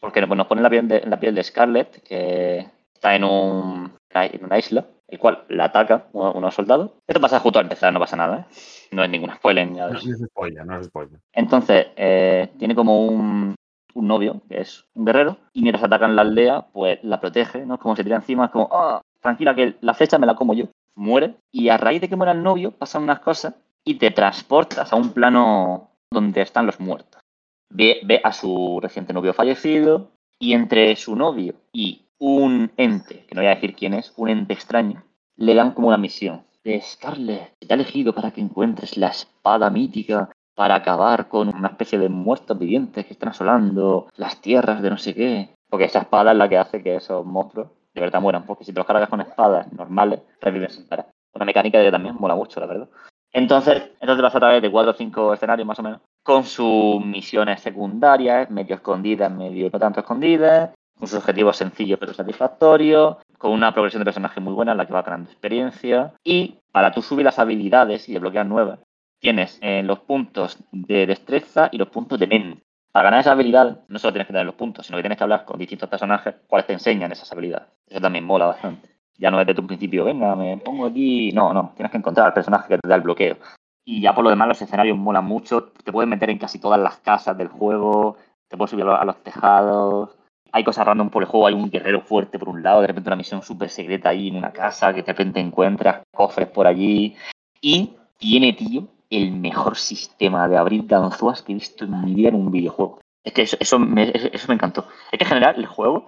porque 0.00 0.20
nos, 0.20 0.28
nos 0.36 0.46
pone 0.46 0.60
la 0.60 0.68
piel 0.68 0.86
de, 0.86 1.00
la 1.06 1.18
piel 1.18 1.34
de 1.34 1.44
Scarlett, 1.44 2.02
que 2.02 2.68
está 2.92 3.16
en, 3.16 3.24
un, 3.24 3.96
en 4.22 4.44
una 4.44 4.58
isla, 4.58 4.84
el 5.08 5.18
cual 5.18 5.44
la 5.48 5.64
ataca 5.64 6.06
uno- 6.12 6.32
unos 6.32 6.54
soldados. 6.54 6.92
Esto 7.06 7.20
pasa 7.20 7.40
justo 7.40 7.58
al 7.58 7.64
empezar, 7.64 7.92
no 7.92 7.98
pasa 8.00 8.16
nada, 8.16 8.46
¿eh? 8.50 8.54
No 8.92 9.02
es 9.02 9.10
ninguna 9.10 9.34
spoiler 9.36 9.66
ni 9.66 9.78
nada 9.78 9.88
de 9.88 9.92
No, 9.94 9.98
eso. 9.98 10.08
no 10.08 10.14
es 10.14 10.20
spoiler, 10.30 10.66
no 10.66 10.78
es 10.78 10.86
spoiler. 10.86 11.18
Entonces, 11.32 11.86
eh, 11.96 12.50
tiene 12.58 12.74
como 12.74 13.06
un, 13.06 13.54
un 13.94 14.06
novio, 14.06 14.40
que 14.48 14.60
es 14.60 14.84
un 14.94 15.04
guerrero, 15.04 15.36
y 15.52 15.62
mientras 15.62 15.84
atacan 15.84 16.14
la 16.14 16.22
aldea, 16.22 16.66
pues 16.72 16.98
la 17.02 17.20
protege, 17.20 17.66
¿no? 17.66 17.78
Como 17.78 17.96
se 17.96 18.04
tira 18.04 18.16
encima, 18.16 18.46
es 18.46 18.50
como, 18.52 18.68
ah, 18.70 19.00
tranquila, 19.20 19.54
que 19.54 19.74
la 19.80 19.94
flecha 19.94 20.18
me 20.18 20.26
la 20.26 20.34
como 20.36 20.54
yo. 20.54 20.66
Muere, 20.96 21.34
y 21.50 21.70
a 21.70 21.76
raíz 21.76 22.00
de 22.00 22.08
que 22.08 22.14
muera 22.16 22.32
el 22.32 22.42
novio, 22.42 22.70
pasan 22.70 23.02
unas 23.02 23.18
cosas 23.20 23.54
y 23.84 23.94
te 23.96 24.12
transportas 24.12 24.92
a 24.92 24.96
un 24.96 25.10
plano 25.12 25.90
donde 26.10 26.40
están 26.40 26.66
los 26.66 26.78
muertos. 26.78 27.20
Ve, 27.68 28.00
ve 28.04 28.20
a 28.22 28.32
su 28.32 28.78
reciente 28.80 29.12
novio 29.12 29.32
fallecido, 29.34 30.12
y 30.38 30.52
entre 30.52 30.94
su 30.96 31.16
novio 31.16 31.54
y 31.72 32.03
un 32.24 32.72
ente, 32.78 33.26
que 33.26 33.34
no 33.34 33.42
voy 33.42 33.48
a 33.48 33.54
decir 33.54 33.74
quién 33.74 33.92
es, 33.92 34.14
un 34.16 34.30
ente 34.30 34.54
extraño, 34.54 35.04
le 35.36 35.54
dan 35.54 35.72
como 35.72 35.88
una 35.88 35.98
misión. 35.98 36.44
De 36.64 36.80
Scarlet, 36.80 37.52
te 37.58 37.66
ha 37.70 37.74
elegido 37.74 38.14
para 38.14 38.30
que 38.30 38.40
encuentres 38.40 38.96
la 38.96 39.08
espada 39.08 39.68
mítica 39.68 40.30
para 40.54 40.76
acabar 40.76 41.28
con 41.28 41.54
una 41.54 41.68
especie 41.68 41.98
de 41.98 42.08
muertos 42.08 42.58
vivientes 42.58 43.04
que 43.04 43.12
están 43.12 43.28
asolando 43.28 44.08
las 44.16 44.40
tierras 44.40 44.80
de 44.80 44.88
no 44.88 44.96
sé 44.96 45.14
qué. 45.14 45.50
Porque 45.68 45.84
esa 45.84 45.98
espada 45.98 46.32
es 46.32 46.38
la 46.38 46.48
que 46.48 46.56
hace 46.56 46.82
que 46.82 46.96
esos 46.96 47.26
monstruos 47.26 47.68
de 47.92 48.00
verdad 48.00 48.22
mueran. 48.22 48.46
Porque 48.46 48.64
si 48.64 48.72
te 48.72 48.78
los 48.78 48.86
cargas 48.86 49.10
con 49.10 49.20
espadas 49.20 49.70
normales, 49.74 50.20
reviven 50.40 50.70
sin 50.70 50.88
parar. 50.88 51.10
Una 51.34 51.44
mecánica 51.44 51.82
que 51.82 51.90
también 51.90 52.16
mola 52.18 52.34
mucho, 52.34 52.58
la 52.58 52.66
verdad. 52.66 52.88
Entonces, 53.32 53.90
entonces 54.00 54.22
vas 54.22 54.34
a 54.34 54.38
través 54.38 54.62
de 54.62 54.70
cuatro 54.70 54.92
o 54.92 54.94
cinco 54.94 55.34
escenarios 55.34 55.66
más 55.66 55.78
o 55.80 55.82
menos, 55.82 56.00
con 56.22 56.44
sus 56.44 57.04
misiones 57.04 57.60
secundarias, 57.60 58.48
medio 58.48 58.76
escondidas, 58.76 59.30
medio 59.30 59.68
no 59.70 59.78
tanto 59.78 60.00
escondidas, 60.00 60.70
con 60.98 61.08
sus 61.08 61.18
objetivos 61.18 61.56
sencillos 61.56 61.98
pero 61.98 62.14
satisfactorios, 62.14 63.16
con 63.38 63.52
una 63.52 63.72
progresión 63.72 64.00
de 64.00 64.04
personaje 64.04 64.40
muy 64.40 64.54
buena 64.54 64.72
en 64.72 64.78
la 64.78 64.86
que 64.86 64.92
va 64.92 65.02
ganando 65.02 65.30
experiencia. 65.30 66.14
Y 66.24 66.58
para 66.72 66.92
tú 66.92 67.02
subir 67.02 67.24
las 67.24 67.38
habilidades 67.38 68.08
y 68.08 68.12
desbloquear 68.12 68.46
nuevas, 68.46 68.80
tienes 69.18 69.58
eh, 69.62 69.82
los 69.82 70.00
puntos 70.00 70.58
de 70.70 71.06
destreza 71.06 71.68
y 71.72 71.78
los 71.78 71.88
puntos 71.88 72.18
de 72.18 72.26
mente. 72.26 72.62
Para 72.92 73.04
ganar 73.04 73.20
esa 73.20 73.32
habilidad, 73.32 73.80
no 73.88 73.98
solo 73.98 74.12
tienes 74.12 74.28
que 74.28 74.32
tener 74.32 74.46
los 74.46 74.54
puntos, 74.54 74.86
sino 74.86 74.96
que 74.96 75.02
tienes 75.02 75.18
que 75.18 75.24
hablar 75.24 75.44
con 75.44 75.58
distintos 75.58 75.88
personajes 75.88 76.36
cuáles 76.46 76.66
te 76.66 76.74
enseñan 76.74 77.10
esas 77.10 77.32
habilidades. 77.32 77.68
Eso 77.88 78.00
también 78.00 78.24
mola 78.24 78.46
bastante. 78.46 78.88
Ya 79.18 79.30
no 79.30 79.40
es 79.40 79.46
desde 79.46 79.60
un 79.60 79.66
principio, 79.66 80.04
venga, 80.04 80.36
me 80.36 80.56
pongo 80.58 80.86
aquí. 80.86 81.32
No, 81.32 81.52
no, 81.52 81.72
tienes 81.74 81.90
que 81.90 81.98
encontrar 81.98 82.28
al 82.28 82.34
personaje 82.34 82.68
que 82.68 82.78
te 82.78 82.88
da 82.88 82.94
el 82.94 83.02
bloqueo. 83.02 83.36
Y 83.84 84.00
ya 84.00 84.14
por 84.14 84.24
lo 84.24 84.30
demás, 84.30 84.46
los 84.46 84.62
escenarios 84.62 84.96
molan 84.96 85.24
mucho. 85.24 85.72
Te 85.84 85.90
puedes 85.90 86.08
meter 86.08 86.30
en 86.30 86.38
casi 86.38 86.58
todas 86.58 86.80
las 86.80 86.98
casas 86.98 87.36
del 87.36 87.48
juego, 87.48 88.16
te 88.48 88.56
puedes 88.56 88.70
subir 88.70 88.84
a 88.84 89.04
los 89.04 89.22
tejados. 89.22 90.16
Hay 90.54 90.62
cosas 90.62 90.86
random 90.86 91.10
por 91.10 91.24
el 91.24 91.28
juego, 91.28 91.48
hay 91.48 91.54
un 91.54 91.68
guerrero 91.68 92.00
fuerte 92.00 92.38
por 92.38 92.48
un 92.48 92.62
lado, 92.62 92.80
de 92.80 92.86
repente 92.86 93.08
una 93.08 93.16
misión 93.16 93.42
súper 93.42 93.70
secreta 93.70 94.10
ahí 94.10 94.28
en 94.28 94.36
una 94.36 94.52
casa 94.52 94.94
que 94.94 95.02
de 95.02 95.08
repente 95.08 95.40
encuentras 95.40 96.04
cofres 96.14 96.46
por 96.46 96.68
allí. 96.68 97.16
Y 97.60 97.90
tiene, 98.18 98.52
tío, 98.52 98.86
el 99.10 99.32
mejor 99.32 99.76
sistema 99.76 100.46
de 100.46 100.56
abrir 100.56 100.86
ganzúas 100.86 101.42
que 101.42 101.50
he 101.50 101.56
visto 101.56 101.84
en 101.84 102.00
mi 102.04 102.14
vida 102.14 102.28
en 102.28 102.36
un 102.36 102.52
videojuego. 102.52 103.00
Es 103.24 103.32
que 103.32 103.42
eso, 103.42 103.56
eso, 103.58 103.80
me, 103.80 104.12
eso 104.14 104.46
me 104.46 104.54
encantó. 104.54 104.86
Es 105.10 105.18
que 105.18 105.24
en 105.24 105.28
general 105.28 105.56
el 105.56 105.66
juego 105.66 106.06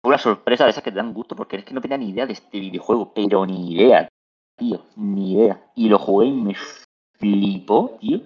fue 0.00 0.08
una 0.08 0.18
sorpresa 0.18 0.64
de 0.64 0.70
esas 0.70 0.82
que 0.82 0.90
te 0.90 0.96
dan 0.96 1.12
gusto, 1.12 1.36
porque 1.36 1.56
es 1.56 1.64
que 1.66 1.74
no 1.74 1.82
tenía 1.82 1.98
ni 1.98 2.08
idea 2.08 2.24
de 2.24 2.32
este 2.32 2.58
videojuego, 2.60 3.12
pero 3.12 3.44
ni 3.44 3.74
idea, 3.74 4.08
tío, 4.56 4.80
ni 4.96 5.34
idea. 5.34 5.70
Y 5.74 5.90
lo 5.90 5.98
jugué 5.98 6.28
y 6.28 6.32
me 6.32 6.56
flipó, 7.18 7.98
tío, 8.00 8.22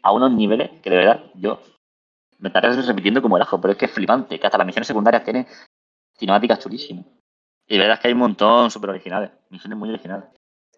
a 0.00 0.12
unos 0.12 0.30
niveles 0.30 0.70
que 0.80 0.90
de 0.90 0.96
verdad 0.96 1.24
yo 1.34 1.60
me 2.40 2.48
estaré 2.48 2.72
repitiendo 2.82 3.22
como 3.22 3.36
el 3.36 3.42
ajo, 3.42 3.60
pero 3.60 3.72
es 3.72 3.78
que 3.78 3.84
es 3.86 3.92
flipante, 3.92 4.38
que 4.38 4.46
hasta 4.46 4.58
las 4.58 4.66
misiones 4.66 4.86
secundarias 4.86 5.24
tienen 5.24 5.46
cinemáticas 6.16 6.58
chulísimas. 6.60 7.06
Y 7.66 7.74
de 7.74 7.80
verdad 7.80 7.94
es 7.96 8.00
que 8.00 8.08
hay 8.08 8.14
un 8.14 8.20
montón 8.20 8.70
súper 8.70 8.90
originales, 8.90 9.30
misiones 9.50 9.78
muy 9.78 9.90
originales. 9.90 10.28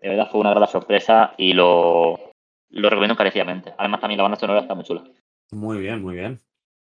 De 0.01 0.09
verdad 0.09 0.29
fue 0.31 0.41
una 0.41 0.53
gran 0.53 0.69
sorpresa 0.69 1.35
y 1.39 1.53
lo, 1.53 2.19
lo 2.71 2.91
recomiendo 2.91 3.15
encarecidamente. 3.15 3.73
Además 3.79 4.01
también 4.01 4.19
la 4.19 4.25
banda 4.25 4.39
sonora 4.39 4.61
está 4.61 4.75
muy 4.75 4.85
chula. 4.85 5.05
Muy 5.53 5.79
bien, 5.79 6.03
muy 6.03 6.15
bien. 6.17 6.41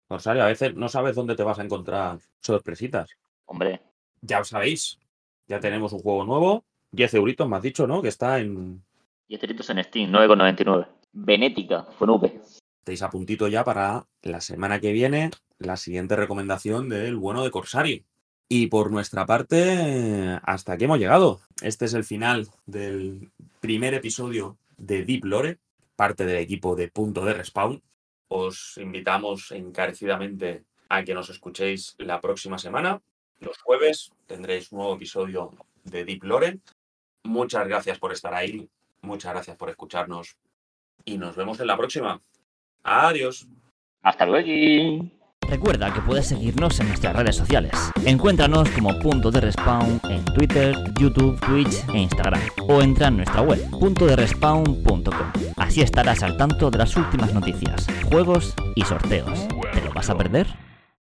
Corsario, 0.08 0.42
a 0.42 0.46
veces 0.46 0.74
no 0.74 0.88
sabes 0.88 1.14
dónde 1.14 1.36
te 1.36 1.42
vas 1.42 1.58
a 1.58 1.64
encontrar 1.64 2.18
sorpresitas. 2.40 3.10
Hombre, 3.46 3.80
Ya 4.20 4.40
os 4.40 4.48
sabéis, 4.48 4.98
ya 5.46 5.60
tenemos 5.60 5.92
un 5.92 6.00
juego 6.00 6.24
nuevo, 6.24 6.64
10 6.92 7.14
euritos, 7.14 7.48
me 7.48 7.56
has 7.56 7.62
dicho, 7.62 7.86
¿no? 7.86 8.02
Que 8.02 8.08
está 8.08 8.38
en... 8.38 8.82
y 9.28 9.34
este 9.34 9.46
título 9.46 9.62
es 9.62 9.70
en 9.70 9.84
Steam, 9.84 10.10
9,99. 10.12 10.86
Benética, 11.12 11.86
con 11.98 12.10
V. 12.10 12.40
Estáis 12.82 13.02
a 13.02 13.10
puntito 13.10 13.46
ya 13.46 13.62
para 13.62 14.08
la 14.22 14.40
semana 14.40 14.80
que 14.80 14.90
viene, 14.90 15.30
la 15.60 15.76
siguiente 15.76 16.16
recomendación 16.16 16.88
del 16.88 17.14
bueno 17.14 17.44
de 17.44 17.52
Corsario. 17.52 18.02
Y 18.48 18.66
por 18.66 18.90
nuestra 18.90 19.24
parte, 19.24 20.40
hasta 20.42 20.72
aquí 20.72 20.86
hemos 20.86 20.98
llegado. 20.98 21.40
Este 21.60 21.84
es 21.84 21.94
el 21.94 22.02
final 22.02 22.48
del 22.66 23.30
primer 23.60 23.94
episodio 23.94 24.58
de 24.78 25.04
Deep 25.04 25.26
Lore, 25.26 25.60
parte 25.94 26.26
del 26.26 26.38
equipo 26.38 26.74
de 26.74 26.88
Punto 26.88 27.24
de 27.24 27.34
Respawn. 27.34 27.80
Os 28.26 28.76
invitamos 28.78 29.52
encarecidamente 29.52 30.64
a 30.88 31.04
que 31.04 31.14
nos 31.14 31.30
escuchéis 31.30 31.94
la 31.98 32.20
próxima 32.20 32.58
semana. 32.58 33.00
Los 33.38 33.58
jueves 33.58 34.10
tendréis 34.26 34.72
un 34.72 34.78
nuevo 34.78 34.96
episodio 34.96 35.54
de 35.84 36.04
Deep 36.04 36.24
Lore. 36.24 36.58
Muchas 37.22 37.64
gracias 37.68 38.00
por 38.00 38.10
estar 38.12 38.34
ahí, 38.34 38.68
muchas 39.02 39.34
gracias 39.34 39.56
por 39.56 39.70
escucharnos 39.70 40.36
y 41.04 41.16
nos 41.16 41.36
vemos 41.36 41.60
en 41.60 41.68
la 41.68 41.76
próxima. 41.76 42.20
Adiós. 42.82 43.46
Hasta 44.02 44.26
luego. 44.26 45.10
Recuerda 45.48 45.92
que 45.92 46.00
puedes 46.00 46.26
seguirnos 46.26 46.78
en 46.80 46.88
nuestras 46.88 47.14
redes 47.14 47.36
sociales. 47.36 47.72
Encuéntranos 48.04 48.68
como 48.70 48.98
Punto 49.00 49.30
de 49.30 49.40
Respawn 49.40 50.00
en 50.08 50.24
Twitter, 50.24 50.74
YouTube, 50.98 51.38
Twitch 51.40 51.84
e 51.92 51.98
Instagram. 51.98 52.40
O 52.68 52.80
entra 52.80 53.08
en 53.08 53.18
nuestra 53.18 53.42
web, 53.42 53.60
puntoderespawn.com. 53.70 55.32
Así 55.56 55.82
estarás 55.82 56.22
al 56.22 56.36
tanto 56.36 56.70
de 56.70 56.78
las 56.78 56.96
últimas 56.96 57.34
noticias, 57.34 57.86
juegos 58.10 58.54
y 58.74 58.82
sorteos. 58.82 59.46
¿Te 59.72 59.82
lo 59.82 59.92
vas 59.92 60.08
a 60.10 60.16
perder? 60.16 60.46